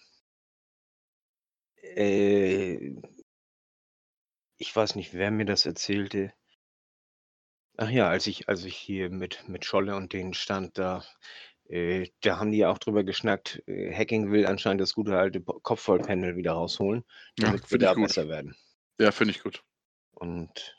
äh, 1.83 2.95
ich 4.57 4.75
weiß 4.75 4.95
nicht, 4.95 5.13
wer 5.13 5.31
mir 5.31 5.45
das 5.45 5.67
erzählte. 5.67 6.33
Ach 7.77 7.91
ja, 7.91 8.09
als 8.09 8.27
ich, 8.27 8.49
als 8.49 8.65
ich 8.65 8.77
hier 8.77 9.11
mit, 9.11 9.47
mit 9.49 9.67
Scholle 9.67 9.97
und 9.97 10.15
denen 10.15 10.33
stand, 10.33 10.79
da, 10.79 11.05
äh, 11.69 12.09
da 12.23 12.39
haben 12.39 12.53
die 12.53 12.59
ja 12.59 12.71
auch 12.71 12.79
drüber 12.79 13.05
geschnackt. 13.05 13.63
Äh, 13.67 13.93
Hacking 13.95 14.31
will 14.31 14.47
anscheinend 14.47 14.81
das 14.81 14.93
gute 14.95 15.17
alte 15.19 15.41
Kopfvollpanel 15.41 16.37
wieder 16.37 16.53
rausholen, 16.53 17.05
Ja, 17.39 17.47
damit 17.47 17.63
wir 17.63 17.69
finde 17.69 17.85
ich 17.87 17.91
da 17.91 17.95
gut. 17.95 18.07
besser 18.09 18.29
werden. 18.29 18.57
Ja, 19.01 19.13
finde 19.13 19.33
ich 19.33 19.43
gut. 19.43 19.63
Und 20.13 20.77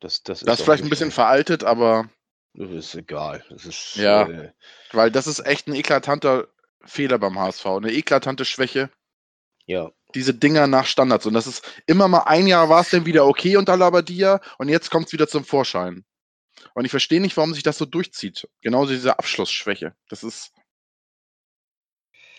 das, 0.00 0.22
das 0.22 0.42
ist 0.42 0.48
Das 0.48 0.58
ist 0.58 0.64
vielleicht 0.64 0.84
ein 0.84 0.90
bisschen 0.90 1.06
schlecht. 1.06 1.14
veraltet, 1.16 1.64
aber 1.64 2.08
Das 2.54 2.70
ist 2.70 2.94
egal. 2.94 3.44
Das 3.50 3.66
ist, 3.66 3.96
Ja. 3.96 4.28
äh, 4.28 4.52
weil 4.92 5.10
das 5.10 5.26
ist 5.26 5.40
echt 5.46 5.66
ein 5.68 5.74
eklatanter 5.74 6.48
Fehler 6.84 7.18
beim 7.18 7.38
HSV, 7.38 7.66
eine 7.66 7.92
eklatante 7.92 8.44
Schwäche. 8.44 8.90
ja. 9.66 9.90
Diese 10.14 10.34
Dinger 10.34 10.66
nach 10.66 10.84
Standards. 10.84 11.24
Und 11.24 11.32
das 11.32 11.46
ist 11.46 11.64
immer 11.86 12.06
mal 12.06 12.24
ein 12.24 12.46
Jahr 12.46 12.68
war 12.68 12.82
es 12.82 12.90
dann 12.90 13.06
wieder 13.06 13.24
okay 13.26 13.56
unter 13.56 13.78
Labadia 13.78 14.42
und 14.58 14.68
jetzt 14.68 14.90
kommt 14.90 15.06
es 15.06 15.14
wieder 15.14 15.26
zum 15.26 15.42
Vorschein. 15.42 16.04
Und 16.74 16.84
ich 16.84 16.90
verstehe 16.90 17.20
nicht, 17.20 17.36
warum 17.36 17.54
sich 17.54 17.62
das 17.62 17.78
so 17.78 17.84
durchzieht. 17.84 18.48
Genauso 18.60 18.92
diese 18.92 19.18
Abschlussschwäche. 19.18 19.94
Das 20.08 20.22
ist. 20.22 20.52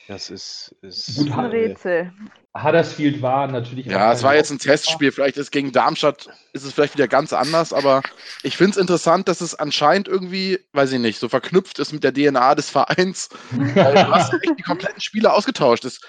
Das 0.08 0.30
ist, 0.30 0.76
ist 0.82 1.16
Gut, 1.16 1.32
Ein 1.32 1.46
äh, 1.46 1.48
Rätsel. 1.48 2.14
Huddersfield 2.56 3.22
war 3.22 3.48
natürlich. 3.48 3.86
Ja, 3.86 4.12
es 4.12 4.22
war 4.22 4.36
jetzt 4.36 4.52
ein 4.52 4.60
Testspiel. 4.60 5.14
Vielleicht 5.14 5.38
ist 5.38 5.52
gegen 5.52 5.72
Darmstadt 5.72 6.30
ist 6.52 6.66
es 6.66 6.74
vielleicht 6.74 6.94
wieder 6.96 7.08
ganz 7.08 7.32
anders, 7.32 7.72
aber 7.72 8.04
ich 8.44 8.58
finde 8.58 8.72
es 8.72 8.78
interessant, 8.78 9.30
dass 9.30 9.40
es 9.40 9.56
anscheinend 9.56 10.10
irgendwie, 10.10 10.60
weiß 10.74 10.92
ich 10.92 11.00
nicht, 11.00 11.20
so 11.20 11.30
verknüpft 11.30 11.80
ist 11.80 11.94
mit 11.94 12.04
der 12.04 12.14
DNA 12.14 12.56
des 12.56 12.70
Vereins. 12.70 13.30
Weil 13.52 13.94
du 13.94 14.08
hast 14.10 14.34
echt 14.34 14.60
die 14.60 14.64
kompletten 14.64 15.00
Spieler 15.02 15.34
ausgetauscht. 15.34 15.86
Es 15.86 16.02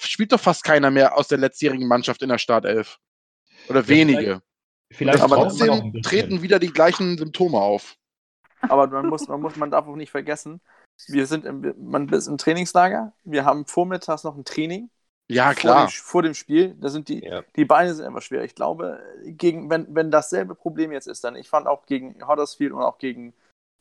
spielt 0.00 0.32
doch 0.32 0.40
fast 0.40 0.64
keiner 0.64 0.90
mehr 0.90 1.16
aus 1.16 1.28
der 1.28 1.38
letztjährigen 1.38 1.86
Mannschaft 1.86 2.22
in 2.22 2.30
der 2.30 2.38
Startelf. 2.38 2.98
Oder 3.68 3.86
wenige. 3.86 4.42
Vielleicht 4.92 5.22
aber 5.22 5.36
trotzdem 5.36 6.02
treten 6.02 6.42
wieder 6.42 6.58
die 6.58 6.72
gleichen 6.72 7.18
Symptome 7.18 7.58
auf. 7.58 7.96
Aber 8.62 8.86
man 8.86 9.08
muss, 9.08 9.26
man 9.28 9.40
muss, 9.40 9.56
man 9.56 9.70
darf 9.70 9.86
auch 9.86 9.96
nicht 9.96 10.10
vergessen, 10.10 10.60
wir 11.08 11.26
sind 11.26 11.44
im, 11.44 11.74
man 11.78 12.08
ist 12.10 12.28
im 12.28 12.38
Trainingslager, 12.38 13.12
wir 13.24 13.44
haben 13.44 13.66
vormittags 13.66 14.24
noch 14.24 14.36
ein 14.36 14.44
Training 14.44 14.88
Ja, 15.28 15.52
vor, 15.52 15.60
klar. 15.60 15.86
dem, 15.86 15.88
vor 15.90 16.22
dem 16.22 16.34
Spiel. 16.34 16.76
Da 16.80 16.88
sind 16.88 17.08
die, 17.08 17.24
Ja. 17.24 17.42
die 17.56 17.64
Beine 17.64 17.94
sind 17.94 18.06
einfach 18.06 18.22
schwer. 18.22 18.44
Ich 18.44 18.54
glaube, 18.54 19.00
gegen, 19.24 19.68
wenn, 19.70 19.86
wenn 19.94 20.10
dasselbe 20.10 20.54
Problem 20.54 20.92
jetzt 20.92 21.08
ist, 21.08 21.24
dann 21.24 21.34
ich 21.36 21.48
fand 21.48 21.66
auch 21.66 21.86
gegen 21.86 22.26
Huddersfield 22.26 22.72
und 22.72 22.82
auch 22.82 22.98
gegen 22.98 23.34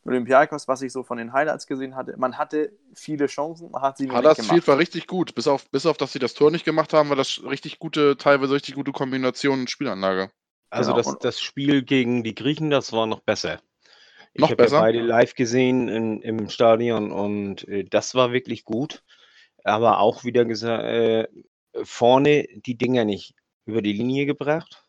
Olympiakos, 0.03 0.67
was 0.67 0.81
ich 0.81 0.91
so 0.91 1.03
von 1.03 1.17
den 1.19 1.31
Highlights 1.31 1.67
gesehen 1.67 1.95
hatte, 1.95 2.15
man 2.17 2.37
hatte 2.37 2.71
viele 2.95 3.27
Chancen, 3.27 3.69
man 3.69 3.83
hat 3.83 3.97
sie 3.97 4.07
nicht 4.07 4.15
Huddersfield 4.15 4.47
gemacht. 4.47 4.67
war 4.67 4.77
richtig 4.79 5.07
gut. 5.07 5.35
Bis 5.35 5.47
auf, 5.47 5.69
bis 5.69 5.85
auf, 5.85 5.97
dass 5.97 6.11
sie 6.11 6.19
das 6.19 6.33
Tor 6.33 6.49
nicht 6.49 6.65
gemacht 6.65 6.93
haben, 6.93 7.09
war 7.09 7.15
das 7.15 7.43
richtig 7.43 7.77
gute, 7.77 8.17
teilweise 8.17 8.55
richtig 8.55 8.73
gute 8.73 8.91
Kombination 8.91 9.61
und 9.61 9.69
Spielanlage. 9.69 10.31
Also 10.71 10.93
Genau, 10.93 10.97
das, 10.97 11.19
das 11.19 11.41
Spiel 11.41 11.83
gegen 11.83 12.23
die 12.23 12.33
Griechen, 12.35 12.69
das 12.69 12.93
war 12.93 13.05
noch 13.05 13.19
besser. 13.21 13.61
Ich 14.33 14.49
habe 14.49 14.63
ja 14.63 14.69
beide 14.69 15.01
live 15.01 15.35
gesehen 15.35 15.87
in, 15.89 16.21
im 16.21 16.49
Stadion 16.49 17.11
und 17.11 17.67
äh, 17.67 17.83
das 17.83 18.15
war 18.15 18.31
wirklich 18.33 18.63
gut. 18.65 19.03
Aber 19.63 19.99
auch 19.99 20.23
wieder 20.23 20.45
gesagt, 20.45 20.83
äh, 20.83 21.27
vorne 21.83 22.47
die 22.55 22.77
Dinger 22.77 23.05
nicht 23.05 23.35
über 23.65 23.81
die 23.81 23.93
Linie 23.93 24.25
gebracht 24.25 24.85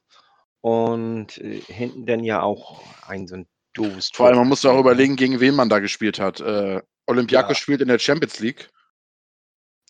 und 0.61 1.39
äh, 1.39 1.65
hinten 1.69 2.07
dann 2.07 2.25
ja 2.25 2.43
auch 2.43 2.95
ein 3.03 3.27
so 3.29 3.37
ein 3.37 3.49
doofes 3.75 4.11
Vor 4.13 4.27
allem, 4.27 4.37
Tor 4.37 4.41
man 4.41 4.49
muss 4.49 4.63
ja 4.63 4.71
auch 4.71 4.81
überlegen, 4.81 5.17
gegen 5.17 5.41
wen 5.41 5.55
man 5.55 5.69
da 5.69 5.79
gespielt 5.81 6.19
hat. 6.21 6.41
Äh, 6.41 6.81
Olympiakos 7.07 7.59
Ja. 7.59 7.63
spielt 7.63 7.81
in 7.81 7.89
der 7.89 7.99
Champions 7.99 8.39
League, 8.41 8.71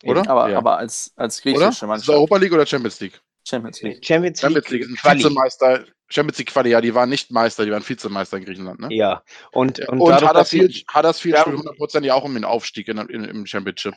oder? 0.05 0.28
Aber, 0.28 0.50
Ja. 0.50 0.59
aber 0.59 0.78
als, 0.78 1.12
als 1.16 1.40
oder? 1.48 1.68
griechische 1.68 1.87
Ist 1.96 2.02
es 2.02 2.09
Mannschaft. 2.09 2.09
Europa 2.09 2.37
League 2.38 2.52
oder 2.52 2.66
Champions 2.66 3.00
League? 3.00 3.20
Champions 3.44 3.83
League. 3.83 4.05
Champions 4.05 4.40
League, 4.42 4.52
Champions 4.52 4.70
League 4.70 4.85
sind 4.85 4.98
Quali. 4.98 5.18
Vizemeister. 5.18 5.85
Champions 6.09 6.38
League 6.38 6.48
Quali, 6.50 6.70
ja, 6.70 6.81
die 6.81 6.94
waren 6.94 7.09
nicht 7.09 7.31
Meister, 7.31 7.64
die 7.64 7.70
waren 7.72 7.88
Vizemeister 7.88 8.37
in 8.37 8.44
Griechenland, 8.44 8.81
ne? 8.81 8.88
Ja, 8.90 9.22
und, 9.52 9.78
und, 9.88 10.00
Und, 10.00 10.11
dadurch, 10.11 10.20
sie- 10.48 10.61
Huddersfield, 10.61 10.85
Huddersfield 10.94 11.35
Ja. 11.37 11.40
spielt 11.42 11.57
hundertprozentig 11.59 12.12
auch 12.12 12.24
um 12.24 12.35
den 12.35 12.44
Aufstieg 12.44 12.88
in, 12.88 12.98
in, 12.98 13.24
im 13.24 13.46
Championship. 13.46 13.94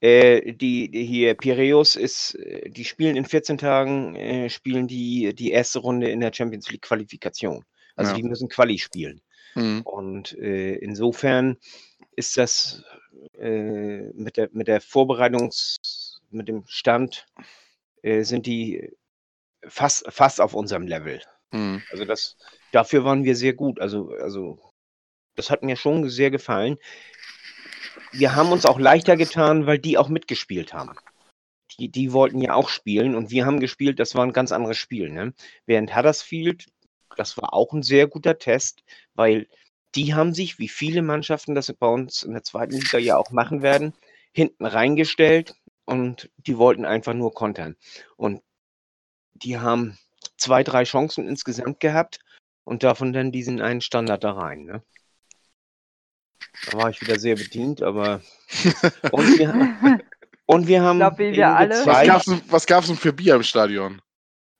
Äh, 0.00 0.52
die, 0.52 0.90
die 0.90 1.04
hier 1.04 1.34
Piraeus 1.34 1.96
ist, 1.96 2.34
äh, 2.36 2.70
die 2.70 2.84
spielen 2.84 3.16
in 3.16 3.24
14 3.24 3.58
Tagen, 3.58 4.14
äh, 4.14 4.48
spielen 4.48 4.86
die 4.86 5.34
die 5.34 5.50
erste 5.50 5.80
Runde 5.80 6.08
in 6.08 6.20
der 6.20 6.32
Champions 6.32 6.70
League 6.70 6.82
Qualifikation. 6.82 7.64
Also 7.96 8.12
Ja. 8.12 8.16
die 8.18 8.22
müssen 8.22 8.48
Quali 8.48 8.78
spielen. 8.78 9.20
Mhm. 9.56 9.80
Und 9.82 10.38
äh, 10.38 10.74
insofern 10.76 11.56
ist 12.14 12.36
das 12.36 12.84
äh, 13.40 14.02
mit 14.12 14.36
der 14.36 14.50
mit 14.52 14.68
der 14.68 14.80
Vorbereitungs, 14.80 16.09
mit 16.30 16.48
dem 16.48 16.64
Stand 16.66 17.26
äh, 18.02 18.22
sind 18.22 18.46
die 18.46 18.90
fast 19.66 20.04
fast 20.10 20.40
auf 20.40 20.54
unserem 20.54 20.86
Level. 20.86 21.20
Mhm. 21.52 21.82
Also 21.90 22.04
das 22.04 22.36
dafür 22.72 23.04
waren 23.04 23.24
wir 23.24 23.36
sehr 23.36 23.52
gut. 23.52 23.80
Also 23.80 24.10
also 24.20 24.58
das 25.36 25.50
hat 25.50 25.62
mir 25.62 25.76
schon 25.76 26.08
sehr 26.08 26.30
gefallen. 26.30 26.78
Wir 28.12 28.34
haben 28.34 28.52
uns 28.52 28.66
auch 28.66 28.78
leichter 28.78 29.16
getan, 29.16 29.66
weil 29.66 29.78
die 29.78 29.98
auch 29.98 30.08
mitgespielt 30.08 30.72
haben. 30.72 30.96
Die, 31.78 31.88
die 31.88 32.12
wollten 32.12 32.40
ja 32.40 32.54
auch 32.54 32.68
spielen 32.68 33.14
und 33.14 33.30
wir 33.30 33.46
haben 33.46 33.60
gespielt, 33.60 34.00
das 34.00 34.14
war 34.14 34.24
ein 34.24 34.32
ganz 34.32 34.52
anderes 34.52 34.76
Spiel. 34.76 35.10
Ne? 35.10 35.32
Während 35.66 35.94
Huddersfield, 35.94 36.66
das 37.16 37.36
war 37.36 37.54
auch 37.54 37.72
ein 37.72 37.82
sehr 37.82 38.08
guter 38.08 38.38
Test, 38.38 38.82
weil 39.14 39.46
die 39.94 40.14
haben 40.14 40.34
sich, 40.34 40.58
wie 40.58 40.68
viele 40.68 41.02
Mannschaften 41.02 41.54
das 41.54 41.72
bei 41.72 41.86
uns 41.86 42.22
in 42.22 42.32
der 42.32 42.42
zweiten 42.42 42.74
Liga 42.74 42.98
ja 42.98 43.16
auch 43.16 43.30
machen 43.30 43.62
werden, 43.62 43.94
hinten 44.32 44.64
reingestellt 44.64 45.54
und 45.84 46.30
die 46.36 46.56
wollten 46.58 46.84
einfach 46.84 47.14
nur 47.14 47.32
kontern. 47.34 47.76
Und 48.16 48.42
die 49.34 49.58
haben 49.58 49.98
zwei, 50.36 50.62
drei 50.64 50.84
Chancen 50.84 51.26
insgesamt 51.28 51.80
gehabt 51.80 52.20
und 52.64 52.82
davon 52.82 53.12
dann 53.12 53.32
diesen 53.32 53.60
einen 53.60 53.80
Standard 53.80 54.22
da 54.24 54.32
rein. 54.32 54.64
Ne? 54.64 54.82
Da 56.66 56.78
war 56.78 56.90
ich 56.90 57.00
wieder 57.00 57.18
sehr 57.18 57.36
bedient, 57.36 57.82
aber. 57.82 58.20
Und 59.12 59.38
wir, 59.38 60.00
und 60.46 60.66
wir 60.66 60.82
haben. 60.82 60.98
glaub, 60.98 61.18
wir 61.18 61.26
eben 61.28 61.42
alle. 61.42 61.70
Was 61.70 61.84
gezeigt- 61.84 62.06
gab's, 62.08 62.24
denn, 62.24 62.42
was 62.48 62.66
gab's 62.66 62.86
denn 62.88 62.96
für 62.96 63.12
Bier 63.12 63.36
im 63.36 63.42
Stadion? 63.44 64.02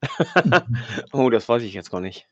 Oh, 1.12 1.28
das 1.30 1.48
weiß 1.48 1.62
ich 1.62 1.74
jetzt 1.74 1.90
gar 1.90 2.00
nicht. 2.00 2.26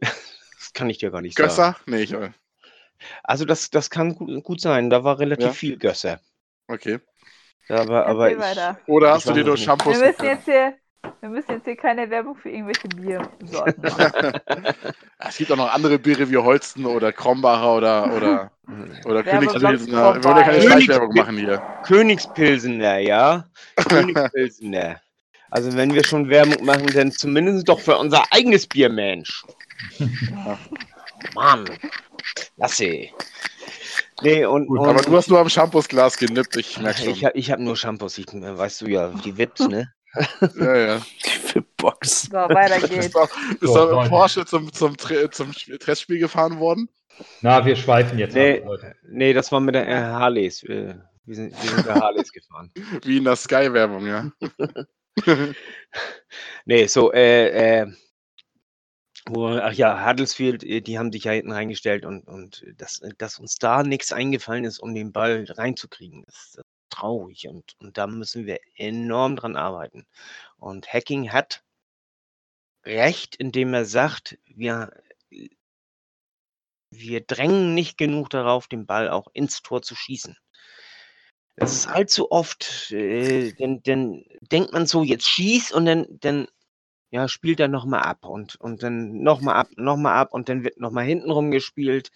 Das 0.00 0.72
kann 0.74 0.90
ich 0.90 0.98
dir 0.98 1.10
gar 1.10 1.22
nicht 1.22 1.36
sagen. 1.36 1.48
Gösser? 1.48 1.76
Nee, 1.86 2.02
ich, 2.02 2.12
äh, 2.12 2.30
Also 3.22 3.44
das, 3.44 3.70
das 3.70 3.88
kann 3.90 4.14
gut, 4.14 4.44
gut 4.44 4.60
sein. 4.60 4.90
Da 4.90 5.02
war 5.04 5.18
relativ 5.18 5.46
Ja. 5.46 5.52
viel 5.52 5.78
Gösser. 5.78 6.20
okay. 6.68 7.00
Aber, 7.70 8.06
aber 8.06 8.30
ich. 8.32 8.38
Oder 8.86 9.08
Ich 9.08 9.14
hast 9.14 9.26
du 9.26 9.30
weiß 9.30 9.36
dir 9.36 9.44
nur. 9.44 9.56
Shampoos 9.56 10.00
Wir 10.00 10.06
müssen 10.08 10.24
jetzt 10.24 10.44
hier, 10.44 10.74
wir 11.20 11.28
müssen 11.28 11.50
jetzt 11.52 11.64
hier 11.64 11.76
keine 11.76 12.10
Werbung 12.10 12.36
für 12.36 12.50
irgendwelche 12.50 12.88
Biersorten 12.88 13.82
machen. 13.82 14.40
Es 15.18 15.36
gibt 15.36 15.52
auch 15.52 15.56
noch 15.56 15.72
andere 15.72 15.98
Biere 15.98 16.28
wie 16.30 16.36
Holsten 16.38 16.86
oder 16.86 17.12
Krombacher 17.12 17.74
oder, 17.76 18.16
oder, 18.16 18.50
oder 19.04 19.22
Königspilsener. 19.22 20.14
Wir 20.14 20.24
wollen 20.24 20.36
ja 20.38 20.42
keine. 20.42 20.62
Schleichwerbung 20.62 21.14
machen 21.14 21.36
hier. 21.36 21.62
Königspilsener, 21.84 22.98
ja. 22.98 23.44
Königspilsener. 23.88 25.00
Also 25.50 25.76
wenn 25.76 25.94
wir 25.94 26.04
schon 26.04 26.28
Werbung 26.28 26.64
machen, 26.64 26.86
dann 26.94 27.12
zumindest 27.12 27.68
doch 27.68 27.80
für 27.80 27.98
unser 27.98 28.24
eigenes 28.32 28.66
Bier, 28.66 28.88
Mensch. 28.88 29.44
Mann. 31.34 31.68
Lasse. 32.56 33.08
Nee, 34.22 34.44
und, 34.44 34.66
Gut, 34.66 34.80
und 34.80 34.88
aber 34.88 35.02
du 35.02 35.16
hast 35.16 35.28
nur 35.28 35.38
am 35.38 35.48
Shampoosglas 35.48 36.16
genippt, 36.16 36.56
ich 36.56 36.78
merke 36.80 37.00
schon. 37.02 37.10
ich, 37.12 37.24
hab- 37.24 37.34
ich 37.36 37.50
habe 37.50 37.62
nur 37.62 37.76
Shampoos, 37.76 38.18
ich, 38.18 38.28
äh, 38.32 38.58
weißt 38.58 38.82
du 38.82 38.86
ja, 38.88 39.08
die 39.24 39.36
Vips, 39.38 39.60
ne? 39.68 39.92
ja, 40.58 40.76
ja. 40.76 41.00
Die 41.24 41.30
Fitbox. 41.30 42.22
So, 42.22 42.32
weiter 42.32 42.76
Ist 42.76 42.90
geht's. 42.90 43.10
doch, 43.12 43.28
ist 43.60 43.60
So, 43.60 43.90
doch 43.90 44.02
mit. 44.02 44.10
Porsche 44.10 44.44
zum, 44.44 44.72
zum, 44.72 44.96
zum 44.98 45.52
Testspiel 45.52 46.18
gefahren 46.18 46.58
worden? 46.58 46.88
Na, 47.42 47.64
wir 47.64 47.76
schweifen 47.76 48.18
jetzt 48.18 48.34
Nee. 48.34 48.60
ab, 48.60 48.66
Leute. 48.66 48.94
Nee, 49.08 49.32
das 49.32 49.52
war 49.52 49.60
mit 49.60 49.74
der 49.74 49.86
äh, 49.88 49.94
Harleys. 50.00 50.62
äh, 50.64 50.94
Wir 51.26 51.34
sind, 51.36 51.52
wir 51.62 51.70
sind 51.70 51.86
der 51.86 51.94
Harleys 51.96 52.32
gefahren. 52.32 52.72
Wie 53.04 53.18
in 53.18 53.24
der 53.24 53.36
Sky-Werbung, 53.36 54.06
ja. 54.06 54.30
Nee, 56.64 56.86
so, 56.86 57.12
äh, 57.12 57.80
äh, 57.82 57.86
ach 59.36 59.72
ja, 59.72 60.06
Huddersfield, 60.06 60.64
äh, 60.64 60.80
die 60.80 60.98
haben 60.98 61.12
sich 61.12 61.24
ja 61.24 61.32
hinten 61.32 61.52
reingestellt 61.52 62.04
und, 62.04 62.26
und 62.26 62.64
dass, 62.76 63.00
dass 63.18 63.38
uns 63.38 63.56
da 63.56 63.82
nichts 63.82 64.12
eingefallen 64.12 64.64
ist, 64.64 64.78
um 64.78 64.94
den 64.94 65.12
Ball 65.12 65.44
reinzukriegen, 65.48 66.24
ist 66.24 66.60
traurig 66.90 67.48
und, 67.48 67.76
und 67.78 67.96
da 67.98 68.06
müssen 68.06 68.46
wir 68.46 68.60
enorm 68.74 69.36
dran 69.36 69.56
arbeiten. 69.56 70.06
Und 70.58 70.92
Hacking 70.92 71.32
hat 71.32 71.62
recht, 72.84 73.36
indem 73.36 73.74
er 73.74 73.84
sagt, 73.84 74.38
wir, 74.46 74.92
wir 76.90 77.20
drängen 77.20 77.74
nicht 77.74 77.98
genug 77.98 78.30
darauf, 78.30 78.68
den 78.68 78.86
Ball 78.86 79.08
auch 79.08 79.28
ins 79.32 79.62
Tor 79.62 79.82
zu 79.82 79.94
schießen. 79.94 80.36
Das 81.56 81.72
ist 81.72 81.86
allzu 81.88 82.30
oft, 82.30 82.90
äh, 82.90 83.52
denn, 83.52 83.82
denn 83.82 84.24
denkt 84.40 84.72
man 84.72 84.86
so, 84.86 85.02
jetzt 85.02 85.28
schieß 85.28 85.72
und 85.72 85.84
dann, 85.84 86.06
dann 86.08 86.48
ja, 87.10 87.28
spielt 87.28 87.60
er 87.60 87.68
nochmal 87.68 88.02
ab 88.02 88.24
und, 88.24 88.56
und 88.56 88.82
dann 88.82 89.22
nochmal 89.22 89.56
ab, 89.56 89.68
nochmal 89.76 90.16
ab 90.16 90.32
und 90.32 90.48
dann 90.48 90.64
wird 90.64 90.80
nochmal 90.80 91.04
hintenrum 91.04 91.50
gespielt, 91.50 92.10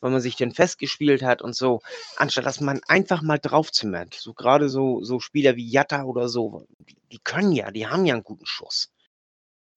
weil 0.00 0.10
man 0.10 0.20
sich 0.20 0.36
dann 0.36 0.52
festgespielt 0.52 1.22
hat 1.22 1.40
und 1.40 1.56
so, 1.56 1.80
anstatt 2.16 2.44
dass 2.44 2.60
man 2.60 2.80
einfach 2.86 3.22
mal 3.22 3.38
draufzimmert. 3.38 4.14
So 4.14 4.34
gerade 4.34 4.68
so, 4.68 5.02
so 5.02 5.18
Spieler 5.18 5.56
wie 5.56 5.68
Jatta 5.68 6.04
oder 6.04 6.28
so, 6.28 6.66
die, 6.78 6.96
die 7.12 7.18
können 7.18 7.52
ja, 7.52 7.70
die 7.70 7.86
haben 7.86 8.04
ja 8.04 8.14
einen 8.14 8.22
guten 8.22 8.46
Schuss. 8.46 8.92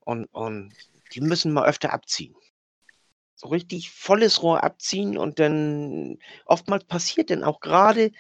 Und, 0.01 0.26
und 0.34 0.74
die 1.13 1.22
müssen 1.22 1.53
mal 1.53 1.68
öfter 1.68 1.93
abziehen. 1.93 2.36
So 3.36 3.49
richtig 3.49 3.91
volles 3.91 4.41
Rohr 4.41 4.63
abziehen 4.63 5.18
und 5.18 5.39
dann 5.39 6.18
oftmals 6.45 6.86
passiert 6.86 7.30
dann 7.30 7.43
auch 7.43 7.59
gerade, 7.61 8.11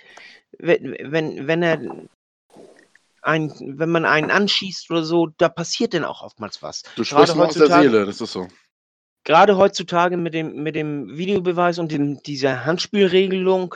wenn, 0.59 0.95
wenn, 1.11 1.47
wenn 1.47 1.63
er 1.63 2.07
ein, 3.21 3.51
wenn 3.59 3.89
man 3.89 4.05
einen 4.05 4.31
anschießt 4.31 4.89
oder 4.91 5.03
so, 5.03 5.27
da 5.37 5.49
passiert 5.49 5.93
dann 5.93 6.05
auch 6.05 6.21
oftmals 6.21 6.61
was. 6.61 6.83
Du 6.95 7.03
Gerade 7.03 7.05
sprichst 7.05 7.35
nur 7.35 7.45
aus 7.47 7.53
der 7.53 7.61
heutzutage- 7.63 7.89
Seele, 7.89 8.05
das 8.05 8.21
ist 8.21 8.31
so. 8.31 8.47
Gerade 9.23 9.57
heutzutage 9.57 10.15
mit 10.15 10.33
dem, 10.33 10.63
mit 10.63 10.75
dem 10.75 11.17
Videobeweis 11.17 11.79
und 11.79 11.91
dem, 11.91 12.21
dieser 12.23 12.63
Handspielregelung, 12.65 13.75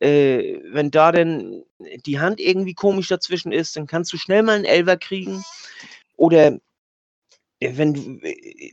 äh, 0.00 0.60
wenn 0.72 0.90
da 0.90 1.12
denn 1.12 1.64
die 2.06 2.18
Hand 2.18 2.40
irgendwie 2.40 2.74
komisch 2.74 3.08
dazwischen 3.08 3.52
ist, 3.52 3.76
dann 3.76 3.86
kannst 3.86 4.12
du 4.12 4.16
schnell 4.16 4.42
mal 4.42 4.56
einen 4.56 4.64
Elver 4.64 4.96
kriegen. 4.96 5.44
Oder 6.16 6.58
äh, 7.60 7.72
wenn 7.76 7.94
du, 7.94 8.00
äh, 8.26 8.72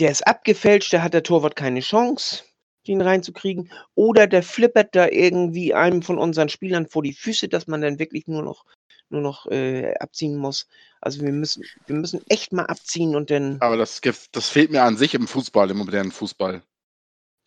der 0.00 0.10
ist 0.10 0.26
abgefälscht, 0.26 0.92
da 0.92 1.02
hat 1.02 1.14
der 1.14 1.22
Torwart 1.22 1.54
keine 1.54 1.80
Chance, 1.80 2.44
den 2.88 3.00
reinzukriegen. 3.00 3.70
Oder 3.94 4.26
der 4.26 4.42
flippert 4.42 4.96
da 4.96 5.08
irgendwie 5.08 5.74
einem 5.74 6.02
von 6.02 6.18
unseren 6.18 6.48
Spielern 6.48 6.88
vor 6.88 7.02
die 7.02 7.12
Füße, 7.12 7.48
dass 7.48 7.66
man 7.68 7.80
dann 7.80 7.98
wirklich 7.98 8.26
nur 8.26 8.42
noch, 8.42 8.64
nur 9.10 9.20
noch 9.22 9.46
äh, 9.46 9.94
abziehen 9.98 10.36
muss. 10.36 10.66
Also 11.00 11.20
wir 11.22 11.32
müssen, 11.32 11.64
wir 11.86 11.96
müssen 11.96 12.20
echt 12.28 12.52
mal 12.52 12.66
abziehen 12.66 13.14
und 13.16 13.30
dann. 13.30 13.56
Aber 13.60 13.76
das, 13.76 14.00
das 14.32 14.48
fehlt 14.48 14.70
mir 14.70 14.82
an 14.82 14.96
sich 14.96 15.14
im 15.14 15.26
Fußball, 15.26 15.70
im 15.70 15.78
modernen 15.78 16.12
Fußball. 16.12 16.62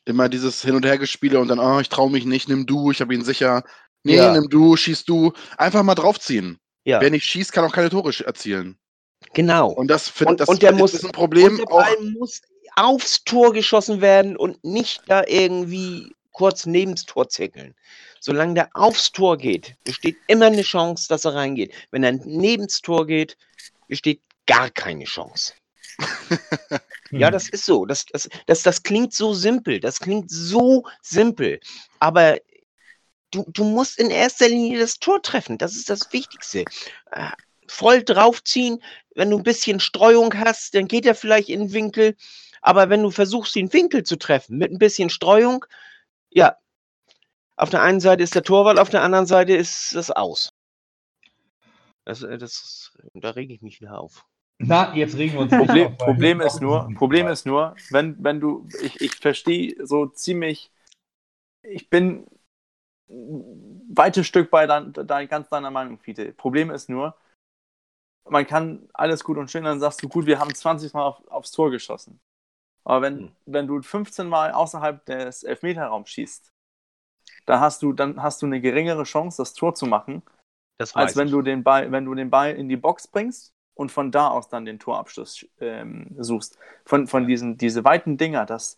Immer 0.06 0.28
dieses 0.30 0.62
Hin- 0.62 0.76
und 0.76 0.86
Hergespiele 0.86 1.40
und 1.40 1.48
dann, 1.48 1.60
oh, 1.60 1.80
ich 1.80 1.90
traue 1.90 2.12
mich 2.12 2.26
nicht, 2.26 2.50
nimm 2.50 2.66
du, 2.66 2.92
ich 2.92 3.00
habe 3.02 3.14
ihn 3.14 3.24
sicher. 3.24 3.64
Nee, 4.04 4.18
Ja. 4.18 4.34
nimm 4.34 4.50
du, 4.50 4.76
schieß 4.76 5.06
du. 5.06 5.32
Einfach 5.58 5.82
mal 5.84 5.96
draufziehen. 5.96 6.58
Ja, 6.84 7.00
Wer 7.00 7.10
nicht 7.12 7.24
schießt, 7.26 7.54
kann 7.54 7.64
auch 7.64 7.72
keine 7.72 7.90
Tore 7.90 8.12
erzielen. 8.26 8.78
genau. 9.34 9.70
Und 9.72 9.88
das 9.88 10.10
finde 10.10 10.32
Und- 10.34 10.40
das 10.42 10.50
und 10.50 10.62
der 10.62 10.72
ist 10.72 10.78
muss- 10.80 11.04
ein 11.06 11.12
Problem. 11.14 11.52
und 11.54 11.58
der 11.60 11.66
Ball 11.66 11.96
muss 12.20 12.42
aufs 12.76 13.24
Tor 13.24 13.54
geschossen 13.54 14.02
werden 14.02 14.36
und 14.36 14.62
nicht 14.66 15.04
da 15.08 15.24
irgendwie 15.28 16.14
kurz 16.34 16.66
nebens 16.66 17.06
Tor 17.06 17.30
zickeln. 17.30 17.76
Solange 18.20 18.56
der 18.56 18.70
aufs 18.74 19.12
Tor 19.12 19.38
geht, 19.38 19.76
besteht 19.84 20.18
immer 20.28 20.48
eine 20.48 20.64
Chance, 20.64 21.08
dass 21.08 21.26
er 21.26 21.36
reingeht. 21.36 21.74
Wenn 21.92 22.04
er 22.04 22.14
nebens 22.14 22.82
Tor 22.82 23.08
geht, 23.08 23.38
besteht 23.88 24.22
gar 24.46 24.70
keine 24.70 25.06
Chance. 25.06 25.54
Ja, 27.12 27.28
Hm. 27.28 27.34
das 27.34 27.50
ist 27.50 27.66
so. 27.66 27.86
Das, 27.86 28.06
das, 28.08 28.28
das, 28.48 28.64
das 28.64 28.82
klingt 28.82 29.14
so 29.14 29.34
simpel. 29.36 29.80
Das 29.80 30.00
klingt 30.00 30.32
so 30.32 30.84
simpel. 31.04 31.60
Aber 32.00 32.40
du, 33.32 33.46
du 33.48 33.64
musst 33.64 34.00
in 34.00 34.10
erster 34.10 34.48
Linie 34.50 34.80
das 34.80 34.98
Tor 34.98 35.22
treffen. 35.22 35.60
Das 35.60 35.76
ist 35.76 35.90
das 35.90 36.12
Wichtigste. 36.12 36.66
Äh, 37.12 37.30
Voll 37.68 38.04
draufziehen. 38.04 38.84
Wenn 39.16 39.30
du 39.30 39.38
ein 39.38 39.44
bisschen 39.44 39.80
Streuung 39.80 40.34
hast, 40.38 40.76
dann 40.76 40.88
geht 40.88 41.06
er 41.06 41.16
vielleicht 41.16 41.50
in 41.50 41.60
den 41.60 41.74
Winkel. 41.74 42.16
Aber 42.62 42.90
wenn 42.90 43.04
du 43.04 43.12
versuchst, 43.12 43.56
den 43.56 43.72
Winkel 43.72 44.04
zu 44.04 44.16
treffen 44.16 44.58
mit 44.58 44.72
ein 44.72 44.80
bisschen 44.80 45.10
Streuung, 45.10 45.66
ja, 46.34 46.58
auf 47.56 47.70
der 47.70 47.82
einen 47.82 48.00
Seite 48.00 48.24
ist 48.24 48.36
der 48.36 48.44
Torwart, 48.44 48.80
auf 48.80 48.90
der 48.90 49.04
anderen 49.04 49.26
Seite 49.26 49.56
ist 49.56 49.96
das 49.96 50.12
Aus. 50.12 50.50
Das, 52.06 52.24
äh, 52.24 52.38
das, 52.38 52.98
da 53.14 53.32
rege 53.32 53.54
ich 53.54 53.62
mich 53.62 53.80
wieder 53.82 54.00
auf. 54.00 54.26
Na, 54.60 54.96
jetzt 54.96 55.18
regen 55.18 55.34
wir 55.34 55.42
uns 55.42 55.52
Problem, 55.52 55.88
auf, 55.88 55.98
Problem 55.98 56.42
ist 56.42 56.62
nur, 56.62 56.90
Problem 56.96 57.28
ist 57.28 57.46
nur, 57.46 57.76
wenn, 57.90 58.22
wenn 58.24 58.40
du, 58.40 58.68
ich, 58.82 59.02
ich 59.02 59.16
verstehe 59.16 59.76
so 59.86 60.06
ziemlich, 60.08 60.72
ich 61.64 61.90
bin 61.90 62.28
ein 63.10 63.82
weites 63.90 64.28
Stück 64.28 64.50
bei 64.50 64.66
dein, 64.66 64.94
dein, 64.94 65.28
ganz 65.28 65.50
deiner 65.50 65.72
Meinung, 65.72 66.00
Fiete. 66.00 66.34
Problem 66.34 66.72
ist 66.72 66.90
nur, 66.90 67.16
man 68.30 68.48
kann 68.48 68.88
alles 68.94 69.24
gut 69.24 69.38
und 69.38 69.52
schön, 69.52 69.64
dann 69.64 69.80
sagst 69.80 70.02
du, 70.02 70.08
gut, 70.08 70.26
wir 70.26 70.40
haben 70.40 70.54
20 70.54 70.94
Mal 70.94 71.04
auf, 71.04 71.28
aufs 71.28 71.52
Tor 71.52 71.72
geschossen. 71.72 72.20
Aber 72.86 73.02
wenn, 73.02 73.20
Hm. 73.20 73.32
wenn 73.46 73.68
du 73.68 73.82
15 73.82 74.28
Mal 74.28 74.52
außerhalb 74.52 75.06
des 75.06 75.44
Elfmeterraums 75.44 76.10
schießt, 76.10 76.52
dann 77.46 77.60
hast 77.60 77.82
du, 77.82 77.94
dann 77.94 78.22
hast 78.22 78.42
du 78.42 78.46
eine 78.46 78.62
geringere 78.62 79.04
Chance, 79.04 79.38
das 79.42 79.54
Tor 79.54 79.76
zu 79.76 79.86
machen, 79.86 80.24
Das 80.78 80.96
als 80.96 81.16
wenn 81.16 81.28
ich. 81.28 81.32
du 81.32 81.42
den 81.42 81.64
Ball, 81.64 81.92
wenn 81.92 82.06
du 82.06 82.14
den 82.16 82.30
Ball 82.30 82.54
in 82.56 82.70
die 82.70 82.78
Box 82.78 83.08
bringst 83.08 83.54
und 83.76 83.92
von 83.92 84.12
da 84.12 84.30
aus 84.30 84.50
dann 84.50 84.66
den 84.66 84.80
Torabschluss 84.80 85.46
ähm, 85.60 86.16
suchst. 86.20 86.58
Von, 86.86 87.08
von 87.08 87.28
diesen 87.28 87.58
diese 87.58 87.84
weiten 87.84 88.18
Dinger, 88.18 88.46
dass 88.46 88.78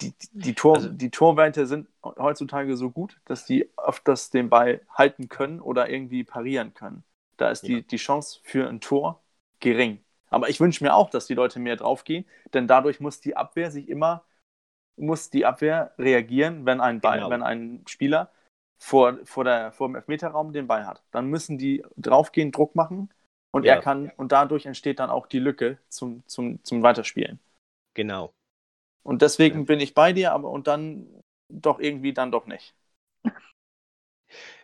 die, 0.00 0.12
die, 0.12 0.28
die, 0.32 0.54
Tor, 0.54 0.76
Also- 0.76 0.88
die 0.90 1.10
Torwerte 1.10 1.66
sind 1.66 1.88
heutzutage 2.04 2.76
so 2.76 2.90
gut, 2.90 3.20
dass 3.26 3.44
die 3.46 3.70
öfters 3.76 4.30
den 4.30 4.48
Ball 4.50 4.80
halten 4.90 5.28
können 5.28 5.60
oder 5.60 5.88
irgendwie 5.90 6.24
parieren 6.24 6.74
können. 6.74 7.04
Da 7.36 7.50
ist 7.50 7.66
die, 7.66 7.78
Ja. 7.78 7.80
die 7.80 7.96
Chance 7.96 8.40
für 8.42 8.68
ein 8.68 8.80
Tor 8.80 9.22
gering. 9.60 10.04
Aber 10.32 10.48
ich 10.48 10.60
wünsche 10.60 10.84
mir 10.84 10.94
auch, 10.94 11.10
dass 11.10 11.26
die 11.26 11.34
Leute 11.34 11.58
mehr 11.60 11.76
draufgehen, 11.76 12.24
denn 12.54 12.66
dadurch 12.68 13.00
muss 13.00 13.20
die 13.20 13.36
Abwehr 13.36 13.70
sich 13.70 13.88
immer, 13.88 14.24
muss 14.96 15.30
die 15.30 15.46
Abwehr 15.46 15.94
reagieren, 15.98 16.66
wenn 16.66 16.80
ein 16.80 17.00
Ball, 17.00 17.18
Genau. 17.18 17.30
wenn 17.30 17.42
ein 17.42 17.84
Spieler 17.88 18.30
vor, 18.78 19.18
vor, 19.24 19.44
der, 19.44 19.72
vor 19.72 19.88
dem 19.88 19.96
Elfmeterraum 19.96 20.52
den 20.52 20.66
Ball 20.66 20.86
hat. 20.86 21.02
Dann 21.12 21.26
müssen 21.28 21.58
die 21.58 21.84
draufgehen, 21.96 22.52
Druck 22.52 22.74
machen 22.76 23.10
und 23.52 23.64
Ja. 23.64 23.74
er 23.74 23.78
kann, 23.78 24.10
und 24.16 24.32
dadurch 24.32 24.66
entsteht 24.66 24.98
dann 25.00 25.10
auch 25.10 25.26
die 25.26 25.38
Lücke 25.40 25.78
zum, 25.88 26.22
zum, 26.28 26.62
zum 26.64 26.82
Weiterspielen. 26.82 27.40
Genau. 27.94 28.34
Und 29.04 29.22
deswegen 29.22 29.60
Ja. 29.60 29.66
bin 29.66 29.78
ich 29.80 29.94
bei 29.94 30.12
dir, 30.12 30.32
aber 30.32 30.50
und 30.50 30.66
dann 30.66 31.06
doch 31.48 31.78
irgendwie 31.78 32.12
dann 32.12 32.32
doch 32.32 32.46
nicht. 32.46 32.74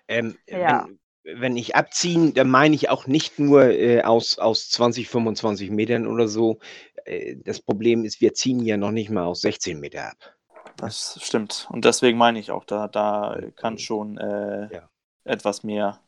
Ähm, 0.09 0.39
Ja. 0.51 0.89
wenn, 0.89 0.99
wenn 1.35 1.57
ich 1.57 1.77
abziehen, 1.77 2.35
dann 2.35 2.51
meine 2.51 2.75
ich 2.75 2.91
auch 2.91 3.07
nicht 3.07 3.39
nur 3.39 3.65
äh, 3.71 4.03
aus, 4.03 4.39
aus 4.39 4.71
20, 4.71 5.09
25 5.09 5.71
Metern 5.71 6.07
oder 6.07 6.29
so. 6.29 6.59
Äh, 7.05 7.37
das 7.45 7.61
Problem 7.61 8.05
ist, 8.05 8.21
wir 8.21 8.35
ziehen 8.35 8.61
ja 8.65 8.77
noch 8.77 8.91
nicht 8.91 9.11
mal 9.11 9.25
aus 9.25 9.41
16 9.43 9.79
Meter 9.81 10.11
ab. 10.11 10.17
Das 10.77 11.19
stimmt. 11.23 11.69
Und 11.71 11.85
deswegen 11.85 12.19
meine 12.19 12.39
ich 12.39 12.51
auch, 12.51 12.65
da, 12.65 12.89
da 12.89 13.39
kann 13.57 13.79
schon 13.79 14.17
äh, 14.19 14.73
Ja. 14.73 14.89
etwas 15.25 15.63
mehr 15.65 16.01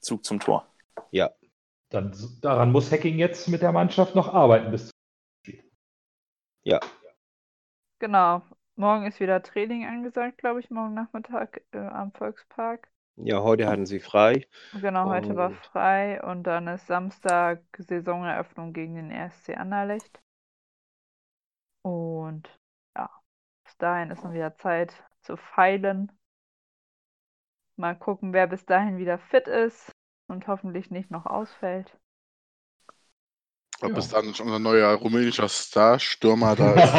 Zug 0.00 0.24
zum 0.24 0.40
Tor. 0.40 0.66
Ja, 1.10 1.30
Dann, 1.90 2.14
daran 2.40 2.72
muss 2.72 2.92
Hacking 2.92 3.18
jetzt 3.18 3.48
mit 3.48 3.62
der 3.62 3.72
Mannschaft 3.72 4.14
noch 4.14 4.32
arbeiten. 4.32 4.70
Bis 4.70 4.90
Genau. 7.98 8.42
Morgen 8.76 9.06
ist 9.06 9.20
wieder 9.20 9.42
Training 9.42 9.84
angesagt, 9.86 10.38
glaube 10.38 10.60
ich, 10.60 10.70
morgen 10.70 10.94
Nachmittag 10.94 11.62
äh, 11.72 11.78
am 11.78 12.12
Volkspark. 12.12 12.88
Ja, 13.24 13.42
heute 13.42 13.68
hatten 13.68 13.86
sie 13.86 14.00
frei. 14.00 14.46
Genau, 14.72 15.08
heute 15.08 15.36
war 15.36 15.50
Und- 15.50 15.56
frei 15.66 16.22
und 16.22 16.44
dann 16.44 16.66
ist 16.68 16.86
Samstag 16.86 17.62
Saisoneröffnung 17.78 18.72
gegen 18.72 18.94
den 18.96 19.10
RSC 19.10 19.54
Anderlecht. 19.56 20.20
Und 21.82 22.48
ja, 22.96 23.10
bis 23.64 23.76
dahin 23.78 24.10
ist 24.10 24.24
noch 24.24 24.32
wieder 24.32 24.54
Zeit 24.56 25.04
zu 25.22 25.36
feilen. 25.36 26.12
Mal 27.76 27.96
gucken, 27.98 28.32
wer 28.32 28.46
bis 28.46 28.64
dahin 28.66 28.98
wieder 28.98 29.18
fit 29.18 29.48
ist 29.48 29.92
und 30.28 30.46
hoffentlich 30.46 30.90
nicht 30.90 31.10
noch 31.10 31.26
ausfällt. 31.26 31.99
Ob 33.82 33.88
Ja. 33.88 33.94
bis 33.94 34.08
dann 34.10 34.26
unser 34.26 34.58
neuer 34.58 34.94
rumänischer 34.94 35.48
Star-Stürmer 35.48 36.54
da 36.56 36.74
ist. 36.74 36.92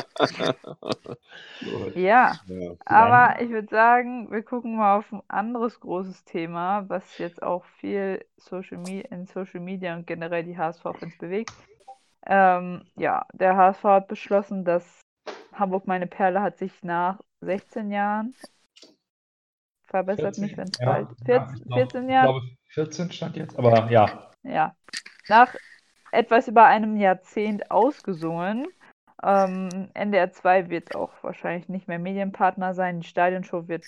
Ja, 1.96 2.38
Ja. 2.48 2.74
aber 2.86 3.42
ich 3.42 3.50
würde 3.50 3.68
sagen, 3.68 4.30
wir 4.30 4.42
gucken 4.42 4.76
mal 4.76 4.96
auf 4.98 5.12
ein 5.12 5.22
anderes 5.28 5.78
großes 5.80 6.24
Thema, 6.24 6.88
was 6.88 7.18
jetzt 7.18 7.42
auch 7.42 7.64
viel 7.80 8.24
Social 8.38 8.78
Me 8.78 9.00
in 9.02 9.26
Social 9.26 9.60
Media 9.60 9.94
und 9.94 10.06
generell 10.06 10.44
die 10.44 10.56
HSV-Fans 10.56 11.18
bewegt. 11.18 11.52
Ähm, 12.26 12.84
ja, 12.96 13.26
der 13.32 13.56
HSV 13.56 13.84
hat 13.84 14.08
beschlossen, 14.08 14.64
dass 14.64 15.00
Hamburg 15.54 15.86
meine 15.86 16.06
Perle 16.06 16.42
hat 16.42 16.58
sich 16.58 16.72
nach 16.82 17.18
16 17.40 17.90
Jahren 17.90 18.34
verbessert 19.90 20.38
mich, 20.38 20.56
wenn 20.56 20.68
es 20.68 20.78
ja, 20.78 20.86
bald 20.86 21.08
ja, 21.26 21.48
14, 21.48 21.56
ich 21.56 21.64
glaub- 21.64 21.78
14 21.78 22.08
Ich 22.08 22.20
glaube, 22.20 22.40
14 22.68 23.12
stand 23.12 23.36
jetzt, 23.36 23.58
aber 23.58 23.90
ja. 23.90 24.29
Ja, 24.42 24.74
nach 25.28 25.54
etwas 26.12 26.48
über 26.48 26.66
einem 26.66 26.96
Jahrzehnt 26.96 27.70
ausgesungen. 27.70 28.66
Ähm, 29.22 29.90
NDR 29.94 30.32
2 30.32 30.70
wird 30.70 30.94
auch 30.94 31.12
wahrscheinlich 31.22 31.68
nicht 31.68 31.88
mehr 31.88 31.98
Medienpartner 31.98 32.74
sein. 32.74 33.00
Die 33.00 33.06
Stadionshow 33.08 33.68
wird 33.68 33.84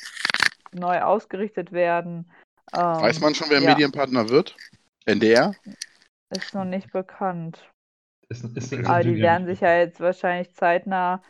neu 0.72 1.00
ausgerichtet 1.00 1.72
werden. 1.72 2.30
Ähm, 2.74 2.80
Weiß 2.80 3.20
man 3.20 3.34
schon, 3.34 3.50
wer 3.50 3.61
ja. 3.61 3.70
Medienpartner 3.70 4.28
wird? 4.28 4.57
NDR? 5.07 5.55
Ist 6.30 6.55
noch 6.55 6.64
nicht 6.64 6.92
bekannt. 6.92 7.70
Ist, 8.28 8.44
ist, 8.44 8.72
ist 8.72 8.86
Aber 8.86 9.03
die 9.03 9.18
werden 9.18 9.46
sich 9.46 9.61
ja 9.61 9.76
jetzt 9.76 10.00
wahrscheinlich 10.00 10.55
zeitnah 10.55 11.22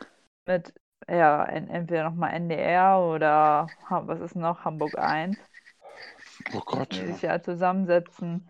mit, 0.45 0.73
ja, 1.09 1.43
en 1.43 1.69
entweder 1.69 2.03
nochmal 2.03 2.33
NDR 2.33 2.99
oder 2.99 3.67
was 3.89 4.21
ist 4.21 4.35
noch, 4.35 4.63
Hamburg 4.63 4.97
1, 4.97 5.37
Oh 6.53 6.61
Gott. 6.65 6.93
die 6.93 7.11
sich 7.11 7.21
ja 7.21 7.41
zusammensetzen. 7.41 8.47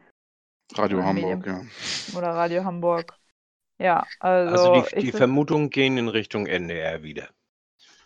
Radio 0.76 0.98
Oder 1.00 1.08
Hamburg, 1.08 1.46
Medien- 1.46 1.70
ja. 2.14 2.18
Oder 2.18 2.30
Radio 2.30 2.64
Hamburg. 2.64 3.14
Ja, 3.80 4.06
also, 4.20 4.74
Also 4.74 4.90
die, 4.96 5.06
die 5.06 5.12
Vermutungen 5.12 5.70
gehen 5.70 5.98
in 5.98 6.08
Richtung 6.08 6.48
NDR 6.48 7.04
wieder. 7.04 7.30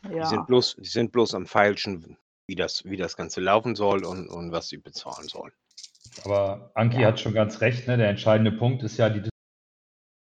Die 0.03 0.16
ja. 0.16 0.26
sind 0.26 0.47
bloß, 0.47 0.78
die 0.80 0.88
sind 0.89 1.12
bloß 1.12 1.36
am 1.36 1.45
Feilschen, 1.45 2.18
wie 2.47 2.55
das, 2.55 2.86
wie 2.86 2.97
das 2.97 3.16
Ganze 3.16 3.41
laufen 3.41 3.76
soll 3.76 4.05
und, 4.05 4.28
und 4.28 4.51
was 4.51 4.70
sie 4.70 4.78
bezahlen 4.78 5.28
sollen. 5.28 5.53
Aber 6.24 6.72
Anki 6.74 7.01
hat 7.03 7.20
schon 7.20 7.34
ganz 7.34 7.62
recht, 7.62 7.88
ne? 7.88 7.97
Der 7.97 8.10
entscheidende 8.10 8.51
Punkt 8.51 8.82
ist 8.84 8.97
ja 8.97 9.10
die 9.10 9.30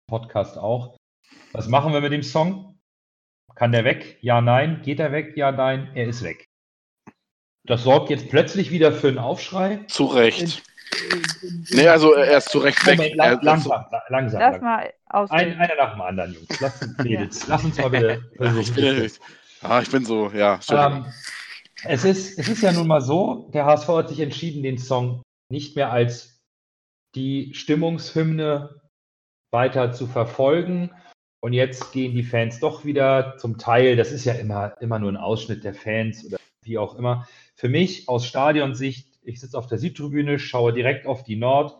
Podcast 0.08 0.56
auch. 0.58 0.96
Was 1.52 1.68
machen 1.68 1.92
wir 1.92 2.00
mit 2.00 2.12
dem 2.12 2.22
Song? 2.22 2.78
Kann 3.54 3.72
der 3.72 3.84
weg? 3.84 4.18
Ja, 4.20 4.40
nein. 4.40 4.82
Geht 4.82 5.00
er 5.00 5.12
weg? 5.12 5.36
Ja, 5.36 5.52
nein. 5.52 5.90
Er 5.94 6.08
ist 6.08 6.22
weg. 6.22 6.46
Das 7.64 7.82
sorgt 7.82 8.08
jetzt 8.10 8.28
plötzlich 8.30 8.70
wieder 8.70 8.92
für 8.92 9.08
einen 9.08 9.18
Aufschrei. 9.18 9.84
Zu 9.88 10.06
Recht. 10.06 10.62
Nee, 11.70 11.88
also 11.88 12.14
er 12.14 12.38
ist 12.38 12.50
zu 12.50 12.58
Recht 12.58 12.84
weg. 12.86 12.96
Moment, 12.98 13.16
lang, 13.16 13.38
langsam, 13.42 13.84
la- 13.90 14.02
langsam. 14.08 14.40
Lass 14.40 14.60
mal 14.60 14.92
Ein, 15.06 15.58
einer 15.58 15.74
nach 15.76 15.92
dem 15.92 16.00
anderen, 16.00 16.34
Jungs. 16.34 16.60
Lass 16.60 16.82
uns, 16.82 16.98
Mädels, 16.98 17.46
lass 17.46 17.64
uns 17.64 17.78
mal 17.78 17.90
bitte 17.90 18.22
Ich 18.60 18.72
bin, 18.74 18.96
versuchen. 18.96 19.24
ah, 19.62 19.80
ich 19.80 19.90
bin 19.90 20.04
so, 20.04 20.30
ja. 20.30 20.54
Entschuldigung. 20.54 21.04
Ähm, 21.06 21.12
es, 21.84 22.04
ist, 22.04 22.38
es 22.38 22.48
ist 22.48 22.62
ja 22.62 22.72
nun 22.72 22.86
mal 22.88 23.00
so, 23.00 23.50
der 23.54 23.64
HSV 23.64 23.88
hat 23.88 24.08
sich 24.08 24.20
entschieden, 24.20 24.62
den 24.62 24.78
Song 24.78 25.22
nicht 25.50 25.76
mehr 25.76 25.90
als 25.92 26.40
die 27.14 27.54
Stimmungshymne 27.54 28.80
weiter 29.52 29.92
zu 29.92 30.06
verfolgen. 30.06 30.90
Und 31.40 31.52
jetzt 31.52 31.92
gehen 31.92 32.14
die 32.14 32.24
Fans 32.24 32.58
doch 32.58 32.84
wieder 32.84 33.36
zum 33.38 33.58
Teil, 33.58 33.94
das 33.96 34.10
ist 34.10 34.24
ja 34.24 34.34
immer, 34.34 34.74
immer 34.80 34.98
nur 34.98 35.12
ein 35.12 35.16
Ausschnitt 35.16 35.62
der 35.62 35.74
Fans 35.74 36.24
oder 36.26 36.38
wie 36.64 36.78
auch 36.78 36.96
immer. 36.96 37.28
Für 37.54 37.68
mich 37.68 38.08
aus 38.08 38.26
Stadionsicht, 38.26 39.07
ich 39.28 39.40
sitze 39.40 39.58
auf 39.58 39.66
der 39.66 39.78
Südtribüne, 39.78 40.38
schaue 40.38 40.72
direkt 40.72 41.06
auf 41.06 41.22
die 41.22 41.36
Nord. 41.36 41.78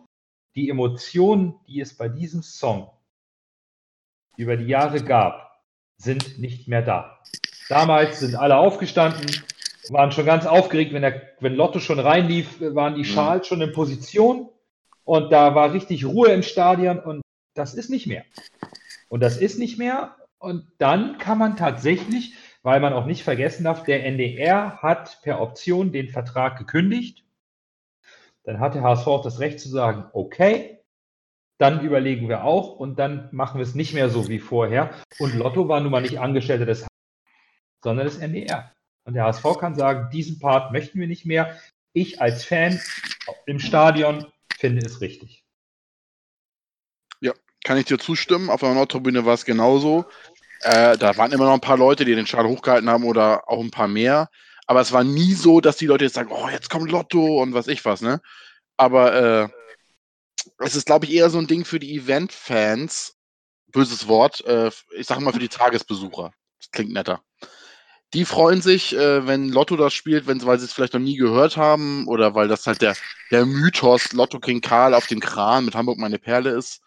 Die 0.55 0.69
Emotionen, 0.69 1.55
die 1.67 1.81
es 1.81 1.97
bei 1.97 2.07
diesem 2.07 2.43
Song 2.43 2.91
über 4.37 4.55
die 4.55 4.67
Jahre 4.67 5.03
gab, 5.03 5.63
sind 5.97 6.39
nicht 6.39 6.67
mehr 6.67 6.81
da. 6.81 7.19
Damals 7.67 8.19
sind 8.19 8.35
alle 8.35 8.57
aufgestanden, 8.57 9.25
waren 9.89 10.11
schon 10.11 10.25
ganz 10.25 10.45
aufgeregt, 10.45 10.93
wenn, 10.93 11.01
der, 11.01 11.21
wenn 11.39 11.55
Lotto 11.55 11.79
schon 11.79 11.99
reinlief, 11.99 12.61
waren 12.61 12.95
die 12.95 13.05
Schals 13.05 13.47
schon 13.47 13.61
in 13.61 13.73
Position 13.73 14.49
und 15.03 15.31
da 15.31 15.55
war 15.55 15.73
richtig 15.73 16.05
Ruhe 16.05 16.29
im 16.29 16.43
Stadion 16.43 16.99
und 16.99 17.21
das 17.55 17.73
ist 17.73 17.89
nicht 17.89 18.07
mehr. 18.07 18.25
Und 19.09 19.21
das 19.21 19.37
ist 19.37 19.57
nicht 19.57 19.79
mehr 19.79 20.15
und 20.37 20.67
dann 20.77 21.17
kann 21.17 21.37
man 21.37 21.57
tatsächlich, 21.57 22.33
weil 22.61 22.79
man 22.79 22.93
auch 22.93 23.05
nicht 23.05 23.23
vergessen 23.23 23.63
darf, 23.63 23.83
der 23.83 24.05
NDR 24.05 24.81
hat 24.81 25.19
per 25.23 25.41
Option 25.41 25.91
den 25.91 26.09
Vertrag 26.09 26.57
gekündigt. 26.57 27.23
Dann 28.43 28.59
hat 28.59 28.75
der 28.75 28.83
HSV 28.83 29.07
auch 29.07 29.23
das 29.23 29.39
Recht 29.39 29.59
zu 29.59 29.69
sagen, 29.69 30.09
okay, 30.13 30.79
dann 31.57 31.81
überlegen 31.81 32.29
wir 32.29 32.43
auch 32.43 32.75
und 32.75 32.97
dann 32.97 33.29
machen 33.31 33.59
wir 33.59 33.63
es 33.63 33.75
nicht 33.75 33.93
mehr 33.93 34.09
so 34.09 34.29
wie 34.29 34.39
vorher. 34.39 34.93
Und 35.19 35.35
Lotto 35.35 35.67
war 35.67 35.81
nun 35.81 35.91
mal 35.91 36.01
nicht 36.01 36.19
Angestellter 36.19 36.65
des 36.65 36.87
sondern 37.83 38.07
des 38.07 38.17
NDR. 38.17 38.73
Und 39.05 39.13
der 39.13 39.23
HSV 39.23 39.43
kann 39.59 39.75
sagen, 39.75 40.09
diesen 40.11 40.39
Part 40.39 40.71
möchten 40.71 40.99
wir 40.99 41.07
nicht 41.07 41.25
mehr. 41.25 41.57
Ich 41.93 42.21
als 42.21 42.43
Fan 42.45 42.79
im 43.45 43.59
Stadion 43.59 44.25
finde 44.57 44.85
es 44.85 45.01
richtig. 45.01 45.43
Kann 47.63 47.77
ich 47.77 47.85
dir 47.85 47.99
zustimmen? 47.99 48.49
Auf 48.49 48.61
der 48.61 48.73
Nordtribüne 48.73 49.25
war 49.25 49.33
es 49.33 49.45
genauso. 49.45 50.05
Äh, 50.61 50.97
da 50.97 51.17
waren 51.17 51.31
immer 51.31 51.45
noch 51.45 51.53
ein 51.53 51.61
paar 51.61 51.77
Leute, 51.77 52.05
die 52.05 52.15
den 52.15 52.25
Schal 52.27 52.47
hochgehalten 52.47 52.89
haben 52.89 53.03
oder 53.03 53.49
auch 53.49 53.59
ein 53.59 53.71
paar 53.71 53.87
mehr. 53.87 54.29
Aber 54.69 54.81
es 54.81 54.91
war 54.91 55.03
nie 55.03 55.33
so, 55.33 55.61
dass 55.61 55.77
die 55.77 55.87
Leute 55.87 56.05
jetzt 56.05 56.13
sagen, 56.13 56.29
oh, 56.31 56.47
jetzt 56.47 56.69
kommt 56.69 56.91
Lotto 56.91 57.41
und 57.41 57.55
was 57.55 57.67
ich 57.67 57.83
was, 57.85 58.01
ne? 58.01 58.21
Aber 58.77 59.13
äh, 59.15 59.49
es 60.59 60.75
ist, 60.75 60.85
glaube 60.85 61.07
ich, 61.07 61.13
eher 61.13 61.31
so 61.31 61.39
ein 61.39 61.47
Ding 61.47 61.65
für 61.65 61.79
die 61.79 61.95
Event-Fans. 61.95 63.15
Böses 63.71 64.07
Wort. 64.07 64.45
Äh, 64.45 64.69
ich 64.95 65.07
sage 65.07 65.21
mal 65.21 65.33
für 65.33 65.39
die 65.39 65.49
Tagesbesucher. 65.49 66.33
Das 66.59 66.69
klingt 66.69 66.93
netter. 66.93 67.23
Die 68.13 68.25
freuen 68.25 68.61
sich, 68.61 68.95
äh, 68.95 69.25
wenn 69.25 69.49
Lotto 69.49 69.75
das 69.75 69.95
spielt, 69.95 70.27
wenn, 70.27 70.45
weil 70.45 70.59
sie 70.59 70.65
es 70.65 70.73
vielleicht 70.73 70.93
noch 70.93 70.99
nie 70.99 71.15
gehört 71.15 71.57
haben 71.57 72.07
oder 72.07 72.35
weil 72.35 72.47
das 72.47 72.67
halt 72.67 72.83
der, 72.83 72.95
der 73.31 73.47
Mythos 73.47 74.13
Lotto 74.13 74.39
King 74.39 74.61
Karl 74.61 74.93
auf 74.93 75.07
dem 75.07 75.19
Kran 75.19 75.65
mit 75.65 75.73
Hamburg 75.73 75.97
meine 75.97 76.19
Perle 76.19 76.51
ist. 76.51 76.83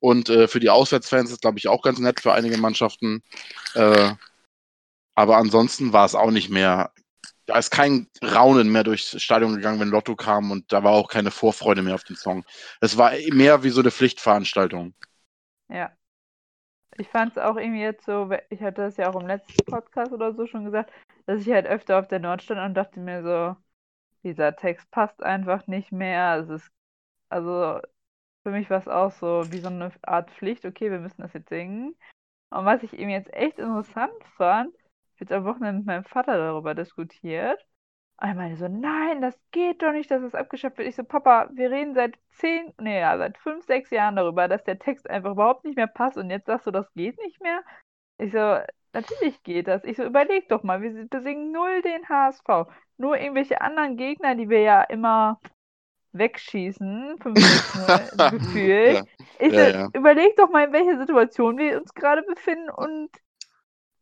Und 0.00 0.30
äh, 0.30 0.48
für 0.48 0.60
die 0.60 0.70
Auswärtsfans 0.70 1.30
ist, 1.30 1.42
glaube 1.42 1.58
ich, 1.58 1.68
auch 1.68 1.82
ganz 1.82 1.98
nett 1.98 2.18
für 2.18 2.32
einige 2.32 2.56
Mannschaften. 2.56 3.22
Äh, 3.74 4.14
aber 5.14 5.36
ansonsten 5.36 5.92
war 5.92 6.06
es 6.06 6.14
auch 6.14 6.30
nicht 6.30 6.48
mehr. 6.48 6.92
Da 7.46 7.58
ist 7.58 7.70
kein 7.70 8.08
Raunen 8.22 8.70
mehr 8.70 8.84
durchs 8.84 9.20
Stadion 9.22 9.54
gegangen, 9.54 9.80
wenn 9.80 9.88
Lotto 9.88 10.16
kam 10.16 10.50
und 10.50 10.72
da 10.72 10.82
war 10.82 10.92
auch 10.92 11.08
keine 11.08 11.30
Vorfreude 11.30 11.82
mehr 11.82 11.94
auf 11.94 12.04
den 12.04 12.16
Song. 12.16 12.44
Es 12.80 12.98
war 12.98 13.12
mehr 13.32 13.62
wie 13.62 13.70
so 13.70 13.80
eine 13.80 13.90
Pflichtveranstaltung. 13.90 14.94
Ja. 15.68 15.92
Ich 16.98 17.08
fand 17.08 17.32
es 17.32 17.38
auch 17.38 17.56
irgendwie 17.56 17.82
jetzt 17.82 18.06
so, 18.06 18.30
ich 18.48 18.62
hatte 18.62 18.82
das 18.82 18.96
ja 18.96 19.10
auch 19.10 19.20
im 19.20 19.26
letzten 19.26 19.64
Podcast 19.66 20.12
oder 20.12 20.34
so 20.34 20.46
schon 20.46 20.64
gesagt, 20.64 20.90
dass 21.26 21.42
ich 21.42 21.52
halt 21.52 21.66
öfter 21.66 21.98
auf 21.98 22.08
der 22.08 22.20
Nord 22.20 22.42
stand 22.42 22.60
und 22.60 22.74
dachte 22.74 23.00
mir 23.00 23.22
so, 23.22 23.56
dieser 24.22 24.56
Text 24.56 24.90
passt 24.90 25.22
einfach 25.22 25.66
nicht 25.66 25.92
mehr. 25.92 26.38
Es 26.38 26.48
ist, 26.48 26.70
also 27.28 27.80
für 28.42 28.50
mich 28.50 28.70
war 28.70 28.78
es 28.78 28.88
auch 28.88 29.12
so 29.12 29.42
wie 29.50 29.58
so 29.58 29.68
eine 29.68 29.92
Art 30.02 30.30
Pflicht, 30.30 30.64
okay, 30.64 30.90
wir 30.90 31.00
müssen 31.00 31.20
das 31.20 31.32
jetzt 31.32 31.48
singen. 31.48 31.94
Und 32.50 32.64
was 32.64 32.82
ich 32.82 32.92
eben 32.94 33.10
jetzt 33.10 33.32
echt 33.34 33.58
interessant 33.58 34.14
fand, 34.36 34.74
jetzt 35.20 35.32
am 35.32 35.44
Wochenende 35.44 35.78
mit 35.78 35.86
meinem 35.86 36.04
Vater 36.04 36.36
darüber 36.36 36.74
diskutiert. 36.74 37.64
Und 38.18 38.28
er 38.28 38.34
meinte 38.34 38.56
so, 38.56 38.68
nein, 38.68 39.20
das 39.20 39.38
geht 39.50 39.82
doch 39.82 39.92
nicht, 39.92 40.10
dass 40.10 40.22
es 40.22 40.34
abgeschafft 40.34 40.78
wird. 40.78 40.88
Ich 40.88 40.96
so, 40.96 41.04
Papa, 41.04 41.50
wir 41.52 41.70
reden 41.70 41.94
seit 41.94 42.18
zehn, 42.30 42.72
nee, 42.80 43.00
ja, 43.00 43.16
seit 43.18 43.36
fünf, 43.38 43.64
sechs 43.66 43.90
Jahren 43.90 44.16
darüber, 44.16 44.48
dass 44.48 44.64
der 44.64 44.78
Text 44.78 45.08
einfach 45.10 45.32
überhaupt 45.32 45.64
nicht 45.64 45.76
mehr 45.76 45.86
passt 45.86 46.16
und 46.16 46.30
jetzt 46.30 46.46
sagst 46.46 46.66
du, 46.66 46.70
das 46.70 46.90
geht 46.94 47.18
nicht 47.18 47.42
mehr? 47.42 47.62
Ich 48.18 48.32
so, 48.32 48.58
natürlich 48.94 49.42
geht 49.42 49.68
das. 49.68 49.84
Ich 49.84 49.98
so, 49.98 50.04
überleg 50.04 50.48
doch 50.48 50.62
mal, 50.62 50.80
wir 50.80 51.06
besingen 51.08 51.52
null 51.52 51.82
den 51.82 52.08
HSV. 52.08 52.70
Nur 52.96 53.18
irgendwelche 53.18 53.60
anderen 53.60 53.98
Gegner, 53.98 54.34
die 54.34 54.48
wir 54.48 54.60
ja 54.62 54.82
immer 54.82 55.38
wegschießen, 56.12 57.18
5-6 57.18 58.30
gefühlt. 58.30 58.94
Ja. 58.94 59.02
Ich 59.38 59.52
Ja, 59.52 59.84
so, 59.84 59.90
überleg 59.92 60.36
doch 60.36 60.50
mal, 60.50 60.64
in 60.64 60.72
welcher 60.72 60.98
Situation 60.98 61.58
wir 61.58 61.78
uns 61.78 61.92
gerade 61.92 62.22
befinden 62.22 62.70
und 62.70 63.10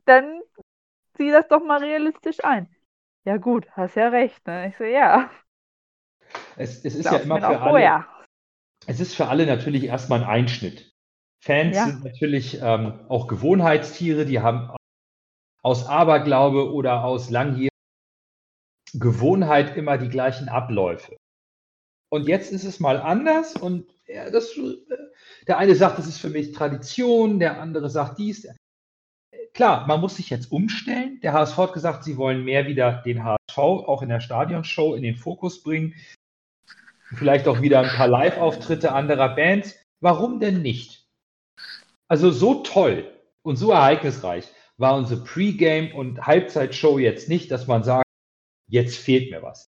dann 0.04 0.40
sieh 1.16 1.30
das 1.30 1.48
doch 1.48 1.64
mal 1.64 1.78
realistisch 1.78 2.42
ein. 2.44 2.68
Ja 3.24 3.36
gut, 3.38 3.66
hast 3.72 3.96
ja 3.96 4.08
recht. 4.08 4.46
Ne? 4.46 4.68
Ich 4.68 4.76
so, 4.76 4.84
ja. 4.84 5.30
Es, 6.56 6.84
es 6.84 6.94
ist 6.94 7.04
ja 7.06 7.16
immer 7.18 7.36
für 7.36 7.40
doch 7.42 7.60
alle, 7.60 7.70
vorher. 7.70 8.06
es 8.86 9.00
ist 9.00 9.14
für 9.14 9.28
alle 9.28 9.46
natürlich 9.46 9.84
erstmal 9.84 10.22
ein 10.22 10.28
Einschnitt. 10.28 10.92
Fans 11.40 11.76
Ja. 11.76 11.86
sind 11.86 12.04
natürlich 12.04 12.58
ähm, 12.60 13.04
auch 13.08 13.28
Gewohnheitstiere, 13.28 14.24
die 14.24 14.40
haben 14.40 14.74
aus 15.62 15.86
Aberglaube 15.86 16.72
oder 16.72 17.04
aus 17.04 17.30
langjähriger 17.30 17.70
Gewohnheit 18.94 19.76
immer 19.76 19.98
die 19.98 20.08
gleichen 20.08 20.48
Abläufe. 20.48 21.16
Und 22.10 22.28
jetzt 22.28 22.52
ist 22.52 22.64
es 22.64 22.80
mal 22.80 23.00
anders 23.00 23.56
und 23.56 23.90
ja, 24.06 24.30
das, 24.30 24.56
äh, 24.56 24.76
der 25.46 25.58
eine 25.58 25.74
sagt, 25.74 25.98
das 25.98 26.06
ist 26.06 26.18
für 26.18 26.30
mich 26.30 26.52
Tradition, 26.52 27.38
der 27.40 27.60
andere 27.60 27.90
sagt 27.90 28.18
dies. 28.18 28.48
Klar, 29.54 29.86
man 29.86 30.00
muss 30.00 30.16
sich 30.16 30.30
jetzt 30.30 30.50
umstellen. 30.50 31.20
Der 31.22 31.32
HSV 31.32 31.56
hat 31.56 31.72
gesagt, 31.72 32.02
sie 32.02 32.16
wollen 32.16 32.44
mehr 32.44 32.66
wieder 32.66 33.02
den 33.06 33.22
HSV 33.22 33.56
auch 33.56 34.02
in 34.02 34.08
der 34.08 34.20
Stadionshow 34.20 34.94
in 34.94 35.02
den 35.04 35.14
Fokus 35.14 35.62
bringen. 35.62 35.94
Vielleicht 37.14 37.46
auch 37.46 37.62
wieder 37.62 37.80
ein 37.80 37.96
paar 37.96 38.08
Live-Auftritte 38.08 38.92
anderer 38.92 39.36
Bands. 39.36 39.76
Warum 40.00 40.40
denn 40.40 40.60
nicht? 40.60 41.06
Also 42.08 42.32
so 42.32 42.62
toll 42.62 43.08
und 43.42 43.54
so 43.56 43.70
ereignisreich 43.70 44.48
war 44.76 44.96
unsere 44.96 45.22
Pre-Game 45.22 45.94
und 45.94 46.26
Halbzeitshow 46.26 46.98
jetzt 46.98 47.28
nicht, 47.28 47.52
dass 47.52 47.68
man 47.68 47.84
sagt, 47.84 48.04
jetzt 48.68 48.98
fehlt 48.98 49.30
mir 49.30 49.42
was. 49.42 49.70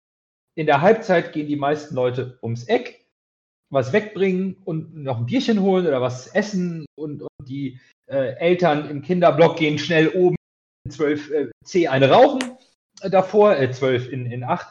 In 0.53 0.67
der 0.67 0.81
Halbzeit 0.81 1.33
gehen 1.33 1.47
die 1.47 1.55
meisten 1.55 1.95
Leute 1.95 2.37
ums 2.43 2.65
Eck, 2.65 3.00
was 3.71 3.93
wegbringen 3.93 4.57
und 4.65 4.95
noch 4.95 5.17
ein 5.17 5.25
Bierchen 5.25 5.61
holen 5.61 5.87
oder 5.87 6.01
was 6.01 6.27
essen 6.27 6.85
und, 6.95 7.21
und 7.23 7.29
die 7.47 7.79
äh, 8.07 8.35
Eltern 8.35 8.89
im 8.89 9.01
Kinderblock 9.01 9.57
gehen 9.57 9.79
schnell 9.79 10.09
oben 10.09 10.35
in 10.85 10.91
12 10.91 11.31
äh, 11.31 11.47
C 11.63 11.87
eine 11.87 12.09
rauchen 12.11 12.57
äh, 13.01 13.09
davor, 13.09 13.57
äh, 13.57 13.71
12 13.71 14.09
in, 14.09 14.25
in 14.25 14.43
8. 14.43 14.67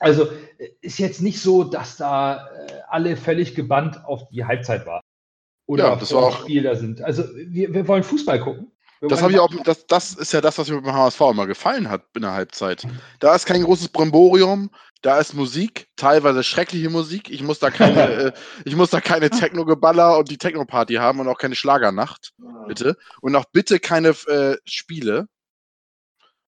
Also 0.00 0.26
äh, 0.58 0.70
ist 0.80 0.98
jetzt 0.98 1.22
nicht 1.22 1.40
so, 1.40 1.62
dass 1.64 1.96
da 1.96 2.48
äh, 2.48 2.80
alle 2.88 3.16
völlig 3.16 3.54
gebannt 3.54 4.04
auf 4.04 4.28
die 4.30 4.44
Halbzeit 4.44 4.84
waren. 4.84 5.00
Oder 5.68 5.84
Ja, 5.84 5.92
auf 5.92 6.00
das 6.00 6.08
das 6.08 6.16
war 6.18 6.24
auch- 6.28 6.40
Spiel 6.42 6.64
da 6.64 6.74
sind. 6.74 7.02
Also 7.02 7.24
wir, 7.36 7.72
wir 7.72 7.86
wollen 7.86 8.02
Fußball 8.02 8.40
gucken. 8.40 8.72
Das 9.08 9.20
ich 9.20 9.38
auch, 9.40 9.52
das, 9.64 9.86
das 9.86 10.14
ist 10.14 10.32
ja 10.32 10.40
das, 10.40 10.58
was 10.58 10.68
mir 10.68 10.80
beim 10.80 10.94
HSV 10.94 11.20
immer 11.22 11.46
gefallen 11.46 11.90
hat 11.90 12.04
in 12.14 12.22
der 12.22 12.32
Halbzeit. 12.32 12.86
Da 13.18 13.34
ist 13.34 13.46
kein 13.46 13.64
großes 13.64 13.88
Brimborium, 13.88 14.70
da 15.02 15.18
ist 15.18 15.34
Musik, 15.34 15.88
teilweise 15.96 16.44
schreckliche 16.44 16.88
Musik. 16.88 17.28
Ich 17.28 17.42
muss 17.42 17.58
da 17.58 17.70
keine, 17.70 18.12
äh, 18.12 18.32
ich 18.64 18.76
muss 18.76 18.90
da 18.90 19.00
keine 19.00 19.30
Techno-Geballer 19.30 20.18
und 20.18 20.30
die 20.30 20.38
Techno-Party 20.38 20.94
haben 20.94 21.18
und 21.18 21.28
auch 21.28 21.38
keine 21.38 21.56
Schlagernacht, 21.56 22.32
bitte. 22.68 22.96
Und 23.20 23.34
auch 23.34 23.44
bitte 23.52 23.80
keine 23.80 24.10
äh, 24.28 24.56
Spiele. 24.64 25.26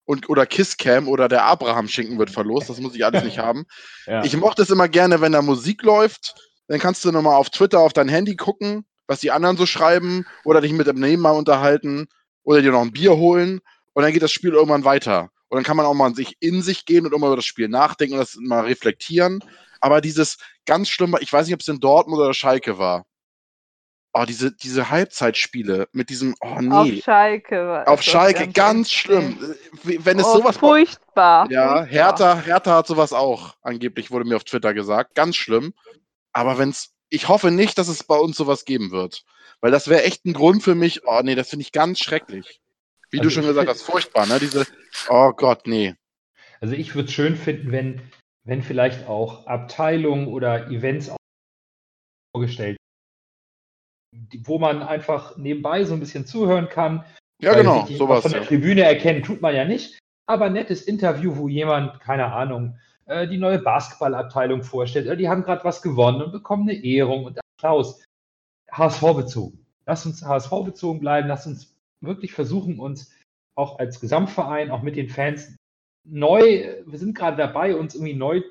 Und, 0.07 0.29
oder 0.29 0.47
Kisscam 0.47 1.09
oder 1.09 1.29
der 1.29 1.45
Abraham-Schinken 1.45 2.19
wird 2.19 2.31
verlost, 2.31 2.69
das 2.69 2.79
muss 2.79 2.95
ich 2.95 3.05
alles 3.05 3.25
nicht 3.25 3.39
haben. 3.41 3.65
Ja. 4.07 4.23
Ich 4.23 4.37
mochte 4.37 4.63
es 4.63 4.71
immer 4.71 4.89
gerne, 4.89 5.21
wenn 5.21 5.33
da 5.33 5.43
Musik 5.43 5.83
läuft. 5.83 6.35
Dann 6.69 6.79
kannst 6.79 7.05
du 7.05 7.11
nochmal 7.11 7.35
auf 7.35 7.51
Twitter 7.51 7.81
auf 7.81 7.93
dein 7.93 8.09
Handy 8.09 8.37
gucken, 8.37 8.85
was 9.09 9.21
die 9.21 9.33
anderen 9.33 9.57
so 9.57 9.67
schreiben, 9.67 10.25
oder 10.45 10.61
dich 10.61 10.73
mit 10.73 10.87
dem 10.87 11.01
Nebenmann 11.01 11.37
unterhalten, 11.37 12.07
oder 12.45 12.63
dir 12.63 12.71
noch 12.73 12.83
ein 12.83 12.93
Bier 12.93 13.17
holen. 13.17 13.61
Und 13.93 14.03
dann 14.03 14.13
geht 14.13 14.23
das 14.23 14.33
Spiel 14.33 14.53
irgendwann 14.53 14.85
weiter. 14.85 15.31
Und 15.49 15.57
dann 15.57 15.65
kann 15.65 15.77
man 15.77 15.87
auch 15.87 15.95
mal 15.95 16.15
sich 16.15 16.37
in 16.41 16.63
sich 16.63 16.85
gehen 16.85 17.07
und 17.07 17.13
immer 17.15 17.27
über 17.29 17.37
das 17.37 17.45
Spiel 17.45 17.69
nachdenken 17.69 18.15
und 18.15 18.21
das 18.21 18.37
mal 18.41 18.65
reflektieren. 18.65 19.41
Aber 19.81 20.01
dieses 20.01 20.39
ganz 20.67 20.89
schlimme, 20.89 21.19
ich 21.21 21.33
weiß 21.33 21.47
nicht, 21.47 21.55
ob 21.55 21.61
es 21.61 21.69
in 21.69 21.79
Dortmund 21.81 22.21
oder 22.21 22.35
Schalke 22.35 22.79
war. 22.79 23.05
Oh, 24.17 24.25
diese, 24.27 24.53
diese 24.53 24.91
Halbzeitspiele 24.91 25.89
mit 25.93 26.09
diesem, 26.09 26.37
oh 26.41 26.47
Auf 26.47 26.61
nee, 26.87 27.03
Schalke. 27.03 27.67
war 27.67 27.89
auf 27.89 28.01
Schalke, 28.01 28.47
ganz 28.49 28.89
extrem. 28.89 29.37
schlimm. 29.39 29.55
Wie- 29.83 30.05
Wenn 30.05 30.21
es 30.21 30.25
Oh, 30.25 30.37
sowas 30.39 30.57
furchtbar. 30.57 31.51
ja. 31.51 31.83
Hertha, 31.85 32.39
Hertha 32.41 32.77
hat 32.77 32.87
sowas 32.87 33.13
auch, 33.13 33.57
angeblich 33.63 34.13
wurde 34.13 34.25
mir 34.25 34.37
auf 34.37 34.45
Twitter 34.45 34.73
gesagt. 34.73 35.17
Ganz 35.17 35.35
schlimm. 35.35 35.75
Aber 36.33 36.59
wenn's, 36.59 36.95
ich 37.09 37.29
hoffe 37.29 37.51
nicht, 37.51 37.77
dass 37.77 37.89
es 37.89 38.05
bei 38.05 38.17
uns 38.17 38.37
sowas 38.37 38.65
geben 38.65 38.93
wird. 38.93 39.25
Weil 39.65 39.71
das 39.71 39.89
wäre 39.89 40.03
echt 40.03 40.27
ein 40.27 40.35
Grund 40.35 40.63
für 40.63 40.75
mich, 40.75 41.07
oh 41.07 41.23
nee, 41.25 41.35
das 41.35 41.49
finde 41.49 41.63
ich 41.63 41.73
ganz 41.73 41.99
schrecklich. 41.99 42.61
Wie 43.09 43.17
du 43.17 43.23
Also 43.23 43.31
schon 43.31 43.45
ich 43.45 43.49
gesagt 43.49 43.69
hast, 43.71 43.81
furchtbar, 43.81 44.27
ne? 44.27 44.39
Diese, 44.39 44.67
oh 45.09 45.33
Gott, 45.33 45.67
nee. 45.67 45.95
Also 46.61 46.75
ich 46.75 46.95
würde 46.95 47.09
es 47.09 47.15
schön 47.15 47.35
finden, 47.35 47.73
wenn, 47.73 48.03
wenn 48.45 48.63
vielleicht 48.63 49.09
auch 49.09 49.47
Abteilungen 49.47 50.29
oder 50.29 50.69
Events 50.69 51.11
vorgestellt 52.37 52.77
wo 54.43 54.59
man 54.59 54.83
einfach 54.83 55.39
nebenbei 55.39 55.85
so 55.85 55.95
ein 55.95 56.01
bisschen 56.01 56.27
zuhören 56.27 56.69
kann. 56.69 57.03
Ja, 57.41 57.55
genau, 57.55 57.87
sowas. 57.87 58.21
Von 58.21 58.33
der 58.33 58.43
Ja. 58.43 58.47
Tribüne 58.47 58.83
erkennen 58.83 59.23
tut 59.23 59.41
man 59.41 59.55
ja 59.55 59.65
nicht. 59.65 59.99
Aber 60.27 60.51
nettes 60.51 60.83
Interview, 60.83 61.37
wo 61.37 61.49
jemand, 61.49 62.01
keine 62.01 62.33
Ahnung, 62.33 62.79
äh, 63.07 63.27
die 63.27 63.39
neue 63.39 63.61
Basketballabteilung 63.61 64.63
vorstellt. 64.63 65.07
Oder 65.07 65.17
die 65.17 65.29
haben 65.29 65.43
gerade 65.43 65.65
was 65.65 65.81
gewonnen 65.81 66.21
und 66.21 66.33
bekommen 66.33 66.69
eine 66.69 66.79
Ehrung 66.85 67.25
und 67.25 67.41
Applaus. 67.57 68.04
HSV 68.77 69.15
bezogen. 69.15 69.67
Lass 69.87 70.07
uns 70.07 70.25
HSV 70.25 70.51
bezogen 70.65 71.01
bleiben. 71.01 71.29
Lass 71.29 71.47
uns 71.47 71.77
wirklich 72.01 72.33
versuchen, 72.33 72.79
uns 72.79 73.13
auch 73.55 73.79
als 73.79 74.01
Gesamtverein, 74.01 74.71
auch 74.71 74.83
mit 74.83 74.97
den 74.97 75.09
Fans 75.09 75.57
neu, 76.05 76.83
wir 76.87 76.99
sind 76.99 77.17
gerade 77.17 77.37
dabei, 77.37 77.77
uns 77.77 77.95
irgendwie 77.95 78.15
neu 78.15 78.43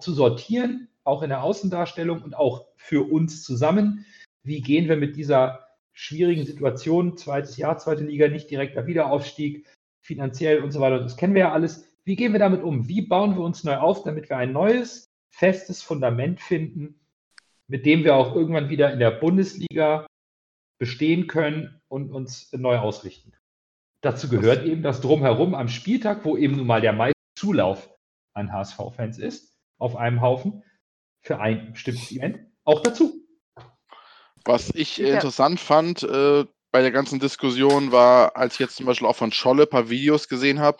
zu 0.00 0.12
sortieren, 0.12 0.88
auch 1.04 1.22
in 1.22 1.28
der 1.28 1.42
Außendarstellung 1.42 2.22
und 2.22 2.36
auch 2.36 2.66
für 2.76 3.10
uns 3.10 3.42
zusammen. 3.42 4.06
Wie 4.42 4.60
gehen 4.60 4.88
wir 4.88 4.96
mit 4.96 5.16
dieser 5.16 5.66
schwierigen 5.92 6.44
Situation, 6.44 7.16
zweites 7.16 7.56
Jahr, 7.56 7.78
zweite 7.78 8.04
Liga, 8.04 8.28
nicht 8.28 8.50
direkter 8.50 8.86
Wiederaufstieg, 8.86 9.66
finanziell 10.00 10.62
und 10.62 10.70
so 10.70 10.80
weiter, 10.80 11.00
das 11.00 11.16
kennen 11.16 11.34
wir 11.34 11.40
ja 11.40 11.52
alles. 11.52 11.88
Wie 12.04 12.16
gehen 12.16 12.32
wir 12.32 12.38
damit 12.38 12.62
um? 12.62 12.88
Wie 12.88 13.02
bauen 13.02 13.34
wir 13.34 13.42
uns 13.42 13.64
neu 13.64 13.76
auf, 13.78 14.04
damit 14.04 14.30
wir 14.30 14.36
ein 14.36 14.52
neues, 14.52 15.10
festes 15.30 15.82
Fundament 15.82 16.40
finden, 16.40 17.00
mit 17.68 17.86
dem 17.86 18.04
wir 18.04 18.16
auch 18.16 18.34
irgendwann 18.34 18.68
wieder 18.68 18.92
in 18.92 18.98
der 18.98 19.10
Bundesliga 19.10 20.06
bestehen 20.78 21.26
können 21.26 21.80
und 21.88 22.10
uns 22.12 22.52
neu 22.52 22.78
ausrichten? 22.78 23.32
Dazu 24.02 24.28
gehört 24.28 24.64
eben 24.64 24.82
das 24.82 25.00
Drumherum 25.00 25.54
am 25.54 25.68
Spieltag, 25.68 26.24
wo 26.24 26.36
eben 26.36 26.56
nun 26.56 26.66
mal 26.66 26.80
der 26.80 26.92
meiste 26.92 27.16
Zulauf 27.36 27.90
an 28.34 28.52
HSV-Fans 28.52 29.18
ist, 29.18 29.58
auf 29.78 29.96
einem 29.96 30.20
Haufen, 30.20 30.62
für 31.22 31.40
ein 31.40 31.72
bestimmtes 31.72 32.12
Event, 32.12 32.38
auch 32.64 32.80
dazu. 32.82 33.26
Was 34.44 34.70
ich 34.74 34.98
Ja. 34.98 35.14
interessant 35.14 35.58
fand 35.58 36.04
äh, 36.04 36.44
bei 36.70 36.82
der 36.82 36.92
ganzen 36.92 37.18
Diskussion 37.18 37.90
war, 37.90 38.36
als 38.36 38.54
ich 38.54 38.60
jetzt 38.60 38.76
zum 38.76 38.86
Beispiel 38.86 39.08
auch 39.08 39.16
von 39.16 39.32
Scholle 39.32 39.64
ein 39.64 39.70
paar 39.70 39.90
Videos 39.90 40.28
gesehen 40.28 40.60
habe. 40.60 40.78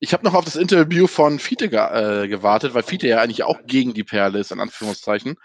Ich 0.00 0.12
habe 0.12 0.24
noch 0.24 0.34
auf 0.34 0.44
das 0.44 0.56
Interview 0.56 1.06
von 1.06 1.38
Fiete 1.38 1.70
ge 1.70 1.78
äh, 1.78 2.28
gewartet, 2.28 2.74
weil 2.74 2.82
Fiete 2.82 3.08
ja 3.08 3.20
eigentlich 3.20 3.44
auch 3.44 3.60
gegen 3.66 3.94
die 3.94 4.04
Perle 4.04 4.38
ist, 4.38 4.52
in 4.52 4.60
Anführungszeichen. 4.60 5.36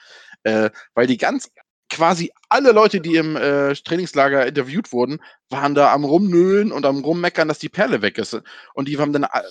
Äh, 0.44 0.70
weil 0.94 1.08
die 1.08 1.18
ganz, 1.18 1.50
quasi 1.94 2.32
alle 2.50 2.72
Leute, 2.72 3.00
die 3.00 3.16
im 3.16 3.36
äh, 3.36 3.74
Trainingslager 3.76 4.46
interviewt 4.46 4.92
wurden, 4.92 5.20
waren 5.50 5.76
da 5.76 5.94
am 5.94 6.04
Rumnöhlen 6.04 6.72
und 6.72 6.86
am 6.86 7.04
Rummeckern, 7.04 7.48
dass 7.48 7.60
die 7.60 7.70
Perle 7.70 8.02
weg 8.02 8.18
ist. 8.18 8.42
Und 8.74 8.88
die 8.88 8.98
haben 8.98 9.14
dann, 9.14 9.24
äh, 9.24 9.42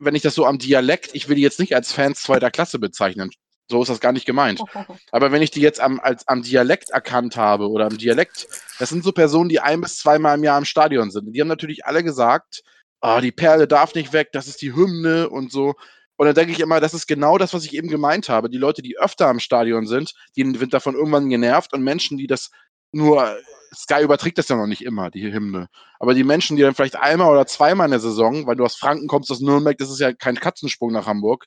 wenn 0.00 0.14
ich 0.14 0.22
das 0.22 0.34
so 0.34 0.44
am 0.44 0.58
Dialekt, 0.58 1.10
ich 1.14 1.28
will 1.28 1.36
die 1.36 1.42
jetzt 1.42 1.60
nicht 1.60 1.74
als 1.74 1.92
Fans 1.92 2.20
zweiter 2.20 2.50
Klasse 2.50 2.78
bezeichnen. 2.78 3.30
So 3.70 3.80
ist 3.80 3.88
das 3.88 4.00
gar 4.00 4.12
nicht 4.12 4.26
gemeint. 4.26 4.60
Aber 5.12 5.32
wenn 5.32 5.40
ich 5.40 5.50
die 5.50 5.60
jetzt 5.60 5.80
am, 5.80 6.00
als, 6.00 6.26
am 6.28 6.42
Dialekt 6.42 6.90
erkannt 6.90 7.36
habe 7.36 7.70
oder 7.70 7.86
am 7.86 7.96
Dialekt, 7.96 8.46
das 8.78 8.90
sind 8.90 9.04
so 9.04 9.12
Personen, 9.12 9.48
die 9.48 9.60
ein 9.60 9.80
bis 9.80 9.98
zweimal 9.98 10.36
im 10.36 10.44
Jahr 10.44 10.58
im 10.58 10.64
Stadion 10.64 11.10
sind. 11.10 11.32
Die 11.32 11.40
haben 11.40 11.48
natürlich 11.48 11.86
alle 11.86 12.02
gesagt, 12.02 12.62
oh, 13.00 13.20
die 13.22 13.32
Perle 13.32 13.68
darf 13.68 13.94
nicht 13.94 14.12
weg, 14.12 14.30
das 14.32 14.48
ist 14.48 14.60
die 14.62 14.74
Hymne 14.74 15.28
und 15.30 15.52
so. 15.52 15.74
Und 16.16 16.26
dann 16.26 16.34
denke 16.34 16.52
ich 16.52 16.60
immer, 16.60 16.80
das 16.80 16.94
ist 16.94 17.06
genau 17.06 17.38
das, 17.38 17.54
was 17.54 17.64
ich 17.64 17.74
eben 17.74 17.88
gemeint 17.88 18.28
habe. 18.28 18.48
Die 18.48 18.58
Leute, 18.58 18.82
die 18.82 18.98
öfter 18.98 19.28
am 19.28 19.40
Stadion 19.40 19.86
sind, 19.86 20.14
die 20.36 20.42
sind 20.42 20.72
davon 20.72 20.94
irgendwann 20.94 21.28
genervt 21.28 21.72
und 21.72 21.82
Menschen, 21.82 22.18
die 22.18 22.26
das 22.26 22.50
nur, 22.92 23.36
Sky 23.74 24.02
überträgt 24.02 24.38
das 24.38 24.48
ja 24.48 24.56
noch 24.56 24.68
nicht 24.68 24.84
immer, 24.84 25.10
die 25.10 25.32
Hymne. 25.32 25.68
Aber 25.98 26.14
die 26.14 26.22
Menschen, 26.22 26.56
die 26.56 26.62
dann 26.62 26.74
vielleicht 26.74 26.96
einmal 26.96 27.32
oder 27.32 27.46
zweimal 27.46 27.86
in 27.86 27.90
der 27.90 28.00
Saison, 28.00 28.46
weil 28.46 28.54
du 28.54 28.64
aus 28.64 28.76
Franken 28.76 29.08
kommst, 29.08 29.30
aus 29.32 29.40
Nürnberg, 29.40 29.76
das 29.78 29.90
ist 29.90 29.98
ja 29.98 30.12
kein 30.12 30.36
Katzensprung 30.36 30.92
nach 30.92 31.06
Hamburg, 31.06 31.46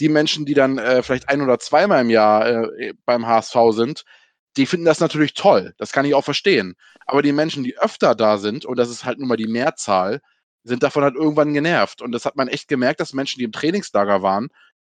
die 0.00 0.08
Menschen, 0.08 0.44
die 0.46 0.54
dann 0.54 0.78
äh, 0.78 1.02
vielleicht 1.02 1.28
ein 1.28 1.40
oder 1.40 1.58
zweimal 1.58 2.00
im 2.00 2.10
Jahr 2.10 2.46
äh, 2.48 2.94
beim 3.04 3.26
HSV 3.26 3.56
sind, 3.70 4.04
die 4.56 4.66
finden 4.66 4.86
das 4.86 5.00
natürlich 5.00 5.34
toll. 5.34 5.74
Das 5.78 5.92
kann 5.92 6.04
ich 6.04 6.14
auch 6.14 6.24
verstehen. 6.24 6.74
Aber 7.06 7.22
die 7.22 7.32
Menschen, 7.32 7.62
die 7.62 7.78
öfter 7.78 8.14
da 8.14 8.38
sind, 8.38 8.64
und 8.64 8.76
das 8.76 8.90
ist 8.90 9.04
halt 9.04 9.18
nun 9.18 9.28
mal 9.28 9.36
die 9.36 9.46
Mehrzahl, 9.46 10.20
sind 10.64 10.82
davon 10.82 11.02
halt 11.02 11.14
irgendwann 11.14 11.54
genervt. 11.54 12.02
Und 12.02 12.12
das 12.12 12.24
hat 12.24 12.36
man 12.36 12.48
echt 12.48 12.68
gemerkt, 12.68 13.00
dass 13.00 13.14
Menschen, 13.14 13.38
die 13.38 13.44
im 13.44 13.52
Trainingslager 13.52 14.22
waren 14.22 14.48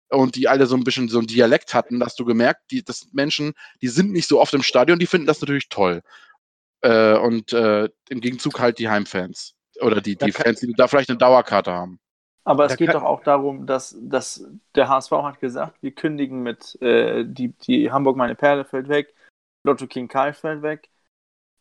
und 0.09 0.35
die 0.35 0.47
alle 0.47 0.65
so 0.67 0.75
ein 0.75 0.83
bisschen 0.83 1.09
so 1.09 1.19
ein 1.19 1.27
Dialekt 1.27 1.73
hatten, 1.73 2.03
hast 2.03 2.19
du 2.19 2.25
gemerkt, 2.25 2.71
die, 2.71 2.83
dass 2.83 3.07
Menschen, 3.11 3.53
die 3.81 3.87
sind 3.87 4.11
nicht 4.11 4.27
so 4.27 4.39
oft 4.39 4.53
im 4.53 4.63
Stadion, 4.63 4.99
die 4.99 5.07
finden 5.07 5.27
das 5.27 5.41
natürlich 5.41 5.69
toll. 5.69 6.01
Äh, 6.81 7.17
und 7.17 7.53
äh, 7.53 7.89
im 8.09 8.21
Gegenzug 8.21 8.59
halt 8.59 8.79
die 8.79 8.89
Heimfans. 8.89 9.55
Oder 9.81 10.01
die, 10.01 10.15
die 10.15 10.31
Fans, 10.31 10.59
die 10.59 10.73
da 10.73 10.87
vielleicht 10.87 11.09
eine 11.09 11.17
Dauerkarte 11.17 11.71
haben. 11.71 11.99
Aber 12.45 12.65
es 12.65 12.73
Da 12.73 12.75
geht 12.75 12.93
doch 12.93 13.03
auch 13.03 13.23
darum, 13.23 13.65
dass, 13.65 13.97
dass 13.99 14.47
der 14.75 14.87
HSV 14.87 15.11
hat 15.11 15.39
gesagt, 15.39 15.81
wir 15.81 15.91
kündigen 15.91 16.43
mit 16.43 16.79
äh, 16.81 17.25
die, 17.25 17.49
die 17.49 17.91
Hamburg 17.91 18.17
meine 18.17 18.35
Perle 18.35 18.65
fällt 18.65 18.87
weg, 18.87 19.13
Lotto 19.63 19.87
King 19.87 20.07
Karl 20.07 20.33
fällt 20.33 20.61
weg. 20.61 20.89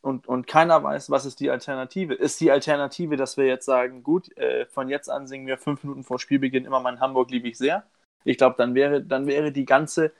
Und, 0.04 0.26
und 0.28 0.46
keiner 0.46 0.82
weiß, 0.82 1.10
was 1.10 1.24
ist 1.24 1.40
die 1.40 1.50
Alternative. 1.50 2.14
Ist 2.14 2.40
die 2.40 2.50
Alternative, 2.50 3.16
dass 3.16 3.36
wir 3.36 3.46
jetzt 3.46 3.64
sagen, 3.64 4.02
gut, 4.02 4.36
äh, 4.36 4.66
von 4.66 4.88
jetzt 4.88 5.08
an 5.08 5.26
singen 5.26 5.46
wir 5.46 5.58
fünf 5.58 5.82
Minuten 5.82 6.04
vor 6.04 6.18
Spielbeginn 6.18 6.66
immer 6.66 6.80
mein 6.80 7.00
Hamburg 7.00 7.30
liebe 7.30 7.48
ich 7.48 7.58
sehr? 7.58 7.84
Ich 8.24 8.38
glaube, 8.38 8.56
dann 8.58 8.74
wäre, 8.74 9.02
dann 9.02 9.26
wäre 9.26 9.52
die 9.52 9.64
ganze 9.64 10.12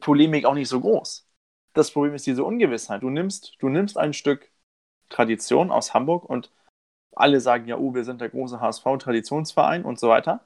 Polemik 0.00 0.44
auch 0.44 0.54
nicht 0.54 0.68
so 0.68 0.80
groß. 0.80 1.26
Das 1.72 1.90
Problem 1.92 2.14
ist 2.14 2.26
diese 2.26 2.44
Ungewissheit. 2.44 3.02
Du 3.02 3.10
nimmst, 3.10 3.56
du 3.60 3.68
nimmst 3.68 3.96
ein 3.96 4.12
Stück 4.12 4.50
Tradition 5.08 5.70
aus 5.70 5.94
Hamburg 5.94 6.24
und 6.24 6.50
alle 7.14 7.40
sagen 7.40 7.66
ja, 7.66 7.78
oh, 7.78 7.94
wir 7.94 8.04
sind 8.04 8.20
der 8.20 8.28
große 8.28 8.60
HSV-Traditionsverein 8.60 9.84
und 9.84 9.98
so 9.98 10.08
weiter. 10.08 10.40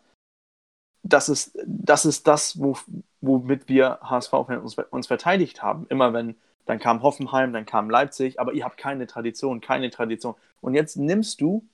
Das 1.03 1.29
ist 1.29 1.59
das, 1.67 2.05
ist 2.05 2.27
das 2.29 2.61
wo, 2.61 2.77
womit 3.21 3.69
wir 3.69 3.99
HSV 4.03 4.33
uns, 4.33 4.77
uns 4.79 5.07
verteidigt 5.07 5.63
haben. 5.63 5.87
Immer 5.89 6.13
wenn, 6.13 6.37
dann 6.65 6.79
kam 6.79 7.03
Hoffenheim, 7.03 7.53
dann 7.53 7.67
kam 7.67 7.91
Leipzig, 7.91 8.39
aber 8.41 8.53
ihr 8.53 8.65
habt 8.65 8.77
keine 8.77 9.07
Tradition, 9.07 9.61
keine 9.61 9.91
Tradition. 9.91 10.35
Und 10.61 10.75
jetzt 10.75 10.97
nimmst 10.97 11.41
du 11.41 11.69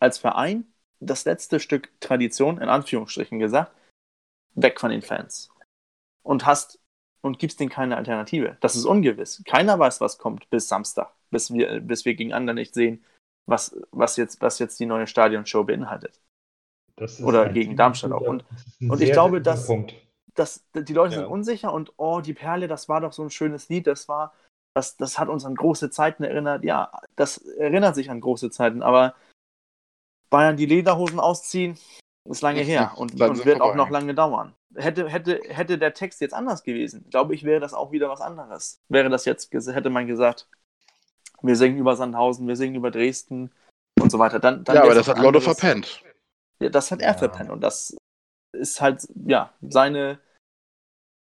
als 0.00 0.18
Verein 0.18 0.64
das 1.00 1.24
letzte 1.24 1.60
Stück 1.60 1.90
Tradition, 2.00 2.58
in 2.58 2.68
Anführungsstrichen 2.68 3.38
gesagt, 3.38 3.72
weg 4.54 4.80
von 4.80 4.90
den 4.90 5.02
Fans. 5.02 5.50
Und 6.22 6.46
hast 6.46 6.80
und 7.20 7.38
gibst 7.38 7.60
denen 7.60 7.70
keine 7.70 7.96
Alternative. 7.96 8.56
Das 8.60 8.76
ist 8.76 8.84
ungewiss. 8.84 9.42
Keiner 9.44 9.78
weiß, 9.78 10.00
was 10.00 10.18
kommt 10.18 10.48
bis 10.50 10.68
Samstag, 10.68 11.12
bis 11.30 11.52
wir, 11.52 11.80
bis 11.80 12.04
wir 12.04 12.14
gegen 12.14 12.32
andere 12.32 12.54
nicht 12.54 12.74
sehen, 12.74 13.04
was, 13.46 13.76
was, 13.90 14.16
jetzt, 14.16 14.40
was 14.40 14.58
jetzt 14.58 14.78
die 14.80 14.86
neue 14.86 15.06
Stadionshow 15.06 15.64
beinhaltet. 15.64 16.20
Oder 17.22 17.50
gegen 17.50 17.76
Darmstadt 17.76 18.12
auch. 18.12 18.22
Und, 18.22 18.44
und 18.80 19.02
ich 19.02 19.12
glaube, 19.12 19.42
dass, 19.42 19.68
dass 20.36 20.64
die 20.74 20.92
Leute 20.92 21.14
ja. 21.14 21.20
sind 21.20 21.30
unsicher 21.30 21.72
und 21.72 21.92
oh, 21.96 22.20
die 22.20 22.34
Perle, 22.34 22.68
das 22.68 22.88
war 22.88 23.00
doch 23.00 23.12
so 23.12 23.22
ein 23.22 23.30
schönes 23.30 23.68
Lied, 23.68 23.86
das 23.86 24.08
war, 24.08 24.32
das, 24.74 24.96
das 24.96 25.18
hat 25.18 25.28
uns 25.28 25.44
an 25.44 25.54
große 25.54 25.90
Zeiten 25.90 26.22
erinnert. 26.24 26.64
Ja, 26.64 26.90
das 27.16 27.38
erinnert 27.38 27.94
sich 27.94 28.10
an 28.10 28.20
große 28.20 28.50
Zeiten, 28.50 28.82
aber 28.82 29.14
Bayern 30.30 30.56
die 30.56 30.66
Lederhosen 30.66 31.20
ausziehen, 31.20 31.78
ist 32.28 32.42
lange 32.42 32.60
her 32.60 32.92
und, 32.96 33.20
und 33.20 33.44
wird 33.44 33.60
auch 33.60 33.74
noch 33.74 33.90
lange 33.90 34.14
dauern. 34.14 34.54
Hätte, 34.74 35.08
hätte, 35.08 35.40
hätte 35.48 35.78
der 35.78 35.94
Text 35.94 36.20
jetzt 36.20 36.34
anders 36.34 36.62
gewesen, 36.62 37.06
glaube 37.10 37.34
ich, 37.34 37.44
wäre 37.44 37.60
das 37.60 37.72
auch 37.72 37.92
wieder 37.92 38.08
was 38.08 38.20
anderes. 38.20 38.80
Wäre 38.88 39.08
das 39.08 39.24
jetzt, 39.24 39.52
hätte 39.52 39.90
man 39.90 40.06
gesagt, 40.06 40.48
wir 41.42 41.56
singen 41.56 41.78
über 41.78 41.96
Sandhausen, 41.96 42.48
wir 42.48 42.56
singen 42.56 42.74
über 42.74 42.90
Dresden 42.90 43.52
und 44.00 44.10
so 44.10 44.18
weiter. 44.18 44.38
Dann, 44.40 44.64
dann 44.64 44.76
ja, 44.76 44.82
aber 44.82 44.94
das 44.94 45.08
hat 45.08 45.18
Lotto 45.18 45.40
verpennt. 45.40 46.02
Ja, 46.60 46.68
das 46.68 46.90
hat 46.90 47.00
er 47.00 47.12
ja. 47.12 47.18
verpennt 47.18 47.50
und 47.50 47.60
das 47.60 47.96
ist 48.52 48.80
halt, 48.80 49.06
ja, 49.26 49.52
seine, 49.62 50.18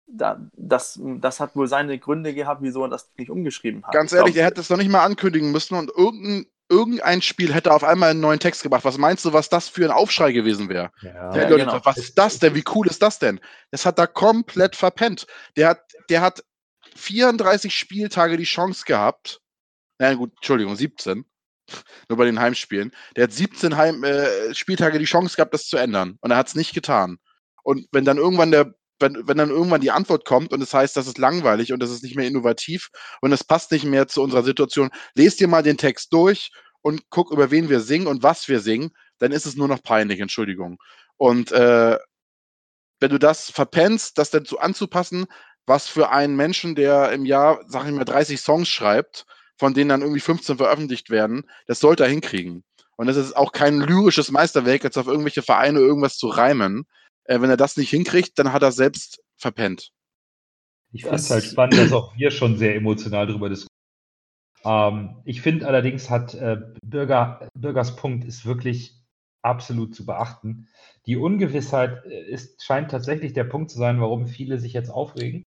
da, 0.07 0.39
das, 0.55 0.99
das 1.01 1.39
hat 1.39 1.55
wohl 1.55 1.67
seine 1.67 1.97
Gründe 1.97 2.33
gehabt, 2.33 2.61
wieso 2.61 2.83
er 2.83 2.89
das 2.89 3.09
nicht 3.17 3.29
umgeschrieben 3.29 3.83
hat. 3.85 3.93
Ganz 3.93 4.11
ehrlich, 4.11 4.35
er 4.35 4.45
hätte 4.45 4.61
es 4.61 4.67
doch 4.67 4.77
nicht 4.77 4.89
mal 4.89 5.03
ankündigen 5.03 5.51
müssen 5.51 5.75
und 5.75 5.89
irgendein, 5.95 6.45
irgendein 6.69 7.21
Spiel 7.21 7.53
hätte 7.53 7.73
auf 7.73 7.83
einmal 7.83 8.11
einen 8.11 8.19
neuen 8.19 8.39
Text 8.39 8.63
gemacht. 8.63 8.85
Was 8.85 8.97
meinst 8.97 9.25
du, 9.25 9.33
was 9.33 9.49
das 9.49 9.69
für 9.69 9.85
ein 9.85 9.91
Aufschrei 9.91 10.31
gewesen 10.31 10.69
wäre? 10.69 10.91
Ja. 11.01 11.35
Ja, 11.35 11.49
genau. 11.49 11.79
Was 11.83 11.97
ist 11.97 12.17
das 12.17 12.39
denn? 12.39 12.55
Wie 12.55 12.63
cool 12.73 12.87
ist 12.87 13.01
das 13.01 13.19
denn? 13.19 13.39
Das 13.71 13.85
hat 13.85 13.99
er 13.99 14.07
komplett 14.07 14.75
verpennt. 14.75 15.27
Der 15.55 15.69
hat, 15.69 15.81
der 16.09 16.21
hat 16.21 16.43
34 16.95 17.73
Spieltage 17.73 18.37
die 18.37 18.43
Chance 18.43 18.83
gehabt, 18.85 19.41
Nein, 19.99 20.17
gut, 20.17 20.31
Entschuldigung, 20.35 20.75
17. 20.75 21.25
Nur 22.09 22.17
bei 22.17 22.25
den 22.25 22.39
Heimspielen. 22.39 22.91
Der 23.15 23.25
hat 23.25 23.31
17 23.31 23.77
Heim, 23.77 24.03
äh, 24.03 24.53
Spieltage 24.53 24.99
die 24.99 25.05
Chance 25.05 25.35
gehabt, 25.35 25.53
das 25.53 25.67
zu 25.67 25.77
ändern. 25.77 26.17
Und 26.21 26.31
er 26.31 26.37
hat 26.37 26.47
es 26.47 26.55
nicht 26.55 26.73
getan. 26.73 27.19
Und 27.63 27.87
wenn 27.91 28.03
dann 28.03 28.17
irgendwann 28.17 28.51
der, 28.51 28.73
wenn, 29.03 29.27
wenn 29.27 29.37
dann 29.37 29.49
irgendwann 29.49 29.81
die 29.81 29.91
Antwort 29.91 30.25
kommt 30.25 30.53
und 30.53 30.61
es 30.61 30.71
das 30.71 30.79
heißt, 30.79 30.97
das 30.97 31.07
ist 31.07 31.17
langweilig 31.17 31.73
und 31.73 31.81
das 31.81 31.91
ist 31.91 32.03
nicht 32.03 32.15
mehr 32.15 32.27
innovativ 32.27 32.89
und 33.21 33.31
es 33.31 33.43
passt 33.43 33.71
nicht 33.71 33.85
mehr 33.85 34.07
zu 34.07 34.23
unserer 34.23 34.43
Situation, 34.43 34.89
lest 35.13 35.39
dir 35.39 35.47
mal 35.47 35.61
den 35.61 35.77
Text 35.77 36.11
durch 36.13 36.51
und 36.81 37.09
guck, 37.09 37.31
über 37.31 37.51
wen 37.51 37.69
wir 37.69 37.81
singen 37.81 38.07
und 38.07 38.23
was 38.23 38.47
wir 38.47 38.59
singen, 38.59 38.91
dann 39.19 39.31
ist 39.31 39.45
es 39.45 39.55
nur 39.55 39.67
noch 39.67 39.83
peinlich, 39.83 40.19
Entschuldigung. 40.19 40.77
Und 41.17 41.51
äh, 41.51 41.97
wenn 42.99 43.11
du 43.11 43.19
das 43.19 43.49
verpennst, 43.51 44.17
das 44.17 44.29
dann 44.29 44.45
so 44.45 44.59
anzupassen, 44.59 45.25
was 45.65 45.87
für 45.87 46.09
einen 46.09 46.35
Menschen, 46.35 46.75
der 46.75 47.11
im 47.11 47.25
Jahr, 47.25 47.61
sag 47.67 47.85
ich 47.85 47.91
mal, 47.91 48.05
30 48.05 48.39
Songs 48.39 48.69
schreibt, 48.69 49.25
von 49.57 49.73
denen 49.73 49.89
dann 49.89 50.01
irgendwie 50.01 50.19
15 50.19 50.57
veröffentlicht 50.57 51.09
werden, 51.09 51.43
das 51.67 51.79
sollte 51.79 52.03
er 52.03 52.09
hinkriegen. 52.09 52.63
Und 52.95 53.07
das 53.07 53.17
ist 53.17 53.35
auch 53.35 53.51
kein 53.51 53.79
lyrisches 53.79 54.31
Meisterwerk, 54.31 54.83
jetzt 54.83 54.97
auf 54.97 55.07
irgendwelche 55.07 55.41
Vereine 55.41 55.79
irgendwas 55.79 56.17
zu 56.17 56.27
reimen. 56.27 56.85
Äh, 57.25 57.41
wenn 57.41 57.49
er 57.49 57.57
das 57.57 57.77
nicht 57.77 57.89
hinkriegt, 57.89 58.37
dann 58.39 58.53
hat 58.53 58.61
er 58.61 58.71
selbst 58.71 59.21
verpennt. 59.37 59.91
Ich 60.91 61.03
finde 61.03 61.17
es 61.17 61.29
halt 61.29 61.43
spannend, 61.43 61.77
dass 61.77 61.91
auch 61.91 62.15
wir 62.15 62.31
schon 62.31 62.57
sehr 62.57 62.75
emotional 62.75 63.27
darüber 63.27 63.49
diskutieren. 63.49 63.69
Ähm, 64.63 65.21
ich 65.25 65.41
finde 65.41 65.67
allerdings 65.67 66.09
hat 66.09 66.33
äh, 66.35 66.57
Bürger, 66.83 67.49
Bürgers 67.55 67.95
Punkt 67.95 68.25
ist 68.25 68.45
wirklich 68.45 68.95
absolut 69.41 69.95
zu 69.95 70.05
beachten. 70.05 70.67
Die 71.05 71.17
Ungewissheit 71.17 72.05
äh, 72.05 72.29
ist, 72.29 72.63
scheint 72.63 72.91
tatsächlich 72.91 73.33
der 73.33 73.43
Punkt 73.43 73.71
zu 73.71 73.77
sein, 73.77 73.99
warum 73.99 74.27
viele 74.27 74.59
sich 74.59 74.73
jetzt 74.73 74.89
aufregen 74.89 75.43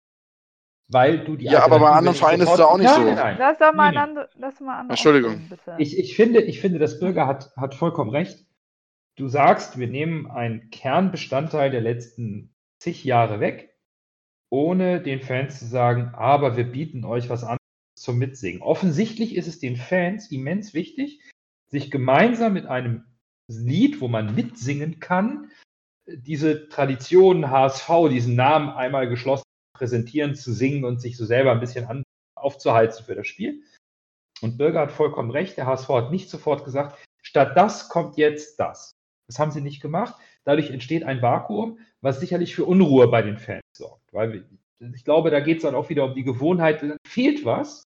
weil 0.89 1.23
du 1.23 1.35
die 1.35 1.45
Ja, 1.45 1.63
aber 1.63 1.79
bei 1.79 1.89
anderen 1.89 2.15
Vereinen 2.15 2.41
ist 2.41 2.51
es 2.51 2.59
auch 2.59 2.77
nicht 2.77 2.85
nein, 2.85 2.95
so. 2.95 3.03
Nein, 3.03 3.15
nein. 3.15 3.35
Lass 3.39 3.57
doch 3.57 3.73
mal, 3.73 3.91
nein, 3.91 4.13
nein. 4.13 4.25
Lass 4.35 4.59
mal 4.59 4.79
an 4.79 4.89
Entschuldigung. 4.89 5.49
Ich, 5.77 5.97
ich, 5.97 6.15
finde, 6.15 6.41
ich 6.41 6.59
finde, 6.59 6.79
das 6.79 6.99
Bürger 6.99 7.27
hat, 7.27 7.55
hat 7.55 7.75
vollkommen 7.75 8.11
recht. 8.11 8.45
Du 9.17 9.29
sagst, 9.29 9.79
wir 9.79 9.87
nehmen 9.87 10.29
einen 10.29 10.69
Kernbestandteil 10.71 11.71
der 11.71 11.81
letzten 11.81 12.53
zig 12.79 13.05
Jahre 13.05 13.39
weg, 13.39 13.77
ohne 14.49 15.01
den 15.01 15.21
Fans 15.21 15.59
zu 15.59 15.65
sagen, 15.65 16.13
aber 16.15 16.57
wir 16.57 16.65
bieten 16.65 17.05
euch 17.05 17.29
was 17.29 17.43
anderes 17.43 17.59
zum 17.97 18.17
Mitsingen. 18.17 18.61
Offensichtlich 18.61 19.35
ist 19.35 19.47
es 19.47 19.59
den 19.59 19.77
Fans 19.77 20.31
immens 20.31 20.73
wichtig, 20.73 21.21
sich 21.71 21.91
gemeinsam 21.91 22.53
mit 22.53 22.65
einem 22.65 23.05
Lied, 23.47 24.01
wo 24.01 24.09
man 24.09 24.35
mitsingen 24.35 24.99
kann, 24.99 25.49
diese 26.07 26.67
Tradition 26.67 27.49
HSV, 27.49 28.09
diesen 28.09 28.35
Namen 28.35 28.69
einmal 28.69 29.07
geschlossen 29.07 29.45
präsentieren, 29.77 30.35
zu 30.35 30.53
singen 30.53 30.83
und 30.83 30.99
sich 30.99 31.17
so 31.17 31.25
selber 31.25 31.51
ein 31.51 31.59
bisschen 31.59 31.85
an, 31.85 32.03
aufzuheizen 32.35 33.05
für 33.05 33.15
das 33.15 33.27
Spiel. 33.27 33.63
Und 34.41 34.57
Bürger 34.57 34.81
hat 34.81 34.91
vollkommen 34.91 35.31
recht, 35.31 35.57
der 35.57 35.65
HSV 35.67 35.89
hat 35.89 36.11
nicht 36.11 36.29
sofort 36.29 36.65
gesagt, 36.65 37.01
statt 37.21 37.55
das 37.55 37.89
kommt 37.89 38.17
jetzt 38.17 38.59
das. 38.59 38.91
Das 39.27 39.39
haben 39.39 39.51
sie 39.51 39.61
nicht 39.61 39.81
gemacht. 39.81 40.15
Dadurch 40.43 40.69
entsteht 40.69 41.03
ein 41.03 41.21
Vakuum, 41.21 41.79
was 42.01 42.19
sicherlich 42.19 42.55
für 42.55 42.65
Unruhe 42.65 43.07
bei 43.07 43.21
den 43.21 43.37
Fans 43.37 43.63
sorgt. 43.75 44.13
Weil 44.13 44.45
ich 44.79 45.03
glaube, 45.03 45.31
da 45.31 45.39
geht 45.39 45.57
es 45.57 45.63
dann 45.63 45.75
auch 45.75 45.89
wieder 45.89 46.05
um 46.05 46.15
die 46.15 46.23
Gewohnheit, 46.23 46.81
dann 46.81 46.97
fehlt 47.07 47.45
was 47.45 47.83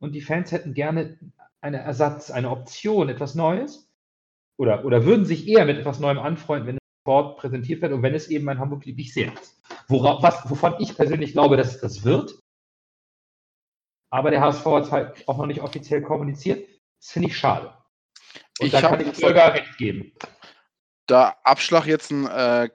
und 0.00 0.12
die 0.12 0.20
Fans 0.20 0.50
hätten 0.50 0.74
gerne 0.74 1.18
einen 1.60 1.80
Ersatz, 1.80 2.30
eine 2.30 2.50
Option, 2.50 3.08
etwas 3.08 3.34
Neues. 3.34 3.88
Oder, 4.58 4.84
oder 4.84 5.04
würden 5.04 5.24
sich 5.24 5.48
eher 5.48 5.64
mit 5.64 5.78
etwas 5.78 6.00
Neuem 6.00 6.18
anfreunden, 6.18 6.66
wenn 6.66 6.76
es 6.76 6.82
sofort 7.04 7.38
präsentiert 7.38 7.82
wird 7.82 7.92
und 7.92 8.02
wenn 8.02 8.14
es 8.14 8.28
eben 8.28 8.48
ein 8.48 8.58
Hamburg 8.58 8.84
lieblich 8.84 9.14
sehr 9.14 9.32
ist. 9.32 9.60
Worauf, 9.88 10.22
was, 10.22 10.48
wovon 10.50 10.74
ich 10.78 10.96
persönlich 10.96 11.32
glaube, 11.32 11.56
dass 11.56 11.74
es 11.74 11.80
das 11.80 12.04
wird. 12.04 12.38
Aber 14.10 14.30
der 14.30 14.40
HSV 14.40 14.66
hat 14.66 14.84
es 14.84 14.92
halt 14.92 15.28
auch 15.28 15.38
noch 15.38 15.46
nicht 15.46 15.62
offiziell 15.62 16.02
kommuniziert. 16.02 16.68
Das 17.00 17.12
finde 17.12 17.28
ich 17.28 17.36
schade. 17.36 17.72
Und 18.60 18.66
ich 18.66 18.72
da 18.72 18.80
kann 18.82 19.00
ich 19.00 19.18
Bürger 19.18 19.54
recht 19.54 19.78
geben. 19.78 20.12
Da 21.12 21.36
Abschlag 21.44 21.84
jetzt 21.84 22.10
ein 22.10 22.26
äh, 22.26 22.70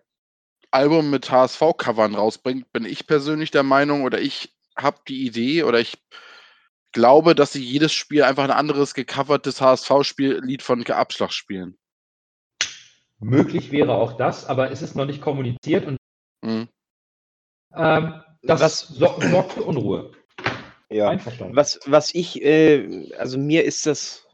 Album 0.69 1.09
mit 1.09 1.31
HSV-Covern 1.31 2.13
rausbringt, 2.13 2.71
bin 2.71 2.85
ich 2.85 3.07
persönlich 3.07 3.49
der 3.49 3.63
Meinung 3.63 4.03
oder 4.03 4.21
ich 4.21 4.55
habe 4.77 4.99
die 5.07 5.25
Idee 5.25 5.63
oder 5.63 5.79
ich 5.79 5.97
glaube, 6.91 7.33
dass 7.33 7.53
sie 7.53 7.63
jedes 7.63 7.93
Spiel 7.93 8.21
einfach 8.21 8.43
ein 8.43 8.51
anderes 8.51 8.93
gecovertes 8.93 9.59
HSV-Lied 9.59 10.61
von 10.61 10.85
Abschlag 10.85 11.31
spielen. 11.31 11.79
Möglich 13.17 13.71
wäre 13.71 13.95
auch 13.95 14.17
das, 14.17 14.45
aber 14.45 14.69
es 14.69 14.83
ist 14.83 14.95
noch 14.95 15.07
nicht 15.07 15.19
kommuniziert 15.19 15.88
und 15.88 15.97
mhm. 16.43 16.69
ähm, 17.73 18.21
das 18.43 18.61
was, 18.61 18.81
sorgt 18.81 19.53
für 19.53 19.63
Unruhe. 19.63 20.11
Ja, 20.91 21.17
was, 21.55 21.79
was 21.88 22.13
ich, 22.13 22.39
äh, 22.43 23.11
also 23.17 23.39
mir 23.39 23.63
ist 23.63 23.88
das, 23.88 24.26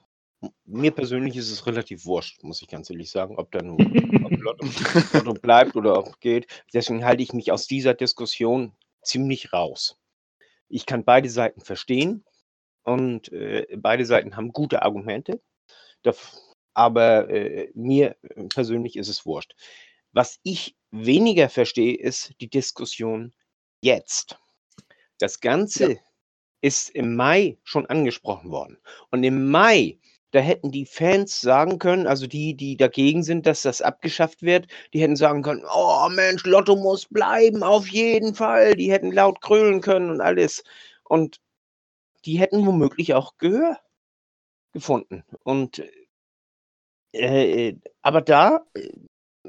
mir 0.66 0.91
persönlich 0.91 1.36
ist 1.36 1.52
es 1.52 1.66
relativ 1.66 2.06
wurscht, 2.06 2.44
muss 2.44 2.62
ich 2.62 2.68
ganz 2.68 2.89
ehrlich 2.89 3.12
sagen, 3.12 3.38
ob 3.38 3.52
da 3.52 3.62
nun 3.62 3.78
Lotto, 4.41 4.68
Lotto 5.14 5.34
bleibt 5.34 5.76
oder 5.76 5.98
ob 5.98 6.20
geht. 6.20 6.48
Deswegen 6.74 7.06
halte 7.06 7.24
ich 7.24 7.34
mich 7.34 7.52
aus 7.52 7.68
dieser 7.68 7.94
Diskussion 7.94 8.74
ziemlich 9.02 9.54
raus. 9.54 10.00
Ich 10.70 10.86
kann 10.86 11.04
beide 11.04 11.30
Seiten 11.30 11.62
verstehen 11.62 12.26
und 12.84 13.32
äh, 13.32 13.68
beide 13.78 14.06
Seiten 14.06 14.36
haben 14.36 14.54
gute 14.54 14.82
Argumente. 14.82 15.41
Aber 16.74 17.30
äh, 17.30 17.72
mir 17.76 18.16
persönlich 18.54 18.96
ist 18.96 19.08
es 19.08 19.26
wurscht. 19.26 19.56
Was 20.12 20.39
ich 20.44 20.76
weniger 20.91 21.50
verstehe, 21.50 21.96
ist 21.96 22.34
die 22.41 22.50
Diskussion 22.50 23.34
jetzt. 23.82 24.39
Das 25.20 25.39
Ganze 25.39 25.94
ja. 25.94 26.00
ist 26.62 26.89
im 26.89 27.16
Mai 27.16 27.58
schon 27.64 27.86
angesprochen 27.86 28.52
worden. 28.52 28.78
Und 29.12 29.24
im 29.24 29.50
Mai, 29.50 30.00
da 30.34 30.40
hätten 30.40 30.72
die 30.72 30.88
Fans 30.88 31.42
sagen 31.42 31.78
können, 31.78 32.08
also 32.08 32.26
die, 32.26 32.56
die 32.56 32.76
dagegen 32.76 33.24
sind, 33.24 33.46
dass 33.46 33.62
das 33.62 33.84
abgeschafft 33.84 34.42
wird, 34.42 34.68
die 34.92 35.00
hätten 35.00 35.16
sagen 35.16 35.44
können, 35.44 35.64
oh 35.72 36.10
Mensch, 36.10 36.44
Lotto 36.46 36.76
muss 36.76 37.06
bleiben, 37.06 37.62
auf 37.62 37.88
jeden 37.88 38.34
Fall. 38.34 38.74
Die 38.74 38.92
hätten 38.92 39.12
laut 39.12 39.42
krölen 39.42 39.80
können 39.80 40.10
und 40.10 40.22
alles. 40.22 40.64
Und 41.04 41.40
die 42.26 42.40
hätten 42.40 42.66
womöglich 42.66 43.14
auch 43.14 43.38
Gehör 43.38 43.78
gefunden. 44.72 45.24
Und 45.44 45.84
äh, 47.12 47.76
aber 48.02 48.22
da 48.22 48.66
äh, 48.74 48.90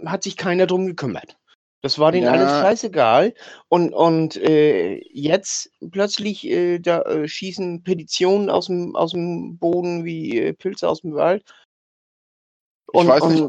hat 0.04 0.22
sich 0.22 0.36
keiner 0.36 0.66
drum 0.66 0.86
gekümmert. 0.86 1.38
Das 1.84 1.98
war 1.98 2.12
denen 2.12 2.24
Ja. 2.24 2.32
alles 2.32 2.50
scheißegal. 2.50 3.34
Und, 3.68 3.92
und 3.92 4.36
äh, 4.36 5.02
jetzt 5.12 5.70
plötzlich 5.90 6.46
äh, 6.46 6.78
da 6.78 7.02
äh, 7.02 7.28
schießen 7.28 7.82
Petitionen 7.82 8.48
aus 8.48 8.68
dem, 8.68 8.96
aus 8.96 9.10
dem 9.10 9.58
Boden 9.58 10.02
wie 10.02 10.38
äh, 10.38 10.54
Pilze 10.54 10.88
aus 10.88 11.02
dem 11.02 11.12
Wald. 11.12 11.44
Und, 12.86 13.08
weiß 13.08 13.26
nicht. 13.26 13.42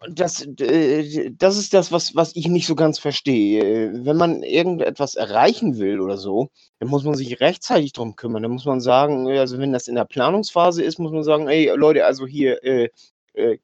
und 0.00 0.18
das, 0.18 0.46
äh, 0.60 1.30
das 1.36 1.58
ist 1.58 1.74
das, 1.74 1.92
was, 1.92 2.16
was 2.16 2.34
ich 2.36 2.48
nicht 2.48 2.66
so 2.66 2.74
ganz 2.74 2.98
verstehe. 2.98 4.02
Wenn 4.02 4.16
man 4.16 4.42
irgendetwas 4.42 5.14
erreichen 5.14 5.76
will 5.76 6.00
oder 6.00 6.16
so, 6.16 6.48
dann 6.78 6.88
muss 6.88 7.04
man 7.04 7.16
sich 7.16 7.38
rechtzeitig 7.40 7.92
drum 7.92 8.16
kümmern. 8.16 8.42
Dann 8.42 8.52
muss 8.52 8.64
man 8.64 8.80
sagen, 8.80 9.28
äh, 9.28 9.38
also 9.38 9.58
wenn 9.58 9.74
das 9.74 9.88
in 9.88 9.96
der 9.96 10.06
Planungsphase 10.06 10.82
ist, 10.82 10.98
muss 10.98 11.12
man 11.12 11.22
sagen, 11.22 11.48
ey 11.48 11.70
Leute, 11.76 12.06
also 12.06 12.26
hier 12.26 12.64
äh, 12.64 12.88
äh, 13.34 13.58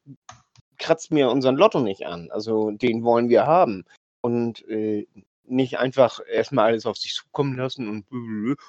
kratzt 0.79 1.11
mir 1.11 1.31
unseren 1.31 1.57
Lotto 1.57 1.81
nicht 1.81 2.07
an. 2.07 2.31
Also 2.31 2.71
den 2.71 3.05
wollen 3.05 3.29
wir 3.29 3.47
haben. 3.47 3.85
Und 4.21 4.67
äh, 4.69 5.07
nicht 5.45 5.79
einfach 5.79 6.21
erstmal 6.31 6.67
alles 6.67 6.87
auf 6.87 6.97
sich 6.99 7.15
zukommen 7.15 7.57
lassen 7.57 7.89
und 7.89 8.05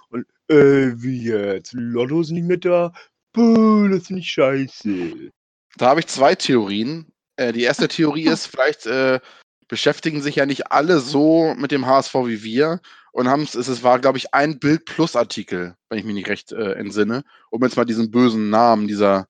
und 0.09 0.25
äh, 0.49 0.93
wie 1.01 1.23
jetzt? 1.23 1.73
Lotto 1.73 2.21
ist 2.21 2.31
nicht 2.31 2.45
mehr 2.45 2.57
da? 2.57 2.93
Puh, 3.33 3.87
das 3.89 4.07
finde 4.07 4.21
ich 4.21 4.31
scheiße. 4.31 5.31
Da 5.77 5.87
habe 5.87 5.99
ich 5.99 6.07
zwei 6.07 6.35
Theorien. 6.35 7.11
Äh, 7.35 7.53
die 7.53 7.63
erste 7.63 7.87
Theorie 7.87 8.27
ist, 8.27 8.47
vielleicht 8.47 8.85
äh, 8.85 9.19
beschäftigen 9.67 10.21
sich 10.21 10.35
ja 10.35 10.45
nicht 10.45 10.71
alle 10.71 10.99
so 10.99 11.53
mit 11.55 11.71
dem 11.71 11.85
HSV 11.85 12.13
wie 12.25 12.43
wir 12.43 12.81
und 13.11 13.27
haben 13.27 13.43
es, 13.43 13.55
es 13.55 13.83
war, 13.83 13.99
glaube 13.99 14.17
ich, 14.17 14.33
ein 14.33 14.59
Bild-Plus-Artikel, 14.59 15.75
wenn 15.89 15.99
ich 15.99 16.05
mich 16.05 16.15
nicht 16.15 16.29
recht 16.29 16.51
äh, 16.51 16.73
entsinne, 16.73 17.23
um 17.49 17.63
jetzt 17.63 17.77
mal 17.77 17.85
diesen 17.85 18.11
bösen 18.11 18.49
Namen 18.49 18.87
dieser 18.87 19.27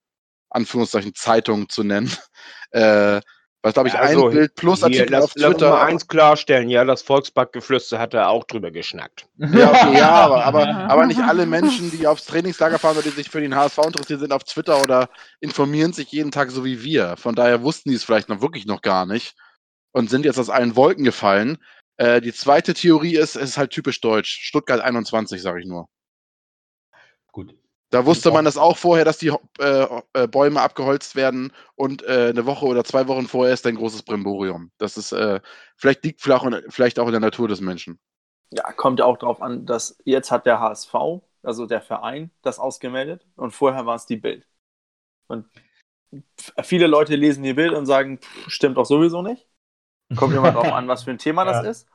Anführungszeichen 0.50 1.16
Zeitung 1.16 1.70
zu 1.70 1.84
nennen. 1.84 2.12
Äh, 2.72 3.22
was, 3.62 3.74
glaube 3.74 3.90
ich, 3.90 3.96
Also, 3.96 4.28
ein 4.28 4.32
Bild-Plus-Artikel 4.32 5.08
Hier, 5.08 5.12
lass, 5.12 5.24
auf 5.26 5.32
lass 5.36 5.48
uns 5.48 5.58
Twitter. 5.58 5.72
mal 5.72 5.86
eins 5.88 6.08
klarstellen, 6.08 6.70
ja, 6.70 6.86
das 6.86 7.02
Volksbackgeflüster 7.02 8.00
hat 8.00 8.14
er 8.14 8.30
auch 8.30 8.46
drüber 8.46 8.72
geschnackt. 8.72 9.28
Ja, 9.38 9.70
okay, 9.72 9.98
ja 9.98 10.12
aber, 10.12 10.46
aber, 10.46 10.68
aber 10.68 11.06
nicht 11.08 11.20
alle 11.20 11.46
Menschen, 11.46 11.92
die 11.92 12.08
aufs 12.08 12.26
Trainingslager 12.26 12.80
fahren 12.80 12.96
oder 12.96 13.04
die 13.04 13.10
sich 13.10 13.30
für 13.30 13.42
den 13.42 13.56
HSV 13.56 13.80
interessieren, 13.80 14.20
sind 14.20 14.32
auf 14.32 14.46
Twitter 14.46 14.82
oder 14.82 15.10
informieren 15.42 15.92
sich 15.92 16.12
jeden 16.12 16.32
Tag 16.32 16.52
so 16.52 16.64
wie 16.64 16.84
wir. 16.84 17.18
Von 17.18 17.36
daher 17.36 17.62
wussten 17.62 17.90
die 17.90 17.96
es 17.96 18.04
vielleicht 18.06 18.30
noch 18.30 18.42
wirklich 18.42 18.66
noch 18.66 18.82
gar 18.82 19.06
nicht 19.06 19.36
und 19.92 20.10
sind 20.10 20.24
jetzt 20.24 20.40
aus 20.40 20.50
allen 20.50 20.78
Wolken 20.78 21.04
gefallen. 21.04 21.58
Äh, 21.98 22.22
die 22.22 22.34
zweite 22.34 22.74
Theorie 22.74 23.18
ist, 23.18 23.36
es 23.36 23.52
ist 23.52 23.58
halt 23.58 23.72
typisch 23.72 24.00
deutsch. 24.00 24.40
Stuttgart 24.42 24.80
21, 24.80 25.42
sage 25.42 25.60
ich 25.60 25.66
nur. 25.66 25.90
Gut. 27.34 27.56
Da 27.92 28.06
wusste 28.06 28.32
man 28.32 28.46
das 28.46 28.58
auch 28.58 28.78
vorher, 28.78 29.04
dass 29.04 29.18
die 29.18 29.34
äh, 29.60 29.88
äh, 30.14 30.28
Bäume 30.28 30.62
abgeholzt 30.62 31.16
werden 31.16 31.52
und 31.76 32.04
äh, 32.04 32.30
eine 32.30 32.46
Woche 32.46 32.66
oder 32.66 32.84
zwei 32.84 33.08
Wochen 33.08 33.28
vorher 33.28 33.54
ist 33.54 33.66
ein 33.66 33.76
großes 33.76 34.04
Brimborium. 34.04 34.72
Das 34.78 34.96
ist, 34.96 35.12
äh, 35.12 35.40
vielleicht 35.76 36.04
liegt 36.04 36.22
vielleicht 36.22 36.44
auch, 36.46 36.52
vielleicht 36.70 37.00
auch 37.00 37.08
in 37.08 37.14
der 37.14 37.20
Natur 37.20 37.48
des 37.48 37.62
Menschen. 37.62 38.00
Ja, 38.52 38.72
kommt 38.74 39.00
ja 39.00 39.06
auch 39.06 39.18
darauf 39.18 39.42
an, 39.42 39.66
dass 39.66 39.98
jetzt 40.06 40.32
hat 40.32 40.46
der 40.46 40.60
HSV, 40.60 40.94
also 41.44 41.66
der 41.66 41.82
Verein, 41.82 42.32
das 42.42 42.60
ausgemeldet 42.60 43.26
und 43.36 43.52
vorher 43.52 43.86
war 43.86 43.96
es 43.96 44.06
die 44.06 44.18
Bild. 44.18 44.46
Und 45.28 45.46
viele 46.64 46.88
Leute 46.88 47.16
lesen 47.16 47.44
die 47.44 47.54
Bild 47.54 47.74
und 47.74 47.86
sagen, 47.86 48.20
pff, 48.20 48.50
stimmt 48.50 48.78
doch 48.78 48.86
sowieso 48.86 49.22
nicht. 49.22 49.48
Kommt 50.16 50.34
immer 50.36 50.52
darauf 50.52 50.72
an, 50.74 50.88
was 50.88 51.04
für 51.04 51.12
ein 51.12 51.18
Thema 51.18 51.46
das 51.46 51.64
Ja. 51.64 51.72
ist. 51.72 51.88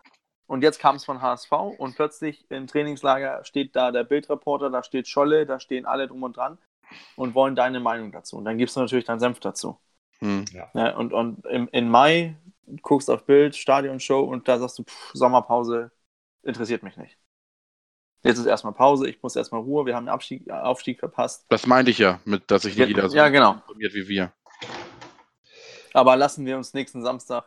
Und 0.47 0.63
jetzt 0.63 0.79
kam 0.79 0.97
es 0.97 1.05
von 1.05 1.23
HSV 1.23 1.53
und 1.53 1.97
plötzlich 1.97 2.45
im 2.51 2.67
Trainingslager 2.67 3.45
steht 3.45 3.75
da 3.75 3.91
der 3.91 4.05
Bildreporter, 4.05 4.71
da 4.71 4.83
steht 4.83 5.09
Scholle, 5.09 5.47
da 5.47 5.59
stehen 5.59 5.87
alle 5.87 6.07
drum 6.07 6.23
und 6.23 6.37
dran 6.37 6.59
und 7.17 7.35
wollen 7.35 7.57
deine 7.57 7.81
Meinung 7.81 8.13
dazu. 8.13 8.37
Und 8.37 8.45
dann 8.45 8.59
gibst 8.59 8.77
du 8.77 8.81
natürlich 8.81 9.07
deinen 9.07 9.21
Senf 9.21 9.41
dazu. 9.41 9.79
Hm. 10.19 10.45
Ja, 10.53 10.97
und 10.97 11.13
und 11.13 11.45
im, 11.47 11.69
im 11.73 11.89
Mai 11.89 12.37
guckst 12.83 13.11
auf 13.11 13.25
Bild, 13.25 13.57
Stadionshow 13.57 14.21
und 14.21 14.49
da 14.49 14.59
sagst 14.59 14.79
du, 14.79 14.85
pff, 14.85 15.11
Sommerpause 15.15 15.91
interessiert 16.43 16.83
mich 16.83 16.97
nicht. 16.97 17.19
Jetzt 18.23 18.39
ist 18.39 18.47
erstmal 18.47 18.73
Pause, 18.73 19.09
ich 19.09 19.23
muss 19.23 19.37
erstmal 19.37 19.61
Ruhe, 19.61 19.85
wir 19.85 19.95
haben 19.95 20.07
den 20.07 20.13
Abstieg, 20.13 20.51
Aufstieg 20.51 20.99
verpasst. 20.99 21.45
Das 21.51 21.67
meinte 21.67 21.91
ich 21.91 21.99
ja, 21.99 22.21
mit, 22.25 22.51
dass 22.51 22.63
sich 22.63 22.77
nicht 22.77 22.89
jeder 22.89 23.09
so 23.11 23.17
ja, 23.17 23.29
genau. 23.29 23.55
informiert 23.55 23.93
wie 23.93 24.09
wir. 24.09 24.33
Aber 25.93 26.17
lassen 26.17 26.47
wir 26.47 26.57
uns 26.57 26.73
nächsten 26.73 27.03
Samstag 27.03 27.45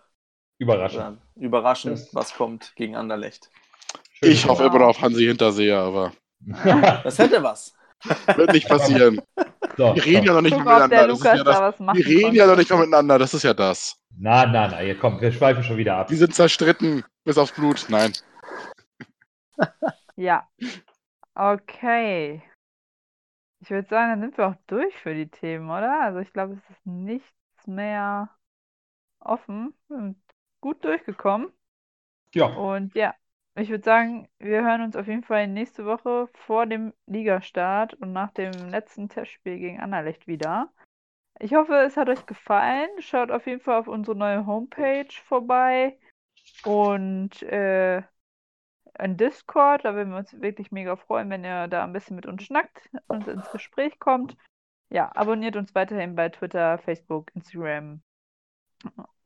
Überraschend. 0.60 1.02
dann 1.02 1.22
überraschen, 1.36 1.92
Das- 1.92 2.14
was 2.16 2.34
kommt 2.34 2.76
gegen 2.76 2.96
Anderlecht. 2.96 3.50
Schön. 4.14 4.32
Ich 4.32 4.48
hoffe 4.48 4.64
Ja. 4.64 4.70
immer 4.70 4.80
noch 4.80 4.88
auf 4.88 5.02
Hansi 5.02 5.26
Hinterseher, 5.26 5.80
aber 5.80 6.12
Das 7.04 7.20
hätte 7.20 7.42
was. 7.44 7.76
wird 8.36 8.52
nicht 8.54 8.68
passieren. 8.68 9.22
so, 9.78 9.96
Wir 9.96 10.06
reden 10.06 10.24
ja 10.26 10.34
so. 10.34 10.36
noch 10.36 10.42
nicht 10.42 10.56
der 10.56 10.60
miteinander. 10.64 11.08
Das 11.08 11.24
ja 11.24 11.36
da 11.38 11.44
das, 11.44 11.60
was 11.62 11.80
machen 11.80 11.98
wir 11.98 12.06
reden 12.06 12.22
konnte. 12.24 12.38
ja 12.38 12.48
noch 12.48 12.56
nicht 12.58 12.72
miteinander, 12.72 13.20
das 13.20 13.34
ist 13.34 13.44
ja 13.44 13.54
das. 13.54 14.00
Na, 14.20 14.46
na, 14.46 14.68
na, 14.68 14.78
hier 14.80 14.98
kommt, 14.98 15.22
wir 15.22 15.32
schweifen 15.32 15.64
schon 15.64 15.78
wieder 15.78 15.96
ab. 15.98 16.08
Die 16.08 16.16
sind 16.16 16.34
zerstritten, 16.34 17.04
bis 17.24 17.38
aufs 17.38 17.52
Blut. 17.54 17.86
Nein. 17.90 18.14
Ja. 20.16 20.48
Okay. 21.36 22.42
Ich 23.60 23.70
würde 23.70 23.88
sagen, 23.88 24.12
dann 24.12 24.22
sind 24.22 24.38
wir 24.38 24.48
auch 24.48 24.56
durch 24.68 24.96
für 24.96 25.14
die 25.14 25.28
Themen, 25.30 25.70
oder? 25.70 26.02
Also 26.02 26.20
ich 26.20 26.32
glaube, 26.34 26.54
es 26.54 26.76
ist 26.76 26.86
nichts 26.86 27.28
mehr 27.66 28.30
offen. 29.20 29.74
Gut 30.68 30.84
durchgekommen. 30.84 31.54
Ja, 32.34 32.48
Und 32.48 32.94
ja, 32.94 33.16
ich 33.56 33.70
würde 33.70 33.86
sagen, 33.86 34.28
wir 34.38 34.64
hören 34.64 34.82
uns 34.82 34.98
auf 34.98 35.08
jeden 35.08 35.24
Fall 35.24 35.48
nächste 35.48 35.86
Woche 35.86 36.28
vor 36.34 36.66
dem 36.66 36.94
Ligastart 37.06 37.94
und 37.94 38.12
nach 38.12 38.32
dem 38.32 38.52
letzten 38.70 39.08
Testspiel 39.08 39.60
gegen 39.60 39.80
Anderlecht 39.80 40.28
wieder. 40.28 40.74
Ich 41.40 41.54
hoffe, 41.54 41.74
es 41.86 41.96
hat 41.96 42.10
euch 42.10 42.26
gefallen. 42.26 42.90
Schaut 43.00 43.32
auf 43.32 43.48
jeden 43.48 43.62
Fall 43.62 43.80
auf 43.80 43.88
unsere 43.88 44.18
neue 44.18 44.46
Homepage 44.46 45.08
vorbei 45.24 45.98
und 46.66 47.42
äh, 47.44 48.00
in 49.00 49.16
Discord. 49.16 49.86
Da 49.86 49.96
würden 49.96 50.12
wir 50.12 50.18
uns 50.18 50.42
wirklich 50.42 50.72
mega 50.72 50.98
freuen, 50.98 51.30
wenn 51.30 51.46
ihr 51.46 51.70
da 51.70 51.86
ein 51.86 51.94
bisschen 51.94 52.18
mit 52.18 52.26
uns 52.26 52.44
schnackt 52.44 52.90
und 53.08 53.26
ins 53.30 53.50
Gespräch 53.52 54.00
kommt. 54.00 54.36
Ja, 54.90 55.16
abonniert 55.16 55.56
uns 55.56 55.74
weiterhin 55.74 56.16
bei 56.16 56.28
Twitter, 56.28 56.78
Facebook, 56.80 57.32
Instagram 57.36 58.02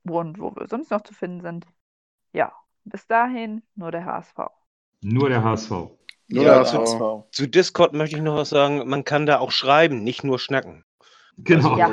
und 0.03 0.39
wo 0.39 0.55
wir 0.55 0.67
sonst 0.67 0.91
noch 0.91 1.01
zu 1.01 1.13
finden 1.13 1.41
sind. 1.41 1.65
Ja, 2.33 2.53
bis 2.85 3.07
dahin 3.07 3.61
nur 3.75 3.91
der 3.91 4.05
HSV. 4.05 4.37
nur 5.01 5.29
der 5.29 5.43
HSV. 5.43 5.71
Nur 6.29 6.45
Ja, 6.45 6.55
der 6.55 6.65
zu- 6.65 6.77
HSV. 6.79 7.25
Zu 7.31 7.47
Discord 7.47 7.93
möchte 7.93 8.15
ich 8.15 8.21
noch 8.21 8.35
was 8.35 8.49
sagen, 8.49 8.87
man 8.87 9.03
kann 9.03 9.25
da 9.25 9.39
auch 9.39 9.51
schreiben, 9.51 10.03
nicht 10.03 10.23
nur 10.23 10.39
schnacken. 10.39 10.85
Genau. 11.37 11.77
Ja. 11.77 11.91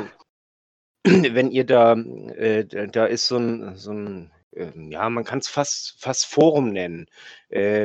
Wenn 1.05 1.51
ihr 1.51 1.65
da, 1.65 1.93
äh, 1.93 2.65
da- 2.65 3.05
ist 3.05 3.27
so 3.27 3.37
ein, 3.37 3.75
so 3.75 3.91
ein 3.91 4.31
ähm, 4.53 4.91
ja, 4.91 5.09
man 5.09 5.23
kann 5.23 5.39
es 5.39 5.47
fast, 5.47 5.95
fast 6.01 6.25
Forum 6.25 6.71
nennen. 6.71 7.05
Äh, 7.49 7.83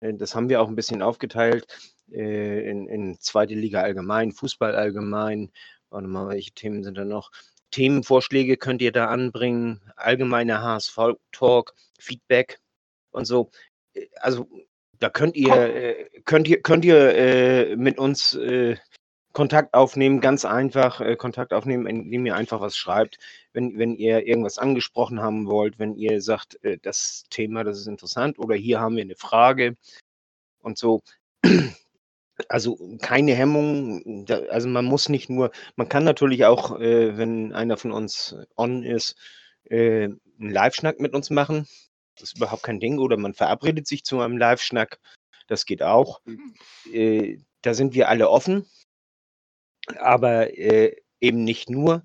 äh, 0.00 0.14
das 0.14 0.34
haben 0.34 0.48
wir 0.48 0.60
auch 0.60 0.68
ein 0.68 0.76
bisschen 0.76 1.02
aufgeteilt 1.02 1.66
äh, 2.12 2.68
in, 2.70 2.86
in 2.88 3.18
zweite 3.20 3.54
Liga 3.54 3.80
allgemein, 3.82 4.32
Fußball 4.32 4.74
allgemein. 4.74 5.52
Warte 5.90 6.06
mal, 6.08 6.28
welche 6.28 6.52
Themen 6.52 6.84
sind 6.84 6.96
da 6.98 7.04
noch? 7.04 7.30
Themenvorschläge 7.70 8.56
könnt 8.56 8.82
ihr 8.82 8.92
da 8.92 9.06
anbringen, 9.08 9.80
allgemeiner 9.96 10.62
HSV-Talk, 10.62 11.74
Feedback 11.98 12.60
und 13.10 13.24
so. 13.26 13.50
Äh, 13.94 14.06
Also 14.20 14.46
da 14.98 15.08
könnt 15.10 15.36
ihr, 15.36 15.54
äh, 15.54 16.10
könnt 16.24 16.46
ihr, 16.48 16.60
könnt 16.62 16.84
ihr 16.84 17.14
äh, 17.14 17.76
mit 17.76 17.98
uns 17.98 18.34
äh, 18.34 18.76
Kontakt 19.32 19.74
aufnehmen, 19.74 20.20
ganz 20.20 20.44
einfach 20.44 21.00
äh, 21.00 21.16
Kontakt 21.16 21.52
aufnehmen, 21.52 21.86
indem 21.86 22.26
ihr 22.26 22.34
einfach 22.36 22.60
was 22.60 22.76
schreibt, 22.76 23.18
wenn, 23.52 23.78
wenn 23.78 23.94
ihr 23.94 24.26
irgendwas 24.26 24.58
angesprochen 24.58 25.20
haben 25.22 25.46
wollt, 25.46 25.78
wenn 25.78 25.94
ihr 25.94 26.20
sagt, 26.20 26.62
äh, 26.64 26.78
das 26.82 27.24
Thema, 27.30 27.64
das 27.64 27.78
ist 27.78 27.86
interessant 27.86 28.38
oder 28.38 28.56
hier 28.56 28.80
haben 28.80 28.96
wir 28.96 29.02
eine 29.04 29.16
Frage 29.16 29.76
und 30.60 30.78
so. 30.78 31.00
Also 32.48 32.78
keine 33.00 33.34
Hemmung, 33.34 34.26
also 34.50 34.68
man 34.68 34.84
muss 34.84 35.08
nicht 35.08 35.28
nur, 35.30 35.50
man 35.76 35.88
kann 35.88 36.04
natürlich 36.04 36.44
auch, 36.44 36.78
äh, 36.80 37.16
wenn 37.16 37.52
einer 37.52 37.76
von 37.76 37.92
uns 37.92 38.36
on 38.56 38.82
ist, 38.82 39.16
äh, 39.64 40.04
einen 40.04 40.18
Live-Schnack 40.38 41.00
mit 41.00 41.14
uns 41.14 41.30
machen. 41.30 41.66
Das 42.16 42.30
ist 42.30 42.36
überhaupt 42.36 42.62
kein 42.62 42.80
Ding. 42.80 42.98
Oder 42.98 43.16
man 43.16 43.34
verabredet 43.34 43.86
sich 43.86 44.04
zu 44.04 44.20
einem 44.20 44.38
Live-Schnack. 44.38 45.00
Das 45.46 45.66
geht 45.66 45.82
auch. 45.82 46.20
Äh, 46.92 47.38
da 47.62 47.74
sind 47.74 47.94
wir 47.94 48.08
alle 48.08 48.30
offen. 48.30 48.66
Aber 49.98 50.56
äh, 50.56 50.96
eben 51.20 51.44
nicht 51.44 51.70
nur. 51.70 52.04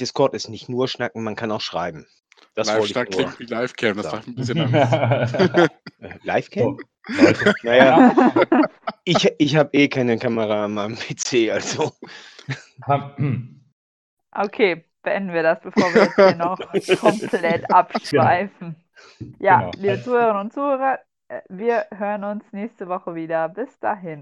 Discord 0.00 0.34
ist 0.34 0.48
nicht 0.48 0.68
nur 0.68 0.88
Schnacken, 0.88 1.24
man 1.24 1.36
kann 1.36 1.50
auch 1.50 1.60
schreiben. 1.60 2.06
Das 2.54 2.68
ich 2.68 2.94
nur. 2.94 3.04
klingt 3.04 3.38
wie 3.40 3.44
Live-Cam, 3.44 3.96
das 3.96 4.06
So. 4.06 4.10
sagt 4.12 4.26
ein 4.28 4.34
bisschen. 4.34 4.74
Äh, 4.74 5.68
Live-Cam? 6.22 6.78
Naja, 7.62 8.12
ich, 9.04 9.30
ich 9.38 9.56
habe 9.56 9.70
eh 9.72 9.88
keine 9.88 10.18
Kamera 10.18 10.64
an 10.64 10.74
meinem 10.74 10.96
PC, 10.96 11.50
also. 11.52 11.92
Okay, 14.38 14.84
beenden 15.02 15.32
wir 15.32 15.42
das, 15.42 15.60
bevor 15.60 15.94
wir 15.94 16.02
jetzt 16.04 16.16
hier 16.16 16.34
noch 16.36 16.58
komplett 17.00 17.70
abschweifen. 17.72 18.76
Ja, 19.38 19.60
Genau. 19.60 19.70
liebe 19.76 20.02
Zuhörerinnen 20.02 20.40
und 20.42 20.52
Zuhörer, 20.52 20.98
äh, 21.28 21.40
wir 21.48 21.86
hören 21.96 22.24
uns 22.24 22.44
nächste 22.52 22.86
Woche 22.88 23.14
wieder. 23.14 23.48
Bis 23.48 23.78
dahin. 23.78 24.20